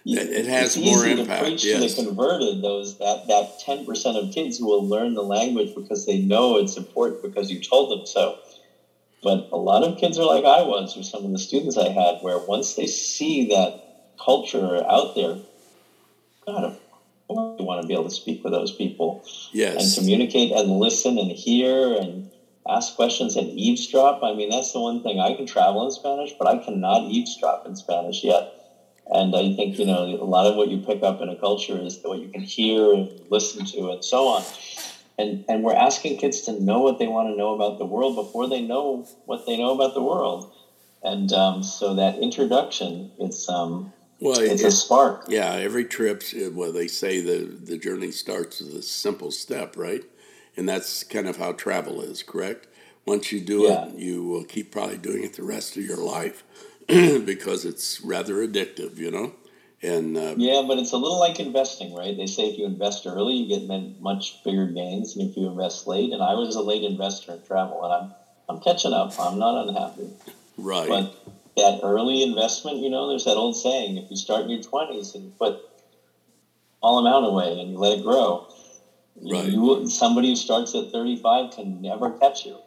it 0.05 0.45
has 0.45 0.75
it's 0.75 0.85
more 0.85 1.05
easy 1.05 1.21
impact. 1.21 1.39
To 1.39 1.45
preach 1.45 1.65
yes. 1.65 1.95
to 1.95 2.01
the 2.01 2.07
converted, 2.07 2.62
those 2.62 2.97
that 2.97 3.27
that 3.27 3.59
ten 3.59 3.85
percent 3.85 4.17
of 4.17 4.31
kids 4.31 4.57
who 4.57 4.67
will 4.67 4.88
learn 4.88 5.13
the 5.13 5.23
language 5.23 5.73
because 5.75 6.05
they 6.05 6.19
know 6.19 6.57
it's 6.57 6.77
important 6.77 7.21
because 7.21 7.49
you 7.51 7.59
told 7.59 7.91
them 7.91 8.05
so. 8.05 8.38
But 9.21 9.49
a 9.51 9.57
lot 9.57 9.83
of 9.83 9.97
kids 9.97 10.17
are 10.17 10.25
like 10.25 10.45
I 10.45 10.62
was, 10.62 10.95
or 10.95 11.03
some 11.03 11.25
of 11.25 11.31
the 11.31 11.39
students 11.39 11.77
I 11.77 11.89
had, 11.89 12.19
where 12.21 12.38
once 12.38 12.75
they 12.75 12.88
see 12.88 13.47
that 13.49 13.81
culture 14.17 14.81
out 14.88 15.15
there, 15.15 15.38
God, 16.45 16.63
of 16.63 16.79
course 17.27 17.59
you 17.59 17.65
want 17.65 17.81
to 17.81 17.88
be 17.88 17.93
able 17.93 18.05
to 18.05 18.12
speak 18.12 18.43
with 18.43 18.53
those 18.53 18.71
people, 18.71 19.21
yes, 19.51 19.75
and 19.75 19.95
communicate 19.95 20.51
and 20.51 20.69
listen 20.69 21.17
and 21.17 21.31
hear 21.31 21.93
and 21.93 22.29
ask 22.67 22.95
questions 22.95 23.35
and 23.35 23.49
eavesdrop. 23.49 24.23
I 24.23 24.33
mean, 24.33 24.49
that's 24.49 24.71
the 24.71 24.79
one 24.79 25.01
thing 25.01 25.19
I 25.19 25.33
can 25.33 25.45
travel 25.45 25.85
in 25.85 25.91
Spanish, 25.91 26.33
but 26.38 26.47
I 26.47 26.57
cannot 26.57 27.03
eavesdrop 27.03 27.65
in 27.65 27.75
Spanish 27.75 28.23
yet. 28.23 28.59
And 29.10 29.36
I 29.36 29.56
think, 29.56 29.80
you 29.80 29.86
know, 29.86 30.04
a 30.04 30.24
lot 30.24 30.45
of 30.45 30.56
what 30.56 30.69
you 30.69 30.78
pick 30.78 31.02
up 31.02 31.19
in 31.22 31.30
a 31.30 31.36
culture 31.36 31.78
is 31.78 32.00
what 32.04 32.19
you 32.19 32.30
can 32.30 32.41
hear 32.41 32.93
and 32.93 33.19
listen 33.30 33.65
to 33.65 33.91
and 33.91 34.06
so 34.06 34.28
on. 34.28 34.43
And, 35.17 35.43
and 35.50 35.63
we're 35.63 35.76
asking 35.76 36.17
kids 36.17 36.41
to 36.41 36.62
know 36.62 36.80
what 36.80 37.00
they 37.00 37.08
want 37.08 37.28
to 37.30 37.36
know 37.36 37.56
about 37.56 37.80
the 37.80 37.86
world 37.86 38.15
before 38.15 38.48
they 38.48 38.62
know 38.62 39.08
what 39.26 39.45
they 39.45 39.58
know 39.58 39.74
about 39.74 39.95
the 39.95 40.04
world. 40.04 40.54
And 41.04 41.32
um, 41.34 41.63
so 41.63 41.95
that 41.95 42.19
introduction, 42.19 43.12
it's, 43.19 43.50
um, 43.50 43.91
well, 44.22 44.39
it's 44.39 44.62
it, 44.62 44.67
a 44.67 44.72
spark. 44.72 45.26
Yeah, 45.28 45.54
every 45.54 45.86
trip, 45.86 46.24
well, 46.52 46.72
they 46.72 46.88
say 46.88 47.19
the, 47.19 47.45
the 47.45 47.78
journey 47.78 48.12
starts 48.12 48.60
with 48.62 48.76
a 48.76 48.82
simple 48.82 49.32
step, 49.32 49.76
right? 49.76 50.04
And 50.56 50.69
that's 50.69 51.04
kind 51.04 51.28
of 51.28 51.38
how 51.38 51.54
travel 51.54 52.02
is, 52.02 52.22
correct? 52.22 52.67
Once 53.06 53.32
you 53.32 53.39
do 53.39 53.63
yeah. 53.63 53.88
it, 53.88 53.95
you 53.95 54.24
will 54.24 54.43
keep 54.43 54.72
probably 54.72 54.98
doing 54.98 55.24
it 55.24 55.34
the 55.34 55.43
rest 55.43 55.78
of 55.78 55.84
your 55.84 55.98
life. 55.98 56.43
because 57.25 57.65
it's 57.65 58.02
rather 58.02 58.36
addictive, 58.47 58.97
you 58.97 59.12
know. 59.12 59.34
And 59.82 60.17
uh, 60.17 60.34
yeah, 60.38 60.63
but 60.67 60.80
it's 60.80 60.91
a 60.91 60.97
little 60.97 61.19
like 61.19 61.39
investing, 61.39 61.93
right? 61.93 62.17
They 62.17 62.25
say 62.25 62.49
if 62.49 62.58
you 62.58 62.65
invest 62.65 63.06
early, 63.06 63.36
you 63.36 63.47
get 63.47 64.02
much 64.02 64.43
bigger 64.43 64.65
gains 64.67 65.13
than 65.13 65.30
if 65.30 65.38
you 65.38 65.47
invest 65.47 65.88
late. 65.88 66.12
And 66.12 66.21
I 66.21 66.34
was 66.34 66.56
a 66.56 66.62
late 66.62 66.84
investor 66.84 67.34
in 67.34 67.43
travel, 67.43 67.86
and 67.86 67.93
I'm 67.93 68.15
I'm 68.49 68.60
catching 68.62 68.91
up. 68.91 69.13
I'm 69.19 69.38
not 69.38 69.67
unhappy. 69.67 70.10
Right. 70.58 70.89
But 70.89 71.15
that 71.56 71.80
early 71.84 72.23
investment, 72.23 72.78
you 72.78 72.89
know, 72.89 73.08
there's 73.08 73.25
that 73.25 73.36
old 73.36 73.56
saying: 73.56 73.97
if 73.97 74.10
you 74.10 74.17
start 74.17 74.45
in 74.45 74.49
your 74.49 74.62
20s 74.62 75.13
and 75.13 75.25
you 75.25 75.34
put 75.38 75.62
all 76.82 76.97
amount 76.99 77.28
away 77.28 77.62
and 77.62 77.71
you 77.71 77.78
let 77.78 77.99
it 77.99 78.04
grow, 78.04 78.47
right. 79.15 79.45
you, 79.45 79.88
somebody 79.88 80.30
who 80.30 80.36
starts 80.36 80.73
at 80.75 80.91
35 80.91 81.52
can 81.52 81.82
never 81.82 82.17
catch 82.17 82.45
you. 82.45 82.58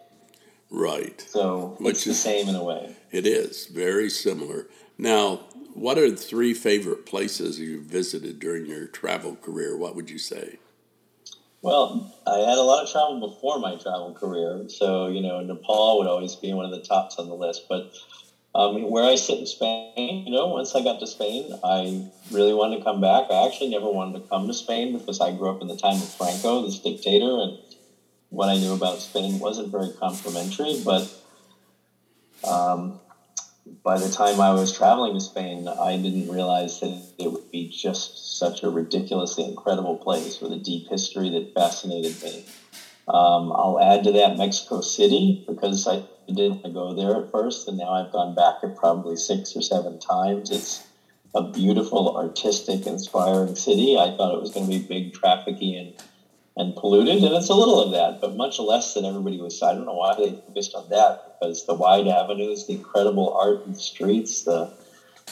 Right. 0.73 1.21
So 1.21 1.75
Which 1.79 1.97
it's 1.97 2.03
the 2.05 2.11
is, 2.11 2.19
same 2.19 2.49
in 2.49 2.55
a 2.55 2.63
way. 2.63 2.95
It 3.11 3.27
is 3.27 3.67
very 3.67 4.09
similar. 4.09 4.67
Now, 4.97 5.41
what 5.75 5.99
are 5.99 6.09
the 6.09 6.17
three 6.17 6.55
favorite 6.55 7.05
places 7.05 7.59
you 7.59 7.79
visited 7.79 8.39
during 8.39 8.65
your 8.65 8.87
travel 8.87 9.35
career? 9.35 9.77
What 9.77 9.95
would 9.95 10.09
you 10.09 10.17
say? 10.17 10.57
Well, 11.61 12.11
I 12.25 12.39
had 12.39 12.57
a 12.57 12.63
lot 12.63 12.83
of 12.83 12.91
travel 12.91 13.19
before 13.19 13.59
my 13.59 13.75
travel 13.75 14.13
career, 14.19 14.67
so 14.67 15.07
you 15.07 15.21
know 15.21 15.39
Nepal 15.41 15.99
would 15.99 16.07
always 16.07 16.35
be 16.35 16.51
one 16.53 16.65
of 16.65 16.71
the 16.71 16.81
tops 16.81 17.17
on 17.17 17.27
the 17.27 17.35
list. 17.35 17.67
But 17.69 17.93
um, 18.55 18.89
where 18.89 19.05
I 19.05 19.15
sit 19.15 19.39
in 19.39 19.45
Spain, 19.45 20.25
you 20.25 20.31
know, 20.31 20.47
once 20.47 20.75
I 20.75 20.83
got 20.83 20.99
to 20.99 21.07
Spain, 21.07 21.53
I 21.63 22.03
really 22.31 22.53
wanted 22.53 22.79
to 22.79 22.83
come 22.83 22.99
back. 22.99 23.27
I 23.29 23.45
actually 23.45 23.69
never 23.69 23.89
wanted 23.89 24.21
to 24.21 24.27
come 24.27 24.47
to 24.47 24.53
Spain 24.53 24.97
because 24.97 25.21
I 25.21 25.31
grew 25.31 25.49
up 25.49 25.61
in 25.61 25.67
the 25.67 25.77
time 25.77 25.97
of 25.97 26.09
Franco, 26.09 26.65
this 26.65 26.79
dictator, 26.79 27.39
and 27.39 27.57
what 28.33 28.49
I 28.49 28.57
knew 28.57 28.73
about 28.73 28.99
Spain 28.99 29.37
wasn't 29.37 29.71
very 29.71 29.91
complimentary. 29.99 30.81
But 30.83 31.07
um, 32.43 32.99
by 33.83 33.99
the 33.99 34.09
time 34.09 34.41
I 34.41 34.51
was 34.53 34.75
traveling 34.75 35.13
to 35.13 35.21
Spain, 35.21 35.67
I 35.67 35.97
didn't 35.97 36.29
realize 36.29 36.79
that 36.79 36.99
it 37.19 37.31
would 37.31 37.51
be 37.51 37.69
just 37.69 38.39
such 38.39 38.63
a 38.63 38.69
ridiculously 38.69 39.45
incredible 39.45 39.97
place 39.97 40.41
with 40.41 40.51
a 40.51 40.57
deep 40.57 40.89
history 40.89 41.29
that 41.29 41.53
fascinated 41.53 42.21
me. 42.23 42.43
Um, 43.07 43.51
I'll 43.51 43.79
add 43.79 44.03
to 44.05 44.11
that 44.13 44.37
Mexico 44.37 44.81
City 44.81 45.43
because 45.47 45.87
I 45.87 46.03
didn't 46.27 46.73
go 46.73 46.93
there 46.93 47.23
at 47.23 47.31
first, 47.31 47.67
and 47.67 47.77
now 47.77 47.91
I've 47.91 48.11
gone 48.11 48.33
back 48.33 48.55
probably 48.77 49.15
six 49.15 49.55
or 49.55 49.61
seven 49.61 49.99
times. 49.99 50.49
It's 50.49 50.87
a 51.35 51.43
beautiful, 51.43 52.17
artistic, 52.17 52.87
inspiring 52.87 53.55
city. 53.55 53.95
I 53.97 54.15
thought 54.15 54.33
it 54.33 54.41
was 54.41 54.51
going 54.51 54.65
to 54.65 54.79
be 54.79 54.85
big, 54.87 55.13
trafficy, 55.13 55.79
and 55.79 55.93
and 56.55 56.75
polluted, 56.75 57.23
and 57.23 57.33
it's 57.35 57.49
a 57.49 57.55
little 57.55 57.79
of 57.79 57.91
that, 57.91 58.21
but 58.21 58.35
much 58.35 58.59
less 58.59 58.93
than 58.93 59.05
everybody 59.05 59.39
was. 59.41 59.61
I 59.61 59.73
don't 59.73 59.85
know 59.85 59.95
why 59.95 60.15
they 60.15 60.31
focused 60.31 60.75
on 60.75 60.89
that 60.89 61.37
because 61.39 61.65
the 61.65 61.73
wide 61.73 62.07
avenues, 62.07 62.67
the 62.67 62.73
incredible 62.73 63.33
art 63.33 63.65
in 63.65 63.73
the 63.73 63.79
streets, 63.79 64.43
the 64.43 64.71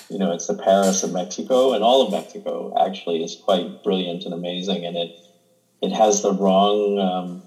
you 0.09 0.17
know, 0.17 0.31
it's 0.31 0.47
the 0.47 0.55
Paris 0.55 1.03
of 1.03 1.13
Mexico, 1.13 1.73
and 1.73 1.83
all 1.83 2.05
of 2.05 2.11
Mexico 2.11 2.73
actually 2.85 3.23
is 3.23 3.35
quite 3.35 3.83
brilliant 3.83 4.25
and 4.25 4.33
amazing, 4.33 4.85
and 4.85 4.97
it 4.97 5.15
it 5.81 5.91
has 5.91 6.21
the 6.21 6.33
wrong 6.33 6.99
um, 6.99 7.43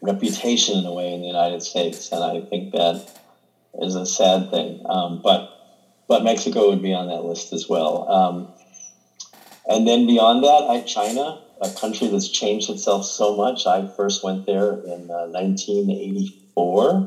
reputation 0.00 0.78
in 0.78 0.86
a 0.86 0.92
way 0.92 1.12
in 1.12 1.20
the 1.20 1.26
United 1.26 1.62
States, 1.62 2.10
and 2.12 2.22
I 2.22 2.40
think 2.40 2.72
that 2.72 3.06
is 3.80 3.94
a 3.94 4.06
sad 4.06 4.50
thing. 4.50 4.82
Um, 4.88 5.20
but 5.22 5.50
but 6.08 6.24
Mexico 6.24 6.70
would 6.70 6.82
be 6.82 6.94
on 6.94 7.08
that 7.08 7.24
list 7.24 7.52
as 7.52 7.68
well. 7.68 8.08
Um, 8.08 8.48
and 9.68 9.86
then 9.86 10.06
beyond 10.06 10.42
that, 10.44 10.66
I, 10.70 10.80
China, 10.80 11.42
a 11.60 11.70
country 11.70 12.08
that's 12.08 12.28
changed 12.28 12.70
itself 12.70 13.04
so 13.04 13.34
much. 13.34 13.66
I 13.66 13.84
first 13.96 14.22
went 14.22 14.46
there 14.46 14.74
in 14.74 15.10
uh, 15.10 15.26
1984, 15.26 17.06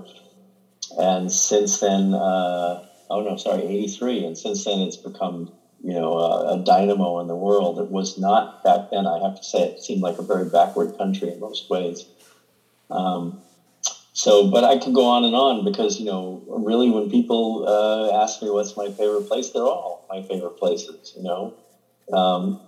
and 0.97 1.31
since 1.31 1.79
then, 1.79 2.13
uh, 2.13 2.79
oh 3.09 3.21
no, 3.21 3.35
sorry, 3.37 3.63
83, 3.63 4.25
and 4.25 4.37
since 4.37 4.63
then 4.65 4.79
it's 4.81 4.97
become 4.97 5.49
you 5.83 5.93
know 5.93 6.13
a, 6.19 6.55
a 6.55 6.57
dynamo 6.57 7.19
in 7.19 7.27
the 7.27 7.35
world. 7.35 7.79
It 7.79 7.89
was 7.89 8.17
not 8.17 8.49
back 8.63 8.81
then. 8.91 9.07
I 9.07 9.19
have 9.19 9.35
to 9.35 9.43
say, 9.43 9.63
it 9.63 9.79
seemed 9.79 10.01
like 10.01 10.19
a 10.19 10.23
very 10.23 10.45
backward 10.45 10.97
country 10.97 11.29
in 11.31 11.39
most 11.39 11.69
ways. 11.69 12.05
Um, 12.89 13.37
so, 14.13 14.43
but 14.49 14.63
I 14.63 14.77
could 14.77 14.93
go 14.93 15.05
on 15.05 15.23
and 15.23 15.35
on 15.35 15.63
because 15.63 15.99
you 15.99 16.05
know, 16.05 16.41
really, 16.47 16.89
when 16.89 17.09
people 17.09 17.65
uh, 17.67 18.21
ask 18.23 18.41
me 18.41 18.49
what's 18.49 18.75
my 18.75 18.89
favorite 18.91 19.27
place, 19.27 19.51
they're 19.51 19.63
all 19.63 20.03
my 20.09 20.21
favorite 20.23 20.57
places. 20.57 21.13
You 21.15 21.23
know, 21.23 21.53
um, 22.13 22.59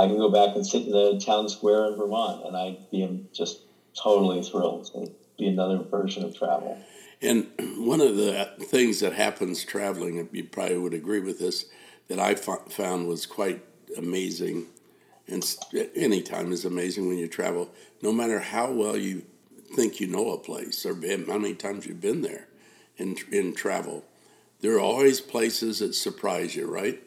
I 0.00 0.06
can 0.06 0.16
go 0.16 0.30
back 0.30 0.54
and 0.56 0.66
sit 0.66 0.86
in 0.86 0.92
the 0.92 1.20
town 1.24 1.48
square 1.48 1.86
in 1.86 1.96
Vermont, 1.96 2.46
and 2.46 2.56
I'd 2.56 2.90
be 2.90 3.26
just 3.32 3.60
totally 4.00 4.42
thrilled. 4.42 4.90
It'd 4.94 5.14
be 5.38 5.48
another 5.48 5.78
version 5.78 6.24
of 6.24 6.36
travel. 6.36 6.78
And 7.20 7.48
one 7.76 8.00
of 8.00 8.16
the 8.16 8.50
things 8.60 9.00
that 9.00 9.12
happens 9.12 9.64
traveling, 9.64 10.28
you 10.32 10.44
probably 10.44 10.78
would 10.78 10.94
agree 10.94 11.20
with 11.20 11.38
this, 11.38 11.66
that 12.08 12.18
I 12.18 12.34
found 12.34 13.06
was 13.06 13.26
quite 13.26 13.62
amazing 13.96 14.66
and 15.28 15.56
any 15.94 16.22
time 16.22 16.52
is 16.52 16.64
amazing 16.64 17.08
when 17.08 17.18
you 17.18 17.28
travel. 17.28 17.70
No 18.02 18.12
matter 18.12 18.40
how 18.40 18.70
well 18.70 18.96
you 18.96 19.22
think 19.74 20.00
you 20.00 20.06
know 20.06 20.32
a 20.32 20.38
place 20.38 20.84
or 20.84 20.94
how 20.94 21.38
many 21.38 21.54
times 21.54 21.86
you've 21.86 22.00
been 22.00 22.22
there 22.22 22.48
in 22.96 23.16
in 23.30 23.54
travel, 23.54 24.04
there 24.60 24.74
are 24.74 24.80
always 24.80 25.20
places 25.20 25.78
that 25.78 25.94
surprise 25.94 26.54
you. 26.56 26.66
Right? 26.66 27.02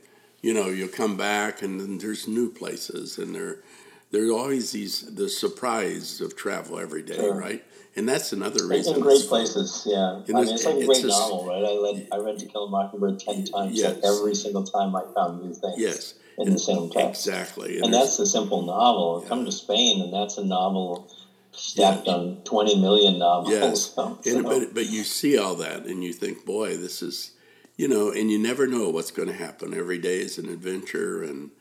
You 0.46 0.54
know, 0.54 0.68
you'll 0.68 0.90
come 0.90 1.18
back 1.18 1.64
and 1.64 1.80
then 1.80 1.98
there's 1.98 2.28
new 2.28 2.52
places, 2.52 3.18
and 3.18 3.34
there 3.34 3.64
there's 4.12 4.30
always 4.30 4.72
these 4.72 5.02
the 5.02 5.28
surprise 5.28 6.22
of 6.22 6.36
travel 6.36 6.80
every 6.80 7.02
day. 7.02 7.16
Sure. 7.16 7.34
Right? 7.34 7.64
And 7.96 8.08
that's 8.08 8.32
another 8.32 8.68
reason. 8.68 8.96
In 8.96 9.02
great 9.02 9.26
places, 9.28 9.84
yeah. 9.86 10.22
I 10.28 10.32
mean, 10.32 10.54
it's 10.54 10.66
like 10.66 10.76
a 10.76 10.86
great 10.86 11.02
just, 11.02 11.08
novel, 11.08 11.48
right? 11.48 11.64
I 11.64 11.74
read 11.84 12.08
I 12.12 12.18
read 12.18 12.40
To 12.40 12.46
Kill 12.46 12.66
a 12.66 12.70
Mockingbird 12.70 13.20
ten 13.20 13.46
times. 13.46 13.76
Yes. 13.76 13.96
Like 13.96 14.04
every 14.04 14.36
single 14.36 14.64
time 14.64 14.96
I 14.96 15.04
found 15.16 15.42
new 15.42 15.54
things. 15.54 15.76
Yes 15.78 16.14
in 16.38 16.52
the 16.52 16.60
same 16.60 16.90
text. 16.90 17.26
Exactly. 17.28 17.78
And, 17.78 17.86
and 17.86 17.94
that's 17.94 18.20
a 18.20 18.26
simple 18.26 18.62
novel. 18.64 19.22
Yeah. 19.22 19.30
Come 19.30 19.46
to 19.46 19.52
Spain, 19.52 20.02
and 20.02 20.14
that's 20.14 20.38
a 20.38 20.44
novel 20.44 21.10
stacked 21.54 22.08
yeah. 22.08 22.14
on 22.14 22.42
20 22.44 22.82
million 22.82 23.20
novels. 23.20 23.50
Yes. 23.50 23.94
So, 23.96 24.20
and, 24.26 24.44
but, 24.44 24.74
but 24.74 24.88
you 24.88 25.04
see 25.04 25.38
all 25.38 25.56
that, 25.56 25.86
and 25.86 26.04
you 26.04 26.12
think, 26.12 26.46
boy, 26.46 26.76
this 26.76 27.02
is, 27.02 27.32
you 27.78 27.88
know, 27.88 28.12
and 28.12 28.32
you 28.32 28.40
never 28.40 28.68
know 28.68 28.90
what's 28.90 29.12
going 29.12 29.28
to 29.28 29.34
happen. 29.34 29.74
Every 29.74 29.98
day 29.98 30.20
is 30.20 30.38
an 30.38 30.50
adventure, 30.50 31.24
and 31.24 31.52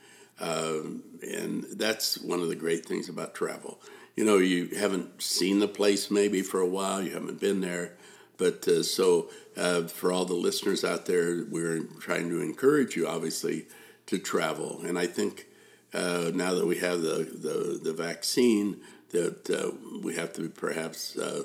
um, 0.41 1.03
and 1.23 1.65
that's 1.73 2.19
one 2.19 2.41
of 2.41 2.49
the 2.49 2.57
great 2.57 2.85
things 2.87 3.09
about 3.09 3.35
travel. 3.35 3.81
You 4.17 4.25
know, 4.25 4.39
you 4.39 4.69
haven't 4.77 5.23
seen 5.23 5.59
the 5.59 5.69
place 5.69 6.11
maybe 6.11 6.43
for 6.43 6.61
a 6.61 6.69
while, 6.69 7.03
you 7.03 7.13
haven't 7.13 7.41
been 7.41 7.61
there, 7.61 7.97
but 8.37 8.67
uh, 8.69 8.83
so 8.83 9.31
uh, 9.57 9.83
for 9.83 10.13
all 10.13 10.25
the 10.25 10.35
listeners 10.35 10.85
out 10.85 11.07
there, 11.07 11.45
we're 11.51 11.81
trying 12.01 12.29
to 12.29 12.41
encourage 12.41 12.97
you, 12.97 13.07
obviously, 13.07 13.67
to 14.07 14.19
travel. 14.19 14.83
And 14.85 14.99
I 14.99 15.07
think 15.07 15.47
uh, 15.93 16.31
now 16.35 16.55
that 16.55 16.67
we 16.67 16.77
have 16.79 17.03
the, 17.03 17.29
the, 17.33 17.81
the 17.83 17.93
vaccine, 17.93 18.81
that 19.11 19.49
uh, 19.51 19.71
we 20.03 20.15
have 20.17 20.33
to 20.35 20.49
perhaps, 20.49 21.17
uh, 21.17 21.45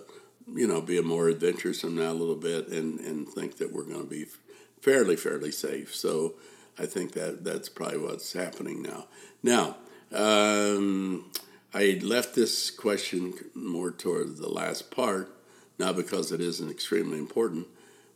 you 0.54 0.68
know, 0.68 0.82
be 0.82 0.98
a 0.98 1.04
more 1.04 1.30
adventuresome 1.30 1.96
now 1.96 2.12
a 2.12 2.14
little 2.14 2.36
bit 2.36 2.68
and, 2.70 3.00
and 3.00 3.28
think 3.28 3.58
that 3.58 3.72
we're 3.72 3.84
going 3.84 4.02
to 4.02 4.10
be 4.10 4.26
fairly, 4.82 5.16
fairly 5.16 5.52
safe. 5.52 5.96
So 5.96 6.36
I 6.78 6.86
think 6.86 7.14
that 7.14 7.44
that's 7.44 7.70
probably 7.70 8.00
what's 8.00 8.34
happening 8.34 8.82
now. 8.82 9.08
Now, 9.44 9.78
um, 10.14 11.32
I 11.74 12.00
left 12.02 12.36
this 12.36 12.72
question 12.72 13.34
more 13.54 13.92
toward 13.92 14.38
the 14.38 14.50
last 14.50 14.90
part, 14.92 15.36
not 15.78 15.96
because 15.96 16.32
it 16.32 16.42
isn't 16.42 16.70
extremely 16.70 17.20
important, 17.20 17.68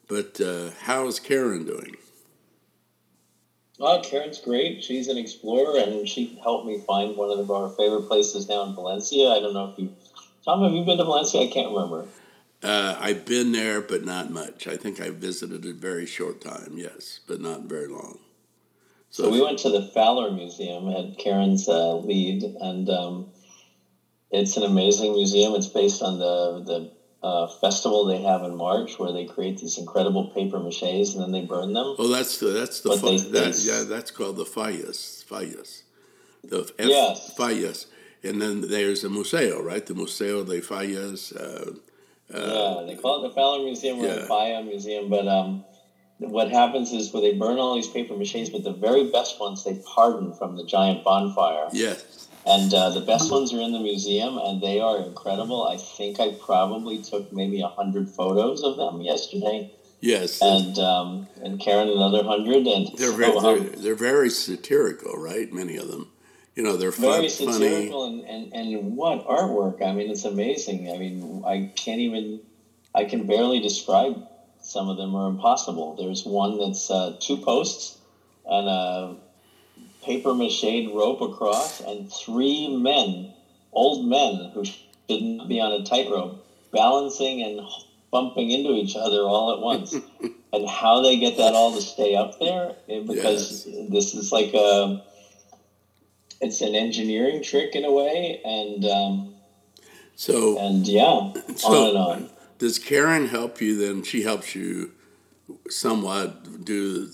but 0.08 0.42
uh, 0.42 0.72
how's 0.84 1.20
Karen 1.20 1.66
doing? 1.66 1.96
Oh, 3.80 4.02
Karen's 4.04 4.40
great. 4.40 4.84
She's 4.84 5.08
an 5.08 5.18
explorer, 5.18 5.80
and 5.80 6.08
she 6.08 6.40
helped 6.42 6.66
me 6.68 6.80
find 6.88 7.18
one 7.18 7.38
of 7.38 7.50
our 7.52 7.70
favorite 7.70 8.04
places 8.04 8.48
now 8.48 8.64
in 8.64 8.76
Valencia. 8.76 9.30
I 9.30 9.40
don't 9.40 9.54
know 9.54 9.72
if 9.74 9.80
you, 9.80 9.94
Tom, 10.46 10.64
have 10.64 10.72
you 10.72 10.86
been 10.86 10.98
to 10.98 11.04
Valencia? 11.04 11.42
I 11.42 11.48
can't 11.48 11.74
remember. 11.74 12.06
Uh, 12.64 12.98
I've 13.00 13.26
been 13.26 13.52
there, 13.52 13.82
but 13.82 14.06
not 14.06 14.32
much. 14.32 14.68
I 14.68 14.78
think 14.78 15.02
I 15.02 15.10
visited 15.10 15.66
a 15.66 15.74
very 15.74 16.06
short 16.06 16.40
time, 16.40 16.74
yes, 16.76 17.20
but 17.28 17.42
not 17.42 17.64
very 17.64 17.88
long. 17.88 18.20
So, 19.10 19.24
so 19.24 19.30
we 19.30 19.42
went 19.42 19.60
to 19.60 19.70
the 19.70 19.82
Fowler 19.94 20.32
Museum, 20.32 20.90
at 20.90 21.18
Karen's 21.18 21.68
uh, 21.68 21.98
lead, 21.98 22.44
and 22.44 22.90
um, 22.90 23.32
it's 24.32 24.56
an 24.58 24.64
amazing 24.64 25.14
museum. 25.14 25.54
It's 25.56 25.68
based 25.68 26.02
on 26.02 26.20
the 26.20 26.64
the 26.64 26.92
uh, 27.24 27.48
festival 27.48 28.06
they 28.06 28.22
have 28.22 28.44
in 28.44 28.56
March 28.56 29.00
where 29.00 29.14
they 29.14 29.26
create 29.26 29.58
these 29.58 29.78
incredible 29.78 30.30
paper 30.32 30.60
maches 30.60 31.14
and 31.14 31.22
then 31.22 31.32
they 31.32 31.42
burn 31.42 31.74
them. 31.74 31.96
Oh, 31.98 32.08
that's 32.10 32.38
the 32.40 32.48
that's 32.48 32.82
the 32.82 32.98
fa- 32.98 33.06
they, 33.06 33.18
that, 33.18 33.60
yeah 33.60 33.84
that's 33.84 34.12
called 34.12 34.36
the 34.36 34.46
fallas 34.46 35.24
fallas, 35.24 35.84
the 36.44 36.62
F- 36.62 36.72
yes 36.80 37.34
fallas, 37.38 37.86
and 38.24 38.42
then 38.42 38.62
there's 38.62 39.04
a 39.04 39.10
museo 39.10 39.62
right 39.62 39.86
the 39.86 39.96
Museo 39.96 40.44
de 40.44 40.60
Fallas. 40.60 41.32
Uh, 42.34 42.40
yeah, 42.40 42.86
they 42.88 43.00
call 43.00 43.24
it 43.24 43.30
the 43.30 43.36
Fowler 43.36 43.64
Museum 43.64 44.00
or 44.00 44.06
yeah. 44.06 44.16
the 44.16 44.26
Falla 44.26 44.64
Museum, 44.64 45.10
but 45.10 45.28
um, 45.28 45.64
what 46.18 46.50
happens 46.52 46.92
is 46.92 47.14
where 47.14 47.22
they 47.22 47.34
burn 47.34 47.58
all 47.58 47.76
these 47.76 47.88
paper 47.88 48.14
maches, 48.14 48.52
but 48.52 48.64
the 48.64 48.74
very 48.74 49.10
best 49.12 49.40
ones 49.40 49.64
they 49.64 49.82
pardon 49.86 50.34
from 50.34 50.56
the 50.56 50.66
giant 50.66 51.04
bonfire. 51.04 51.68
Yes. 51.72 52.28
And 52.46 52.74
uh, 52.74 52.90
the 52.90 53.02
best 53.02 53.32
ones 53.32 53.54
are 53.54 53.62
in 53.62 53.72
the 53.72 53.80
museum, 53.80 54.38
and 54.38 54.62
they 54.62 54.82
are 54.82 54.98
incredible. 54.98 55.66
I 55.68 55.78
think 55.78 56.20
I 56.20 56.34
probably 56.34 57.02
took 57.02 57.32
maybe 57.32 57.62
a 57.62 57.68
hundred 57.68 58.10
photos 58.10 58.64
of 58.64 58.76
them 58.76 59.02
yesterday. 59.02 59.72
Yes, 60.02 60.42
and 60.42 60.78
um, 60.80 61.28
and 61.42 61.62
Karen 61.62 61.88
another 61.88 62.26
hundred, 62.26 62.68
and 62.68 62.90
they're 62.98 63.12
so, 63.12 63.16
very 63.16 63.38
um, 63.38 63.44
they're, 63.44 63.70
they're, 63.78 63.96
very 63.96 64.30
satirical, 64.30 65.14
right? 65.14 65.54
Many 65.54 65.78
of 65.78 65.88
them, 65.88 66.12
you 66.56 66.64
know, 66.64 66.78
they're 66.78 66.92
very 66.92 67.30
fun, 67.30 67.54
satirical, 67.54 68.06
funny. 68.06 68.26
And, 68.30 68.54
and 68.54 68.74
and 68.76 68.96
what 68.96 69.28
artwork! 69.28 69.82
I 69.82 69.94
mean, 69.94 70.10
it's 70.10 70.26
amazing. 70.26 70.92
I 70.92 70.98
mean, 70.98 71.44
I 71.46 71.72
can't 71.76 72.00
even, 72.00 72.42
I 72.94 73.06
can 73.06 73.26
barely 73.26 73.60
describe. 73.60 74.28
Some 74.62 74.88
of 74.88 74.98
them 74.98 75.14
are 75.16 75.28
impossible. 75.30 75.96
There's 75.96 76.26
one 76.26 76.58
that's 76.58 76.90
uh, 76.90 77.18
two 77.20 77.38
posts 77.38 77.98
and 78.46 78.68
a 78.68 79.16
paper 80.04 80.34
mache 80.34 80.88
rope 80.94 81.22
across, 81.22 81.82
and 81.82 82.12
three 82.12 82.76
men, 82.78 83.34
old 83.72 84.08
men 84.08 84.52
who 84.54 84.64
shouldn't 84.64 85.50
be 85.50 85.60
on 85.60 85.72
a 85.74 85.84
tightrope, 85.84 86.46
balancing 86.72 87.42
and 87.42 87.62
bumping 88.12 88.52
into 88.52 88.72
each 88.74 88.96
other 88.96 89.22
all 89.22 89.54
at 89.54 89.60
once. 89.60 89.96
and 90.54 90.70
how 90.70 91.02
they 91.02 91.18
get 91.18 91.38
that 91.38 91.54
all 91.56 91.74
to 91.74 91.82
stay 91.82 92.16
up 92.16 92.40
there 92.40 92.76
eh, 92.88 93.02
because 93.02 93.66
yes. 93.66 93.90
this 93.90 94.14
is 94.14 94.32
like 94.32 94.54
a 94.54 95.04
it's 96.44 96.62
an 96.62 96.76
engineering 96.76 97.42
trick 97.42 97.76
in 97.76 97.86
a 97.86 97.92
way 97.92 98.42
and 98.44 98.86
um, 98.86 99.34
so 100.16 100.60
and 100.60 100.88
yeah 100.88 101.34
so 101.56 101.68
on 101.68 101.88
and 101.88 101.98
on. 101.98 102.30
does 102.60 102.78
karen 102.78 103.28
help 103.28 103.62
you 103.62 103.78
then? 103.78 104.04
She 104.04 104.24
helps 104.24 104.56
you 104.56 104.92
somewhat 105.70 106.64
do 106.66 107.10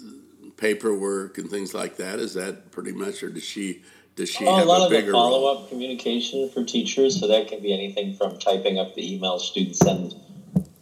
paperwork 0.57 1.37
and 1.37 1.49
things 1.49 1.73
like 1.73 1.97
that? 1.97 2.19
Is 2.19 2.33
that 2.33 2.71
pretty 2.71 2.91
much 2.91 3.23
or 3.23 3.29
does 3.29 3.43
she 3.43 3.83
does 4.15 4.29
she 4.29 4.43
well, 4.43 4.57
have 4.57 4.65
a 4.65 4.69
lot 4.69 4.81
a 4.81 4.85
of 4.85 4.89
bigger 4.89 5.07
the 5.07 5.13
follow-up 5.13 5.69
communication 5.69 6.49
for 6.49 6.65
teachers 6.65 7.19
so 7.19 7.27
that 7.27 7.47
can 7.47 7.61
be 7.61 7.73
anything 7.73 8.13
from 8.13 8.37
typing 8.37 8.77
up 8.77 8.95
the 8.95 9.13
email 9.15 9.39
students 9.39 9.79
send 9.79 10.15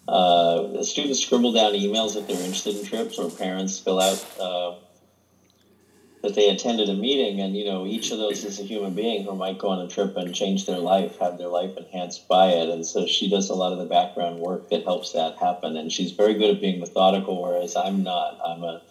uh, 0.08 0.82
students 0.84 1.20
scribble 1.20 1.52
down 1.52 1.74
emails 1.74 2.16
if 2.16 2.28
they're 2.28 2.38
interested 2.38 2.78
in 2.78 2.86
trips, 2.86 3.20
or 3.20 3.30
parents 3.30 3.78
fill 3.78 4.00
out 4.00 4.26
uh, 4.40 4.76
that 6.28 6.36
they 6.36 6.50
attended 6.50 6.90
a 6.90 6.94
meeting, 6.94 7.40
and 7.40 7.56
you 7.56 7.64
know 7.64 7.86
each 7.86 8.12
of 8.12 8.18
those 8.18 8.44
is 8.44 8.60
a 8.60 8.64
human 8.64 8.94
being 8.94 9.24
who 9.24 9.34
might 9.34 9.58
go 9.58 9.70
on 9.70 9.80
a 9.80 9.88
trip 9.88 10.18
and 10.18 10.36
change 10.36 10.66
their 10.66 10.78
life, 10.78 11.18
have 11.20 11.38
their 11.38 11.48
life 11.48 11.78
enhanced 11.78 12.28
by 12.28 12.48
it, 12.48 12.68
and 12.68 12.86
so 12.86 13.08
she 13.08 13.30
does 13.30 13.50
a 13.50 13.54
lot 13.54 13.72
of 13.72 13.80
the 13.80 13.86
background 13.86 14.40
work 14.40 14.70
that 14.70 14.84
helps 14.84 15.14
that 15.14 15.38
happen, 15.38 15.78
and 15.78 15.90
she's 15.90 16.12
very 16.12 16.34
good 16.34 16.56
at 16.56 16.62
being 16.62 16.82
methodical, 16.82 17.42
whereas 17.42 17.78
I'm 17.78 18.04
not. 18.04 18.40
I'm 18.46 18.62
a 18.64 18.82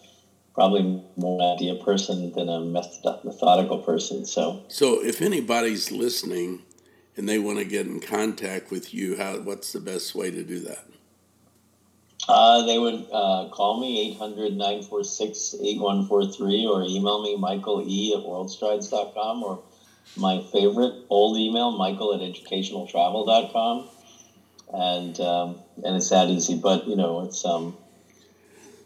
probably 0.55 1.03
more 1.15 1.55
idea 1.55 1.75
person 1.75 2.31
than 2.33 2.49
a 2.49 2.59
methodical 2.59 3.77
person. 3.77 4.25
So, 4.25 4.63
so 4.67 5.05
if 5.05 5.21
anybody's 5.21 5.91
listening 5.91 6.63
and 7.15 7.29
they 7.29 7.37
want 7.37 7.59
to 7.59 7.65
get 7.65 7.85
in 7.85 7.99
contact 7.99 8.71
with 8.71 8.91
you, 8.91 9.17
how 9.17 9.37
what's 9.41 9.71
the 9.71 9.79
best 9.79 10.15
way 10.15 10.31
to 10.31 10.43
do 10.43 10.59
that? 10.61 10.85
Uh, 12.27 12.65
they 12.65 12.77
would 12.77 13.07
uh, 13.11 13.47
call 13.51 13.79
me 13.79 14.11
800 14.11 14.51
946 14.57 15.55
8143 15.61 16.65
or 16.65 16.83
email 16.83 17.21
me 17.23 17.37
michael 17.37 17.81
e 17.87 18.13
at 18.13 18.23
worldstrides.com 18.23 19.43
or 19.43 19.63
my 20.17 20.41
favorite 20.51 20.93
old 21.09 21.37
email 21.37 21.71
michael 21.71 22.13
at 22.13 22.19
educationaltravel.com 22.19 23.87
and 24.73 25.19
um, 25.21 25.59
and 25.85 25.95
it's 25.95 26.09
that 26.09 26.27
easy 26.27 26.57
but 26.57 26.85
you 26.85 26.97
know 26.97 27.21
it's 27.21 27.45
um 27.45 27.77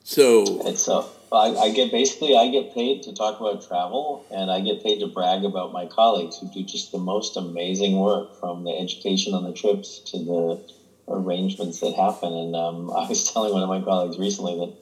so 0.04 0.68
it's 0.68 0.88
uh, 0.88 1.04
I, 1.32 1.56
I 1.56 1.72
get 1.72 1.92
basically 1.92 2.38
I 2.38 2.50
get 2.50 2.76
paid 2.76 3.04
to 3.04 3.14
talk 3.14 3.40
about 3.40 3.68
travel 3.68 4.26
and 4.30 4.52
I 4.52 4.60
get 4.60 4.84
paid 4.84 5.00
to 5.00 5.08
brag 5.08 5.46
about 5.46 5.72
my 5.72 5.88
colleagues 5.88 6.38
who 6.38 6.48
do 6.50 6.62
just 6.64 6.92
the 6.92 7.00
most 7.00 7.38
amazing 7.38 7.98
work 7.98 8.40
from 8.40 8.66
the 8.66 8.78
education 8.78 9.34
on 9.34 9.44
the 9.44 9.54
trips 9.54 10.00
to 10.12 10.18
the 10.18 10.64
arrangements 11.14 11.80
that 11.80 11.96
happen. 11.96 12.34
And 12.34 12.56
um, 12.56 12.92
I 12.96 13.08
was 13.08 13.32
telling 13.32 13.54
one 13.54 13.64
of 13.64 13.70
my 13.70 13.82
colleagues 13.82 14.18
recently 14.18 14.58
that 14.60 14.74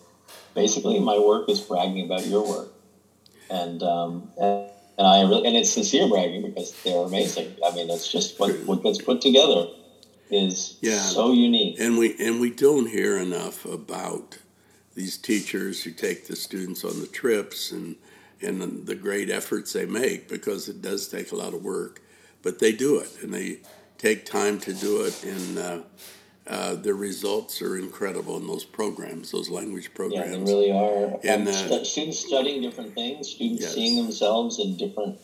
basically 0.54 1.00
my 1.00 1.18
work 1.18 1.50
is 1.50 1.60
bragging 1.62 2.06
about 2.06 2.26
your 2.26 2.48
work, 2.48 2.70
and 3.50 3.82
um, 3.84 4.32
and, 4.38 4.70
and 4.98 5.08
I 5.08 5.22
really 5.22 5.48
and 5.48 5.56
it's 5.56 5.72
sincere 5.72 6.08
bragging 6.08 6.42
because 6.42 6.72
they're 6.84 7.06
amazing. 7.06 7.56
I 7.66 7.74
mean, 7.76 7.90
it's 7.90 8.12
just 8.12 8.40
what 8.40 8.52
what 8.66 8.84
gets 8.84 9.02
put 9.02 9.22
together 9.22 9.68
is 10.30 10.78
yeah. 10.82 11.00
so 11.00 11.32
unique. 11.32 11.80
And 11.80 11.98
we 11.98 12.16
and 12.20 12.40
we 12.40 12.52
don't 12.52 12.88
hear 12.88 13.18
enough 13.18 13.66
about 13.66 14.38
these 14.96 15.18
teachers 15.18 15.84
who 15.84 15.92
take 15.92 16.28
the 16.28 16.36
students 16.36 16.84
on 16.84 17.00
the 17.00 17.08
trips 17.08 17.72
and 17.72 17.96
and 18.42 18.86
the 18.86 18.96
great 18.96 19.30
efforts 19.30 19.74
they 19.74 19.86
make 19.86 20.30
because 20.30 20.70
it 20.70 20.82
does 20.82 21.08
take 21.08 21.32
a 21.32 21.36
lot 21.36 21.54
of 21.54 21.64
work, 21.64 22.02
but 22.42 22.60
they 22.60 22.72
do 22.72 23.00
it 23.00 23.10
and 23.22 23.34
they 23.34 23.60
take 23.98 24.26
time 24.26 24.60
to 24.60 24.74
do 24.74 25.02
it 25.02 25.24
and 25.26 25.58
uh, 25.58 25.80
uh, 26.50 26.76
the 26.76 26.94
results 26.94 27.62
are 27.62 27.78
incredible 27.78 28.38
in 28.38 28.48
those 28.48 28.66
programs, 28.66 29.32
those 29.32 29.50
language 29.50 29.94
programs. 29.94 30.32
Yeah, 30.32 30.38
they 30.38 30.44
really 30.44 30.72
are. 30.72 31.20
And 31.24 31.48
uh, 31.48 31.52
st- 31.52 31.86
students 31.86 32.20
studying 32.26 32.62
different 32.62 32.96
things, 32.96 33.30
students 33.30 33.62
yes. 33.62 33.74
seeing 33.74 33.96
themselves 33.98 34.60
in 34.60 34.76
different 34.76 35.20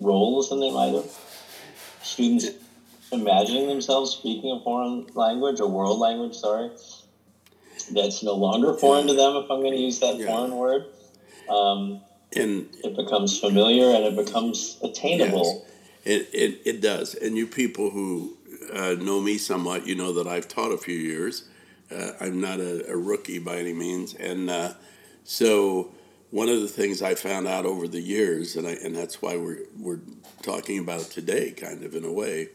roles 0.00 0.48
than 0.48 0.60
they 0.60 0.70
might 0.72 0.94
have, 0.94 1.10
students 2.02 2.46
imagining 3.12 3.68
themselves 3.68 4.12
speaking 4.12 4.50
a 4.50 4.60
foreign 4.64 5.06
language, 5.14 5.60
a 5.60 5.66
world 5.66 5.98
language, 5.98 6.34
sorry, 6.34 6.70
that's 7.92 8.22
no 8.22 8.34
longer 8.34 8.72
foreign 8.74 9.06
yeah. 9.06 9.12
to 9.12 9.18
them, 9.18 9.36
if 9.36 9.50
I'm 9.50 9.60
going 9.60 9.74
to 9.74 9.78
use 9.78 10.00
that 10.00 10.16
yeah. 10.16 10.26
foreign 10.26 10.56
word. 10.56 10.86
Um, 11.48 12.00
and 12.34 12.68
it 12.82 12.96
becomes 12.96 13.38
familiar 13.38 13.94
and 13.94 14.04
it 14.04 14.16
becomes 14.16 14.78
attainable. 14.82 15.64
Yes. 15.64 15.72
It, 16.04 16.34
it, 16.34 16.60
it 16.64 16.80
does. 16.80 17.14
And 17.14 17.36
you 17.36 17.46
people 17.46 17.90
who 17.90 18.35
uh, 18.72 18.94
know 18.94 19.20
me 19.20 19.38
somewhat, 19.38 19.86
you 19.86 19.94
know 19.94 20.12
that 20.14 20.26
I've 20.26 20.48
taught 20.48 20.72
a 20.72 20.78
few 20.78 20.96
years. 20.96 21.48
Uh, 21.90 22.12
I'm 22.20 22.40
not 22.40 22.60
a, 22.60 22.90
a, 22.90 22.96
rookie 22.96 23.38
by 23.38 23.56
any 23.58 23.72
means, 23.72 24.14
and 24.14 24.50
uh, 24.50 24.72
so 25.24 25.92
one 26.30 26.48
of 26.48 26.60
the 26.60 26.68
things 26.68 27.00
I 27.00 27.14
found 27.14 27.46
out 27.46 27.64
over 27.64 27.86
the 27.86 28.00
years, 28.00 28.56
and 28.56 28.66
I, 28.66 28.72
and 28.72 28.94
that's 28.94 29.22
why 29.22 29.36
we're 29.36 29.60
we're 29.78 30.00
talking 30.42 30.80
about 30.80 31.02
it 31.02 31.10
today, 31.10 31.52
kind 31.52 31.84
of 31.84 31.94
in 31.94 32.04
a 32.04 32.12
way, 32.12 32.48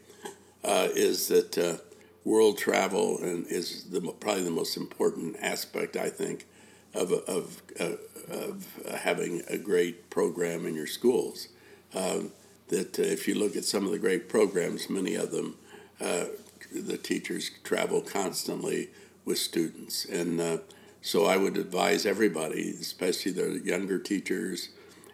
uh, 0.64 0.90
is 0.94 1.30
that 1.30 1.58
uh, 1.58 1.78
world 2.26 2.58
travel 2.58 3.20
and 3.22 3.48
is 3.48 3.86
the 3.86 4.02
probably 4.02 4.44
the 4.44 4.52
most 4.52 4.76
important 4.76 5.38
aspect 5.42 5.96
I 5.96 6.10
think 6.10 6.46
of 6.94 7.14
of 7.14 7.62
uh, 7.80 7.96
of 8.30 8.68
having 9.00 9.44
a 9.48 9.58
great 9.58 10.10
program 10.10 10.66
in 10.66 10.76
your 10.76 10.88
schools. 10.88 11.48
Um, 11.96 12.32
that 12.68 12.98
if 13.00 13.28
you 13.28 13.36
look 13.36 13.56
at 13.56 13.66
some 13.66 13.86
of 13.86 13.92
the 13.92 14.00
great 14.00 14.30
programs, 14.30 14.90
many 14.90 15.16
of 15.16 15.32
them 15.32 15.58
uh, 16.02 16.26
the 16.74 16.98
teachers 16.98 17.52
travel 17.64 18.02
constantly 18.02 18.90
with 19.26 19.38
students. 19.38 20.06
And 20.06 20.40
uh, 20.40 20.58
so 21.02 21.26
I 21.26 21.38
would 21.38 21.58
advise 21.58 22.06
everybody, 22.06 22.72
especially 22.80 23.32
the 23.32 23.62
younger 23.64 24.00
teachers 24.00 24.70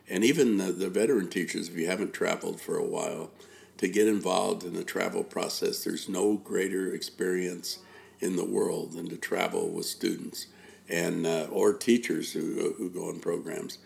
and 0.10 0.24
even 0.24 0.58
the, 0.58 0.72
the 0.72 0.90
veteran 0.90 1.30
teachers, 1.30 1.68
if 1.68 1.76
you 1.76 1.88
haven't 1.88 2.14
traveled 2.14 2.62
for 2.62 2.78
a 2.78 2.86
while, 2.86 3.32
to 3.78 3.88
get 3.88 4.08
involved 4.08 4.64
in 4.64 4.74
the 4.74 4.84
travel 4.84 5.24
process. 5.24 5.84
There's 5.84 6.10
no 6.10 6.36
greater 6.36 6.94
experience 6.94 7.80
in 8.20 8.36
the 8.36 8.46
world 8.46 8.94
than 8.94 9.10
to 9.10 9.18
travel 9.18 9.70
with 9.70 9.86
students 9.86 10.48
and 10.90 11.28
uh, 11.28 11.48
or 11.52 11.74
teachers 11.74 12.32
who, 12.34 12.74
who 12.78 12.90
go 12.90 13.10
on 13.10 13.20
programs. 13.20 13.78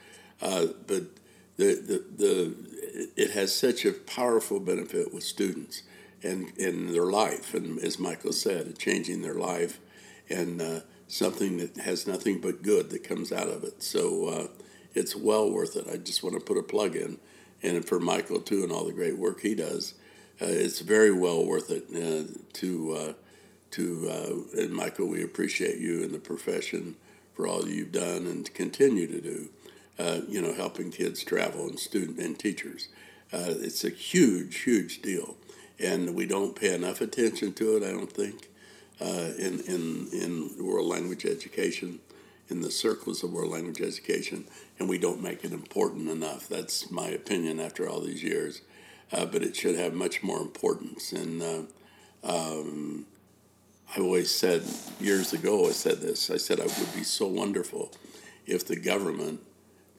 Uh, 0.42 0.68
but 0.88 1.04
the, 1.58 1.76
the, 1.76 2.06
the, 2.16 2.56
it 3.18 3.32
has 3.32 3.54
such 3.54 3.84
a 3.84 3.92
powerful 3.92 4.60
benefit 4.60 5.14
with 5.14 5.24
students 5.24 5.84
and 6.24 6.56
in 6.58 6.94
their 6.94 7.06
life, 7.06 7.54
and 7.54 7.80
as 7.80 8.00
Michael 8.00 8.34
said, 8.34 8.78
changing 8.78 9.22
their 9.22 9.36
life, 9.36 9.80
and 10.30 10.62
uh, 10.62 10.80
something 11.08 11.58
that 11.58 11.78
has 11.78 12.08
nothing 12.08 12.40
but 12.40 12.64
good 12.64 12.90
that 12.90 13.04
comes 13.04 13.32
out 13.32 13.48
of 13.48 13.64
it. 13.64 13.84
So 13.84 14.28
uh, 14.28 14.48
it's 14.94 15.16
well 15.16 15.50
worth 15.50 15.76
it. 15.76 15.88
I 15.92 15.98
just 15.98 16.24
want 16.24 16.36
to 16.36 16.42
put 16.42 16.58
a 16.58 16.64
plug 16.64 16.96
in, 16.96 17.18
and 17.62 17.84
for 17.86 18.00
Michael 18.00 18.40
too, 18.40 18.64
and 18.64 18.72
all 18.72 18.86
the 18.86 18.94
great 18.94 19.18
work 19.18 19.42
he 19.42 19.56
does. 19.56 19.96
Uh, 20.42 20.46
it's 20.48 20.80
very 20.80 21.12
well 21.12 21.46
worth 21.46 21.70
it 21.70 21.86
uh, 21.94 22.32
to 22.54 22.94
uh, 22.94 23.14
to 23.72 24.10
uh, 24.10 24.62
and 24.62 24.74
Michael. 24.74 25.08
We 25.08 25.24
appreciate 25.24 25.78
you 25.78 26.04
and 26.04 26.14
the 26.14 26.20
profession 26.20 26.96
for 27.34 27.48
all 27.48 27.68
you've 27.68 27.92
done 27.92 28.28
and 28.28 28.52
continue 28.54 29.08
to 29.08 29.22
do. 29.22 29.50
you 30.28 30.42
know, 30.42 30.54
helping 30.54 30.92
kids 30.92 31.24
travel 31.24 31.68
and 31.68 31.80
student 31.80 32.20
and 32.20 32.38
teachers. 32.38 32.90
it's 33.32 33.84
a 33.84 33.90
huge, 33.90 34.62
huge 34.64 35.02
deal 35.02 35.38
and 35.82 36.16
we 36.16 36.26
don't 36.26 36.56
pay 36.56 36.74
enough 36.74 37.02
attention 37.02 37.54
to 37.54 37.78
it. 37.78 37.84
I 37.84 37.92
don't 37.92 38.12
think 38.12 38.50
uh, 39.00 39.32
in 39.38 39.60
in 39.62 40.08
in 40.12 40.66
world 40.66 40.88
language 40.88 41.26
education, 41.26 42.00
in 42.50 42.62
the 42.62 42.72
circles 42.72 43.24
of 43.24 43.32
world 43.32 43.52
language 43.52 43.82
education, 43.82 44.46
and 44.80 44.88
we 44.90 44.98
don't 44.98 45.22
make 45.22 45.44
it 45.44 45.52
important 45.52 46.10
enough. 46.10 46.48
That's 46.48 46.92
my 46.92 47.08
opinion 47.08 47.60
after 47.60 47.88
all 47.90 48.02
these 48.02 48.24
years, 48.24 48.62
uh, 49.12 49.26
but 49.26 49.44
it 49.44 49.56
should 49.56 49.76
have 49.76 49.94
much 49.94 50.24
more 50.24 50.42
importance. 50.42 51.12
And 51.12 51.42
uh, 51.42 51.62
um, 52.24 53.06
I 53.96 54.02
always 54.02 54.34
said 54.34 54.64
years 55.00 55.34
ago, 55.34 55.68
I 55.68 55.72
said 55.72 56.02
this. 56.02 56.30
I 56.30 56.38
said 56.38 56.60
I 56.60 56.66
would 56.66 56.96
be 56.96 57.04
so 57.04 57.28
wonderful 57.28 57.92
if 58.46 58.68
the 58.68 58.80
government 58.80 59.42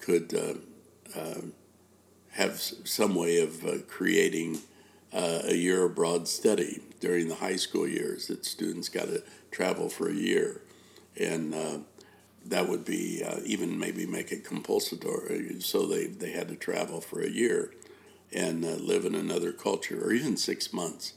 could. 0.00 0.34
Uh, 0.34 0.54
uh, 1.18 1.42
have 2.32 2.60
some 2.60 3.14
way 3.14 3.40
of 3.40 3.64
uh, 3.64 3.78
creating 3.88 4.58
uh, 5.12 5.40
a 5.44 5.54
year 5.54 5.84
abroad 5.84 6.26
study 6.26 6.80
during 7.00 7.28
the 7.28 7.34
high 7.34 7.56
school 7.56 7.86
years 7.86 8.28
that 8.28 8.44
students 8.44 8.88
got 8.88 9.06
to 9.06 9.22
travel 9.50 9.88
for 9.88 10.08
a 10.08 10.14
year. 10.14 10.62
And 11.18 11.54
uh, 11.54 11.78
that 12.46 12.68
would 12.68 12.84
be 12.84 13.22
uh, 13.22 13.40
even 13.44 13.78
maybe 13.78 14.06
make 14.06 14.32
it 14.32 14.44
compulsory 14.44 15.60
so 15.60 15.86
they, 15.86 16.06
they 16.06 16.32
had 16.32 16.48
to 16.48 16.56
travel 16.56 17.00
for 17.00 17.20
a 17.20 17.30
year 17.30 17.72
and 18.32 18.64
uh, 18.64 18.68
live 18.68 19.04
in 19.04 19.14
another 19.14 19.52
culture 19.52 20.02
or 20.02 20.12
even 20.12 20.36
six 20.36 20.72
months, 20.72 21.14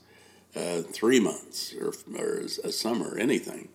uh, 0.55 0.81
three 0.81 1.19
months 1.19 1.73
or, 1.73 1.93
or 2.17 2.41
a 2.63 2.71
summer, 2.71 3.17
anything. 3.17 3.69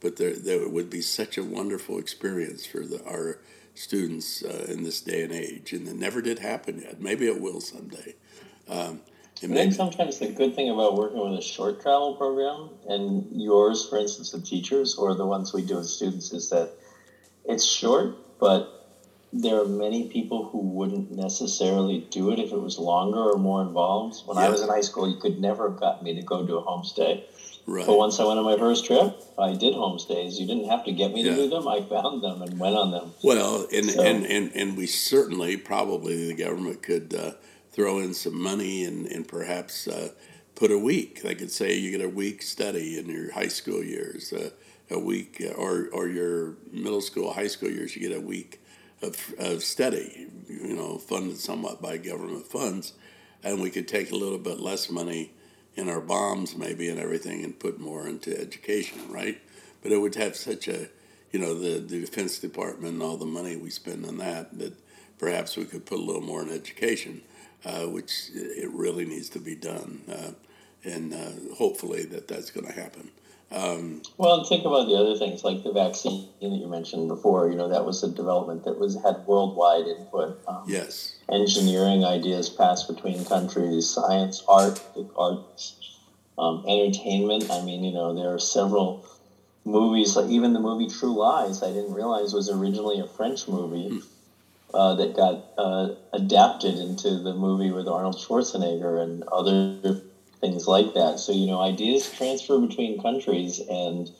But 0.00 0.16
there, 0.16 0.34
there 0.34 0.68
would 0.68 0.90
be 0.90 1.02
such 1.02 1.36
a 1.36 1.44
wonderful 1.44 1.98
experience 1.98 2.64
for 2.64 2.86
the, 2.86 3.04
our 3.04 3.38
students 3.74 4.42
uh, 4.42 4.66
in 4.68 4.82
this 4.82 5.00
day 5.00 5.22
and 5.22 5.32
age. 5.32 5.72
And 5.72 5.86
it 5.86 5.96
never 5.96 6.22
did 6.22 6.38
happen 6.38 6.80
yet. 6.80 7.00
Maybe 7.00 7.26
it 7.26 7.40
will 7.40 7.60
someday. 7.60 8.14
Um, 8.68 9.00
I 9.42 9.48
think 9.48 9.74
sometimes 9.74 10.18
the 10.18 10.28
good 10.28 10.54
thing 10.54 10.70
about 10.70 10.96
working 10.96 11.18
with 11.18 11.38
a 11.38 11.42
short 11.42 11.82
travel 11.82 12.14
program 12.14 12.70
and 12.88 13.26
yours, 13.32 13.86
for 13.88 13.98
instance, 13.98 14.30
the 14.30 14.40
teachers 14.40 14.94
or 14.94 15.14
the 15.14 15.26
ones 15.26 15.52
we 15.52 15.62
do 15.62 15.76
with 15.76 15.86
students 15.86 16.32
is 16.32 16.48
that 16.50 16.70
it's 17.44 17.64
short, 17.64 18.16
but 18.38 18.76
there 19.32 19.60
are 19.60 19.66
many 19.66 20.08
people 20.08 20.48
who 20.48 20.58
wouldn't 20.58 21.10
necessarily 21.10 22.06
do 22.10 22.30
it 22.30 22.38
if 22.38 22.52
it 22.52 22.60
was 22.60 22.78
longer 22.78 23.18
or 23.18 23.36
more 23.36 23.60
involved. 23.60 24.22
When. 24.26 24.38
I 24.38 24.48
was 24.48 24.62
in 24.62 24.68
high 24.68 24.80
school, 24.80 25.08
you 25.08 25.20
could 25.20 25.38
never 25.38 25.68
have 25.70 25.78
gotten 25.78 26.04
me 26.04 26.14
to 26.14 26.22
go 26.22 26.46
do 26.46 26.56
a 26.56 26.62
homestay. 26.62 27.24
Right. 27.66 27.84
But 27.84 27.98
once 27.98 28.20
I 28.20 28.24
went 28.24 28.38
on 28.38 28.44
my 28.44 28.56
first 28.56 28.86
trip, 28.86 29.20
I 29.38 29.52
did 29.52 29.74
homestays. 29.74 30.38
You 30.38 30.46
didn't 30.46 30.70
have 30.70 30.84
to 30.84 30.92
get 30.92 31.12
me 31.12 31.22
yeah. 31.22 31.34
to 31.34 31.36
do 31.36 31.50
them. 31.50 31.66
I 31.66 31.82
found 31.82 32.22
them 32.22 32.40
and 32.40 32.58
went 32.60 32.76
on 32.76 32.92
them. 32.92 33.12
Well, 33.24 33.66
and 33.72 33.90
so, 33.90 34.02
and, 34.02 34.24
and, 34.24 34.52
and 34.54 34.76
we 34.76 34.86
certainly, 34.86 35.56
probably, 35.56 36.28
the 36.28 36.34
government 36.34 36.82
could 36.82 37.12
uh, 37.12 37.32
throw 37.76 37.98
in 37.98 38.14
some 38.14 38.42
money 38.42 38.84
and, 38.84 39.06
and 39.06 39.28
perhaps 39.28 39.86
uh, 39.86 40.08
put 40.54 40.70
a 40.70 40.78
week. 40.78 41.22
They 41.22 41.34
could 41.34 41.52
say 41.52 41.76
you 41.76 41.90
get 41.90 42.04
a 42.04 42.08
week 42.08 42.40
study 42.40 42.98
in 42.98 43.06
your 43.06 43.32
high 43.32 43.48
school 43.48 43.84
years, 43.84 44.32
uh, 44.32 44.50
a 44.90 44.98
week, 44.98 45.42
uh, 45.46 45.52
or, 45.52 45.88
or 45.92 46.08
your 46.08 46.54
middle 46.72 47.02
school, 47.02 47.34
high 47.34 47.48
school 47.48 47.68
years, 47.68 47.94
you 47.94 48.08
get 48.08 48.16
a 48.16 48.20
week 48.20 48.62
of, 49.02 49.34
of 49.38 49.62
study, 49.62 50.26
you 50.48 50.74
know, 50.74 50.96
funded 50.96 51.36
somewhat 51.36 51.82
by 51.82 51.98
government 51.98 52.46
funds. 52.46 52.94
And 53.44 53.60
we 53.60 53.68
could 53.68 53.86
take 53.86 54.10
a 54.10 54.16
little 54.16 54.38
bit 54.38 54.58
less 54.58 54.88
money 54.88 55.32
in 55.74 55.90
our 55.90 56.00
bombs 56.00 56.56
maybe 56.56 56.88
and 56.88 56.98
everything 56.98 57.44
and 57.44 57.58
put 57.58 57.78
more 57.78 58.08
into 58.08 58.34
education, 58.40 58.98
right? 59.10 59.38
But 59.82 59.92
it 59.92 59.98
would 59.98 60.14
have 60.14 60.34
such 60.34 60.66
a, 60.66 60.88
you 61.30 61.38
know, 61.38 61.54
the, 61.54 61.78
the 61.78 62.00
Defense 62.00 62.38
Department 62.38 62.94
and 62.94 63.02
all 63.02 63.18
the 63.18 63.26
money 63.26 63.54
we 63.56 63.68
spend 63.68 64.06
on 64.06 64.16
that, 64.16 64.58
that 64.58 64.72
perhaps 65.18 65.58
we 65.58 65.66
could 65.66 65.84
put 65.84 65.98
a 65.98 66.02
little 66.02 66.22
more 66.22 66.40
in 66.40 66.48
education, 66.48 67.20
uh, 67.66 67.86
which 67.86 68.30
it 68.32 68.70
really 68.70 69.04
needs 69.04 69.28
to 69.30 69.40
be 69.40 69.56
done. 69.56 70.00
Uh, 70.08 70.30
and 70.84 71.12
uh, 71.12 71.54
hopefully 71.56 72.04
that 72.04 72.28
that's 72.28 72.50
going 72.50 72.66
to 72.66 72.72
happen. 72.72 73.10
Um, 73.50 74.02
well, 74.18 74.44
think 74.44 74.64
about 74.64 74.86
the 74.86 74.94
other 74.94 75.16
things 75.16 75.44
like 75.44 75.62
the 75.62 75.72
vaccine 75.72 76.28
that 76.40 76.48
you 76.48 76.66
mentioned 76.68 77.08
before. 77.08 77.48
You 77.48 77.56
know, 77.56 77.68
that 77.68 77.84
was 77.84 78.02
a 78.02 78.10
development 78.10 78.64
that 78.64 78.78
was 78.78 78.94
had 79.02 79.24
worldwide 79.26 79.86
input. 79.86 80.40
Um, 80.48 80.64
yes. 80.66 81.16
Engineering 81.30 82.04
ideas 82.04 82.48
passed 82.48 82.88
between 82.88 83.24
countries, 83.24 83.88
science, 83.88 84.42
art, 84.48 84.80
arts, 85.16 85.98
um, 86.38 86.64
entertainment. 86.68 87.50
I 87.50 87.62
mean, 87.62 87.84
you 87.84 87.92
know, 87.92 88.14
there 88.14 88.32
are 88.32 88.38
several 88.38 89.06
movies, 89.64 90.16
like 90.16 90.28
even 90.30 90.52
the 90.52 90.60
movie 90.60 90.88
True 90.88 91.16
Lies. 91.16 91.62
I 91.62 91.68
didn't 91.68 91.94
realize 91.94 92.32
was 92.32 92.50
originally 92.50 93.00
a 93.00 93.06
French 93.06 93.48
movie. 93.48 93.96
Mm. 93.96 94.06
Uh, 94.76 94.94
that 94.94 95.16
got 95.16 95.42
uh, 95.56 95.88
adapted 96.12 96.78
into 96.78 97.18
the 97.18 97.32
movie 97.32 97.70
with 97.70 97.88
Arnold 97.88 98.16
Schwarzenegger 98.16 99.02
and 99.02 99.24
other 99.32 100.02
things 100.42 100.66
like 100.66 100.92
that. 100.92 101.18
So 101.18 101.32
you 101.32 101.46
know, 101.46 101.62
ideas 101.62 102.12
transfer 102.12 102.58
between 102.58 103.00
countries, 103.00 103.58
and 103.70 104.10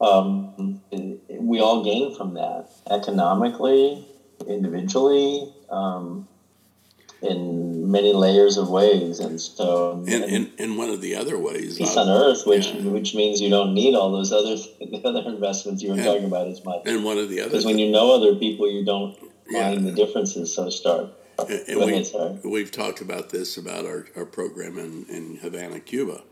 um, 0.00 0.80
we 1.28 1.60
all 1.60 1.84
gain 1.84 2.16
from 2.16 2.32
that 2.34 2.70
economically, 2.90 4.02
individually, 4.46 5.52
um, 5.68 6.26
in 7.22 7.90
many 7.90 8.12
layers 8.12 8.56
of 8.56 8.68
ways. 8.68 9.20
And 9.20 9.40
so, 9.40 10.02
in 10.06 10.22
and, 10.22 10.52
and 10.58 10.78
one 10.78 10.90
of 10.90 11.00
the 11.00 11.14
other 11.14 11.38
ways, 11.38 11.78
peace 11.78 11.96
on 11.96 12.08
earth, 12.08 12.46
which 12.46 12.68
yeah. 12.68 12.82
which 12.82 13.14
means 13.14 13.40
you 13.40 13.50
don't 13.50 13.74
need 13.74 13.94
all 13.94 14.10
those 14.12 14.32
other 14.32 14.56
the 14.80 15.02
other 15.04 15.28
investments 15.28 15.82
you 15.82 15.90
were 15.90 16.02
talking 16.02 16.24
about 16.24 16.48
as 16.48 16.64
much. 16.64 16.82
And 16.86 17.04
one 17.04 17.18
of 17.18 17.28
the 17.28 17.40
other 17.40 17.50
because 17.50 17.64
when 17.64 17.78
you 17.78 17.90
know 17.90 18.14
other 18.14 18.34
people, 18.36 18.70
you 18.70 18.84
don't 18.84 19.16
find 19.52 19.86
the 19.86 19.92
differences 19.92 20.54
so 20.54 20.70
stark. 20.70 21.10
And, 21.38 21.68
and 21.68 22.42
we, 22.44 22.50
we've 22.50 22.70
talked 22.70 23.00
about 23.00 23.30
this 23.30 23.56
about 23.56 23.86
our, 23.86 24.06
our 24.16 24.26
program 24.26 24.78
in, 24.78 25.06
in 25.08 25.36
Havana, 25.36 25.80
Cuba, 25.80 26.22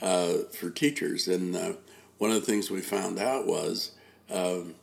uh, 0.00 0.34
for 0.52 0.70
teachers. 0.70 1.28
And 1.28 1.56
uh, 1.56 1.72
one 2.18 2.30
of 2.30 2.36
the 2.36 2.46
things 2.46 2.70
we 2.70 2.80
found 2.80 3.18
out 3.18 3.46
was 3.46 3.92
um, 4.30 4.74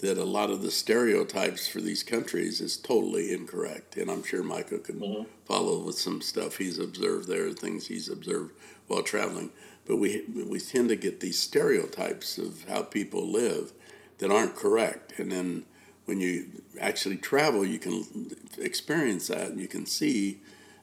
that 0.00 0.18
a 0.18 0.24
lot 0.24 0.50
of 0.50 0.62
the 0.62 0.70
stereotypes 0.70 1.68
for 1.68 1.80
these 1.80 2.02
countries 2.02 2.60
is 2.60 2.76
totally 2.76 3.32
incorrect. 3.32 3.96
And 3.96 4.10
I'm 4.10 4.22
sure 4.22 4.42
Michael 4.42 4.78
can 4.78 5.00
mm-hmm. 5.00 5.24
follow 5.44 5.78
with 5.78 5.98
some 5.98 6.22
stuff 6.22 6.56
he's 6.56 6.78
observed 6.78 7.28
there, 7.28 7.50
things 7.52 7.86
he's 7.86 8.08
observed 8.08 8.52
while 8.86 9.02
traveling. 9.02 9.50
But 9.86 9.96
we, 9.96 10.24
we 10.48 10.58
tend 10.58 10.88
to 10.88 10.96
get 10.96 11.20
these 11.20 11.38
stereotypes 11.38 12.38
of 12.38 12.64
how 12.68 12.82
people 12.82 13.26
live 13.26 13.72
that 14.18 14.30
aren't 14.30 14.56
correct. 14.56 15.18
And 15.18 15.30
then 15.30 15.64
when 16.06 16.20
you 16.20 16.62
actually 16.80 17.16
travel, 17.16 17.64
you 17.64 17.78
can 17.78 18.04
experience 18.58 19.28
that 19.28 19.48
and 19.48 19.60
you 19.60 19.68
can 19.68 19.86
see 19.86 20.40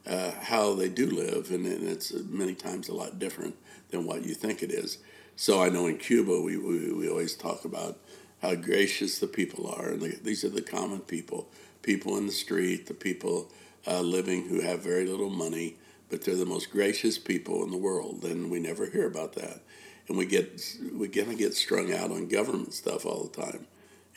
uh, 0.07 0.31
how 0.41 0.73
they 0.73 0.87
do 0.87 1.09
live, 1.09 1.51
and, 1.51 1.65
and, 1.65 1.87
it's 1.87 2.13
many 2.29 2.53
times 2.53 2.87
a 2.87 2.93
lot 2.93 3.19
different 3.19 3.55
than 3.89 4.05
what 4.05 4.23
you 4.23 4.33
think 4.33 4.63
it 4.63 4.71
is. 4.71 4.99
So 5.35 5.61
I 5.61 5.67
know 5.67 5.85
in 5.87 5.97
Cuba, 5.97 6.41
we, 6.41 6.55
we, 6.57 6.93
we 6.93 7.09
always 7.09 7.35
talk 7.35 7.65
about 7.65 7.99
how 8.47 8.55
gracious 8.55 9.19
the 9.19 9.27
people 9.27 9.67
are, 9.67 9.89
and 9.89 10.01
the, 10.01 10.19
these 10.23 10.43
are 10.43 10.49
the 10.49 10.61
common 10.61 10.99
people, 11.01 11.49
people 11.81 12.17
in 12.17 12.25
the 12.25 12.31
street, 12.31 12.87
the 12.87 12.93
people 12.93 13.51
uh, 13.87 14.01
living 14.01 14.47
who 14.47 14.61
have 14.61 14.81
very 14.81 15.05
little 15.05 15.29
money, 15.29 15.75
but 16.09 16.23
they're 16.23 16.35
the 16.35 16.45
most 16.45 16.71
gracious 16.71 17.17
people 17.17 17.63
in 17.63 17.71
the 17.71 17.77
world, 17.77 18.23
and 18.23 18.49
we 18.49 18.59
never 18.59 18.85
hear 18.89 19.07
about 19.07 19.33
that. 19.33 19.61
And 20.07 20.17
we 20.17 20.25
get 20.25 20.61
we 20.93 21.09
kind 21.09 21.31
of 21.31 21.37
get 21.37 21.53
strung 21.53 21.93
out 21.93 22.11
on 22.11 22.29
government 22.29 22.73
stuff 22.73 23.05
all 23.05 23.25
the 23.25 23.41
time 23.41 23.67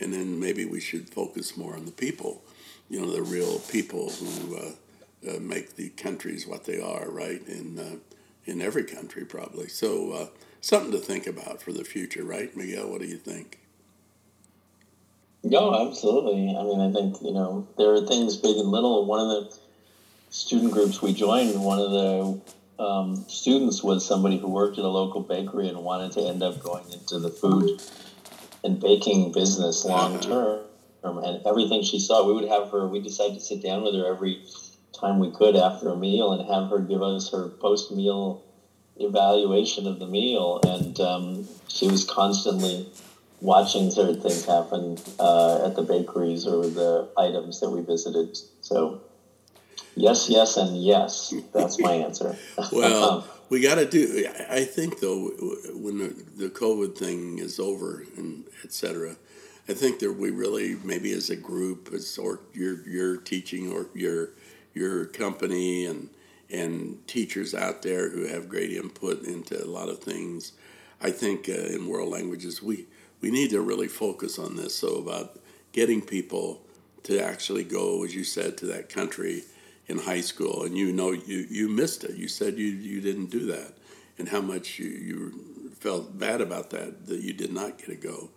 and 0.00 0.12
then 0.12 0.40
maybe 0.40 0.64
we 0.64 0.80
should 0.80 1.10
focus 1.10 1.56
more 1.56 1.74
on 1.76 1.84
the 1.84 1.92
people, 1.92 2.42
you 2.88 3.00
know, 3.00 3.10
the 3.12 3.22
real 3.22 3.58
people 3.70 4.10
who 4.10 4.56
uh, 4.56 4.70
uh, 5.28 5.40
make 5.40 5.76
the 5.76 5.90
countries 5.90 6.46
what 6.46 6.64
they 6.64 6.80
are, 6.80 7.10
right? 7.10 7.46
In 7.46 7.78
uh, 7.78 7.96
in 8.46 8.62
every 8.62 8.84
country, 8.84 9.24
probably. 9.24 9.68
So 9.68 10.12
uh, 10.12 10.26
something 10.60 10.92
to 10.92 10.98
think 10.98 11.26
about 11.26 11.62
for 11.62 11.72
the 11.72 11.84
future, 11.84 12.24
right, 12.24 12.56
Miguel? 12.56 12.90
What 12.90 13.00
do 13.00 13.06
you 13.06 13.18
think? 13.18 13.58
No, 15.42 15.88
absolutely. 15.88 16.54
I 16.56 16.62
mean, 16.62 16.80
I 16.80 16.92
think 16.92 17.16
you 17.22 17.32
know 17.32 17.66
there 17.78 17.92
are 17.94 18.06
things 18.06 18.36
big 18.36 18.56
and 18.56 18.68
little. 18.68 19.06
One 19.06 19.20
of 19.20 19.28
the 19.28 19.58
student 20.30 20.72
groups 20.72 21.00
we 21.00 21.14
joined, 21.14 21.62
one 21.62 21.78
of 21.78 21.90
the 21.90 22.82
um, 22.82 23.24
students 23.28 23.82
was 23.82 24.06
somebody 24.06 24.38
who 24.38 24.48
worked 24.48 24.78
at 24.78 24.84
a 24.84 24.88
local 24.88 25.20
bakery 25.22 25.68
and 25.68 25.78
wanted 25.78 26.12
to 26.12 26.20
end 26.22 26.42
up 26.42 26.62
going 26.62 26.90
into 26.92 27.18
the 27.18 27.30
food 27.30 27.80
and 28.64 28.80
baking 28.80 29.32
business 29.32 29.84
long 29.84 30.20
term. 30.20 30.60
And 31.02 31.46
everything 31.46 31.82
she 31.82 31.98
saw, 31.98 32.26
we 32.26 32.34
would 32.34 32.48
have 32.48 32.70
her. 32.70 32.86
We 32.86 33.00
decided 33.00 33.34
to 33.34 33.40
sit 33.40 33.62
down 33.62 33.82
with 33.82 33.94
her 33.94 34.06
every 34.06 34.44
time 34.92 35.18
we 35.18 35.30
could 35.30 35.56
after 35.56 35.88
a 35.88 35.96
meal 35.96 36.32
and 36.32 36.48
have 36.50 36.68
her 36.70 36.78
give 36.78 37.02
us 37.02 37.30
her 37.32 37.48
post 37.48 37.90
meal 37.90 38.44
evaluation 38.96 39.86
of 39.86 39.98
the 39.98 40.06
meal. 40.06 40.60
And 40.62 41.00
um, 41.00 41.48
she 41.68 41.88
was 41.88 42.04
constantly 42.04 42.86
watching 43.40 43.90
certain 43.90 44.20
things 44.20 44.44
happen 44.44 44.98
uh, 45.18 45.66
at 45.66 45.76
the 45.76 45.82
bakeries 45.82 46.46
or 46.46 46.66
the 46.66 47.08
items 47.16 47.60
that 47.60 47.70
we 47.70 47.80
visited. 47.80 48.38
So, 48.60 49.00
yes, 49.94 50.28
yes, 50.28 50.56
and 50.56 50.76
yes. 50.76 51.34
That's 51.52 51.78
my 51.78 51.92
answer. 51.92 52.36
well, 52.72 53.26
we 53.48 53.60
got 53.60 53.76
to 53.76 53.86
do. 53.86 54.26
I 54.48 54.64
think 54.64 55.00
though, 55.00 55.30
when 55.74 55.98
the, 55.98 56.24
the 56.36 56.50
COVID 56.50 56.96
thing 56.96 57.38
is 57.38 57.58
over 57.58 58.04
and 58.16 58.44
etc., 58.64 59.16
I 59.68 59.74
think 59.74 60.00
that 60.00 60.14
we 60.14 60.30
really 60.30 60.76
maybe 60.82 61.12
as 61.12 61.30
a 61.30 61.36
group, 61.36 61.90
as 61.94 62.18
or 62.18 62.40
your 62.52 62.88
your 62.88 63.16
teaching 63.18 63.72
or 63.72 63.86
your 63.94 64.30
your 64.74 65.06
company 65.06 65.86
and 65.86 66.08
and 66.50 67.06
teachers 67.06 67.54
out 67.54 67.82
there 67.82 68.10
who 68.10 68.26
have 68.26 68.48
great 68.48 68.72
input 68.72 69.22
into 69.22 69.62
a 69.62 69.66
lot 69.66 69.88
of 69.88 70.00
things. 70.00 70.52
I 71.00 71.10
think 71.10 71.48
uh, 71.48 71.52
in 71.52 71.86
world 71.86 72.08
languages 72.08 72.62
we 72.62 72.86
we 73.20 73.30
need 73.30 73.50
to 73.50 73.60
really 73.60 73.88
focus 73.88 74.38
on 74.38 74.56
this. 74.56 74.74
So 74.74 74.96
about 74.96 75.38
getting 75.72 76.00
people 76.02 76.62
to 77.04 77.22
actually 77.22 77.64
go, 77.64 78.04
as 78.04 78.14
you 78.14 78.24
said, 78.24 78.56
to 78.58 78.66
that 78.66 78.88
country 78.88 79.44
in 79.86 79.98
high 79.98 80.20
school, 80.20 80.64
and 80.64 80.76
you 80.76 80.92
know 80.92 81.10
you, 81.10 81.46
you 81.50 81.68
missed 81.68 82.04
it. 82.04 82.16
You 82.16 82.28
said 82.28 82.58
you, 82.58 82.66
you 82.66 83.00
didn't 83.00 83.30
do 83.30 83.46
that, 83.46 83.72
and 84.18 84.28
how 84.28 84.40
much 84.40 84.78
you, 84.78 84.88
you 84.88 85.72
felt 85.80 86.18
bad 86.18 86.40
about 86.40 86.70
that 86.70 87.06
that 87.06 87.20
you 87.20 87.32
did 87.32 87.52
not 87.52 87.78
get 87.78 87.86
to 87.86 87.96
go, 87.96 88.30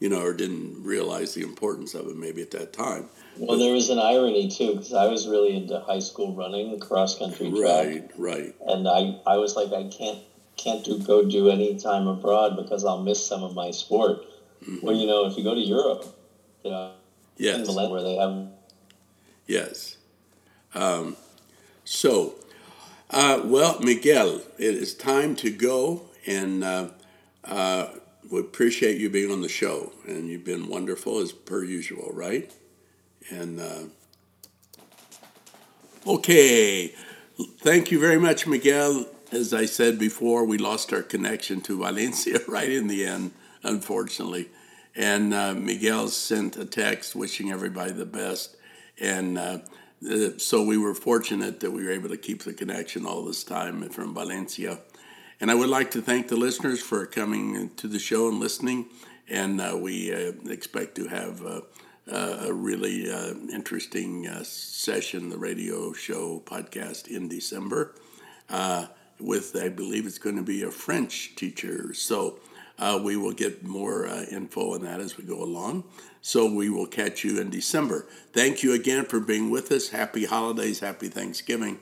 you 0.00 0.08
know, 0.08 0.20
or 0.20 0.32
didn't 0.32 0.82
realize 0.82 1.34
the 1.34 1.42
importance 1.42 1.94
of 1.94 2.08
it 2.08 2.16
maybe 2.16 2.42
at 2.42 2.50
that 2.52 2.72
time. 2.72 3.08
Well, 3.36 3.56
but, 3.56 3.58
there 3.58 3.72
was 3.72 3.90
an 3.90 3.98
irony 3.98 4.48
too 4.48 4.72
because 4.72 4.94
I 4.94 5.06
was 5.06 5.28
really 5.28 5.54
into 5.56 5.78
high 5.80 6.00
school 6.00 6.34
running, 6.34 6.78
cross 6.80 7.18
country 7.18 7.50
track. 7.50 7.86
Right, 7.86 8.10
right. 8.16 8.54
And 8.66 8.88
I, 8.88 9.20
I 9.26 9.36
was 9.36 9.54
like, 9.54 9.72
I 9.72 9.88
can't 9.88 10.18
can't 10.56 10.84
do 10.84 10.98
go 10.98 11.24
do 11.28 11.50
any 11.50 11.76
time 11.78 12.06
abroad 12.06 12.56
because 12.56 12.84
I'll 12.84 13.02
miss 13.02 13.24
some 13.24 13.42
of 13.42 13.54
my 13.54 13.70
sport. 13.70 14.22
Mm-hmm. 14.62 14.86
Well, 14.86 14.96
you 14.96 15.06
know, 15.06 15.26
if 15.26 15.36
you 15.36 15.44
go 15.44 15.54
to 15.54 15.60
Europe, 15.60 16.04
you 16.64 16.70
know, 16.70 16.92
yes. 17.36 17.68
where 17.68 18.02
they 18.02 18.16
have 18.16 18.48
yes 19.46 19.96
um, 20.76 21.16
so, 21.84 22.34
uh, 23.10 23.40
well, 23.44 23.80
Miguel, 23.80 24.42
it 24.58 24.74
is 24.74 24.94
time 24.94 25.34
to 25.36 25.50
go, 25.50 26.02
and 26.26 26.62
uh, 26.62 26.88
uh, 27.44 27.88
we 28.30 28.40
appreciate 28.40 28.98
you 28.98 29.08
being 29.08 29.30
on 29.32 29.40
the 29.40 29.48
show, 29.48 29.92
and 30.06 30.28
you've 30.28 30.44
been 30.44 30.68
wonderful 30.68 31.18
as 31.18 31.32
per 31.32 31.64
usual, 31.64 32.10
right? 32.12 32.52
And 33.30 33.58
uh, 33.58 33.84
okay, 36.06 36.92
thank 37.60 37.90
you 37.90 37.98
very 37.98 38.18
much, 38.18 38.46
Miguel. 38.46 39.06
As 39.36 39.52
I 39.52 39.66
said 39.66 39.98
before, 39.98 40.46
we 40.46 40.56
lost 40.56 40.94
our 40.94 41.02
connection 41.02 41.60
to 41.62 41.76
Valencia 41.76 42.40
right 42.48 42.72
in 42.72 42.86
the 42.86 43.04
end, 43.04 43.32
unfortunately. 43.62 44.48
And 44.94 45.34
uh, 45.34 45.52
Miguel 45.52 46.08
sent 46.08 46.56
a 46.56 46.64
text 46.64 47.14
wishing 47.14 47.52
everybody 47.52 47.92
the 47.92 48.06
best. 48.06 48.56
And 48.98 49.36
uh, 49.36 49.58
uh, 50.10 50.38
so 50.38 50.64
we 50.64 50.78
were 50.78 50.94
fortunate 50.94 51.60
that 51.60 51.70
we 51.70 51.84
were 51.84 51.90
able 51.90 52.08
to 52.08 52.16
keep 52.16 52.44
the 52.44 52.54
connection 52.54 53.04
all 53.04 53.26
this 53.26 53.44
time 53.44 53.86
from 53.90 54.14
Valencia. 54.14 54.78
And 55.38 55.50
I 55.50 55.54
would 55.54 55.68
like 55.68 55.90
to 55.90 56.00
thank 56.00 56.28
the 56.28 56.36
listeners 56.36 56.80
for 56.80 57.04
coming 57.04 57.68
to 57.76 57.88
the 57.88 57.98
show 57.98 58.30
and 58.30 58.40
listening. 58.40 58.86
And 59.28 59.60
uh, 59.60 59.76
we 59.78 60.14
uh, 60.14 60.32
expect 60.48 60.94
to 60.94 61.08
have 61.08 61.44
uh, 61.44 61.60
uh 62.10 62.46
a 62.46 62.52
really 62.54 63.12
uh, 63.12 63.34
interesting 63.52 64.26
uh, 64.28 64.44
session, 64.44 65.28
the 65.28 65.36
radio 65.36 65.92
show 65.92 66.40
podcast 66.46 67.06
in 67.06 67.28
December, 67.28 67.94
with, 69.18 69.56
I 69.56 69.68
believe 69.68 70.06
it's 70.06 70.18
going 70.18 70.36
to 70.36 70.42
be 70.42 70.62
a 70.62 70.70
French 70.70 71.34
teacher. 71.36 71.94
So 71.94 72.38
uh, 72.78 73.00
we 73.02 73.16
will 73.16 73.32
get 73.32 73.64
more 73.64 74.06
uh, 74.06 74.24
info 74.30 74.74
on 74.74 74.82
that 74.82 75.00
as 75.00 75.16
we 75.16 75.24
go 75.24 75.42
along. 75.42 75.84
So 76.20 76.52
we 76.52 76.68
will 76.70 76.86
catch 76.86 77.24
you 77.24 77.40
in 77.40 77.50
December. 77.50 78.06
Thank 78.32 78.62
you 78.62 78.72
again 78.72 79.04
for 79.04 79.20
being 79.20 79.50
with 79.50 79.70
us. 79.70 79.90
Happy 79.90 80.24
holidays, 80.24 80.80
happy 80.80 81.08
Thanksgiving, 81.08 81.78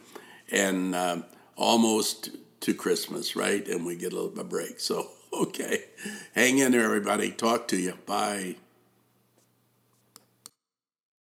and 0.50 0.94
um, 0.94 1.24
almost 1.56 2.30
to 2.60 2.74
Christmas, 2.74 3.36
right? 3.36 3.66
And 3.66 3.84
we 3.84 3.96
get 3.96 4.12
a 4.12 4.16
of 4.38 4.48
break. 4.48 4.80
So, 4.80 5.08
okay. 5.32 5.84
Hang 6.34 6.58
in 6.58 6.72
there, 6.72 6.84
everybody. 6.84 7.30
Talk 7.30 7.68
to 7.68 7.76
you. 7.76 7.94
Bye. 8.06 8.56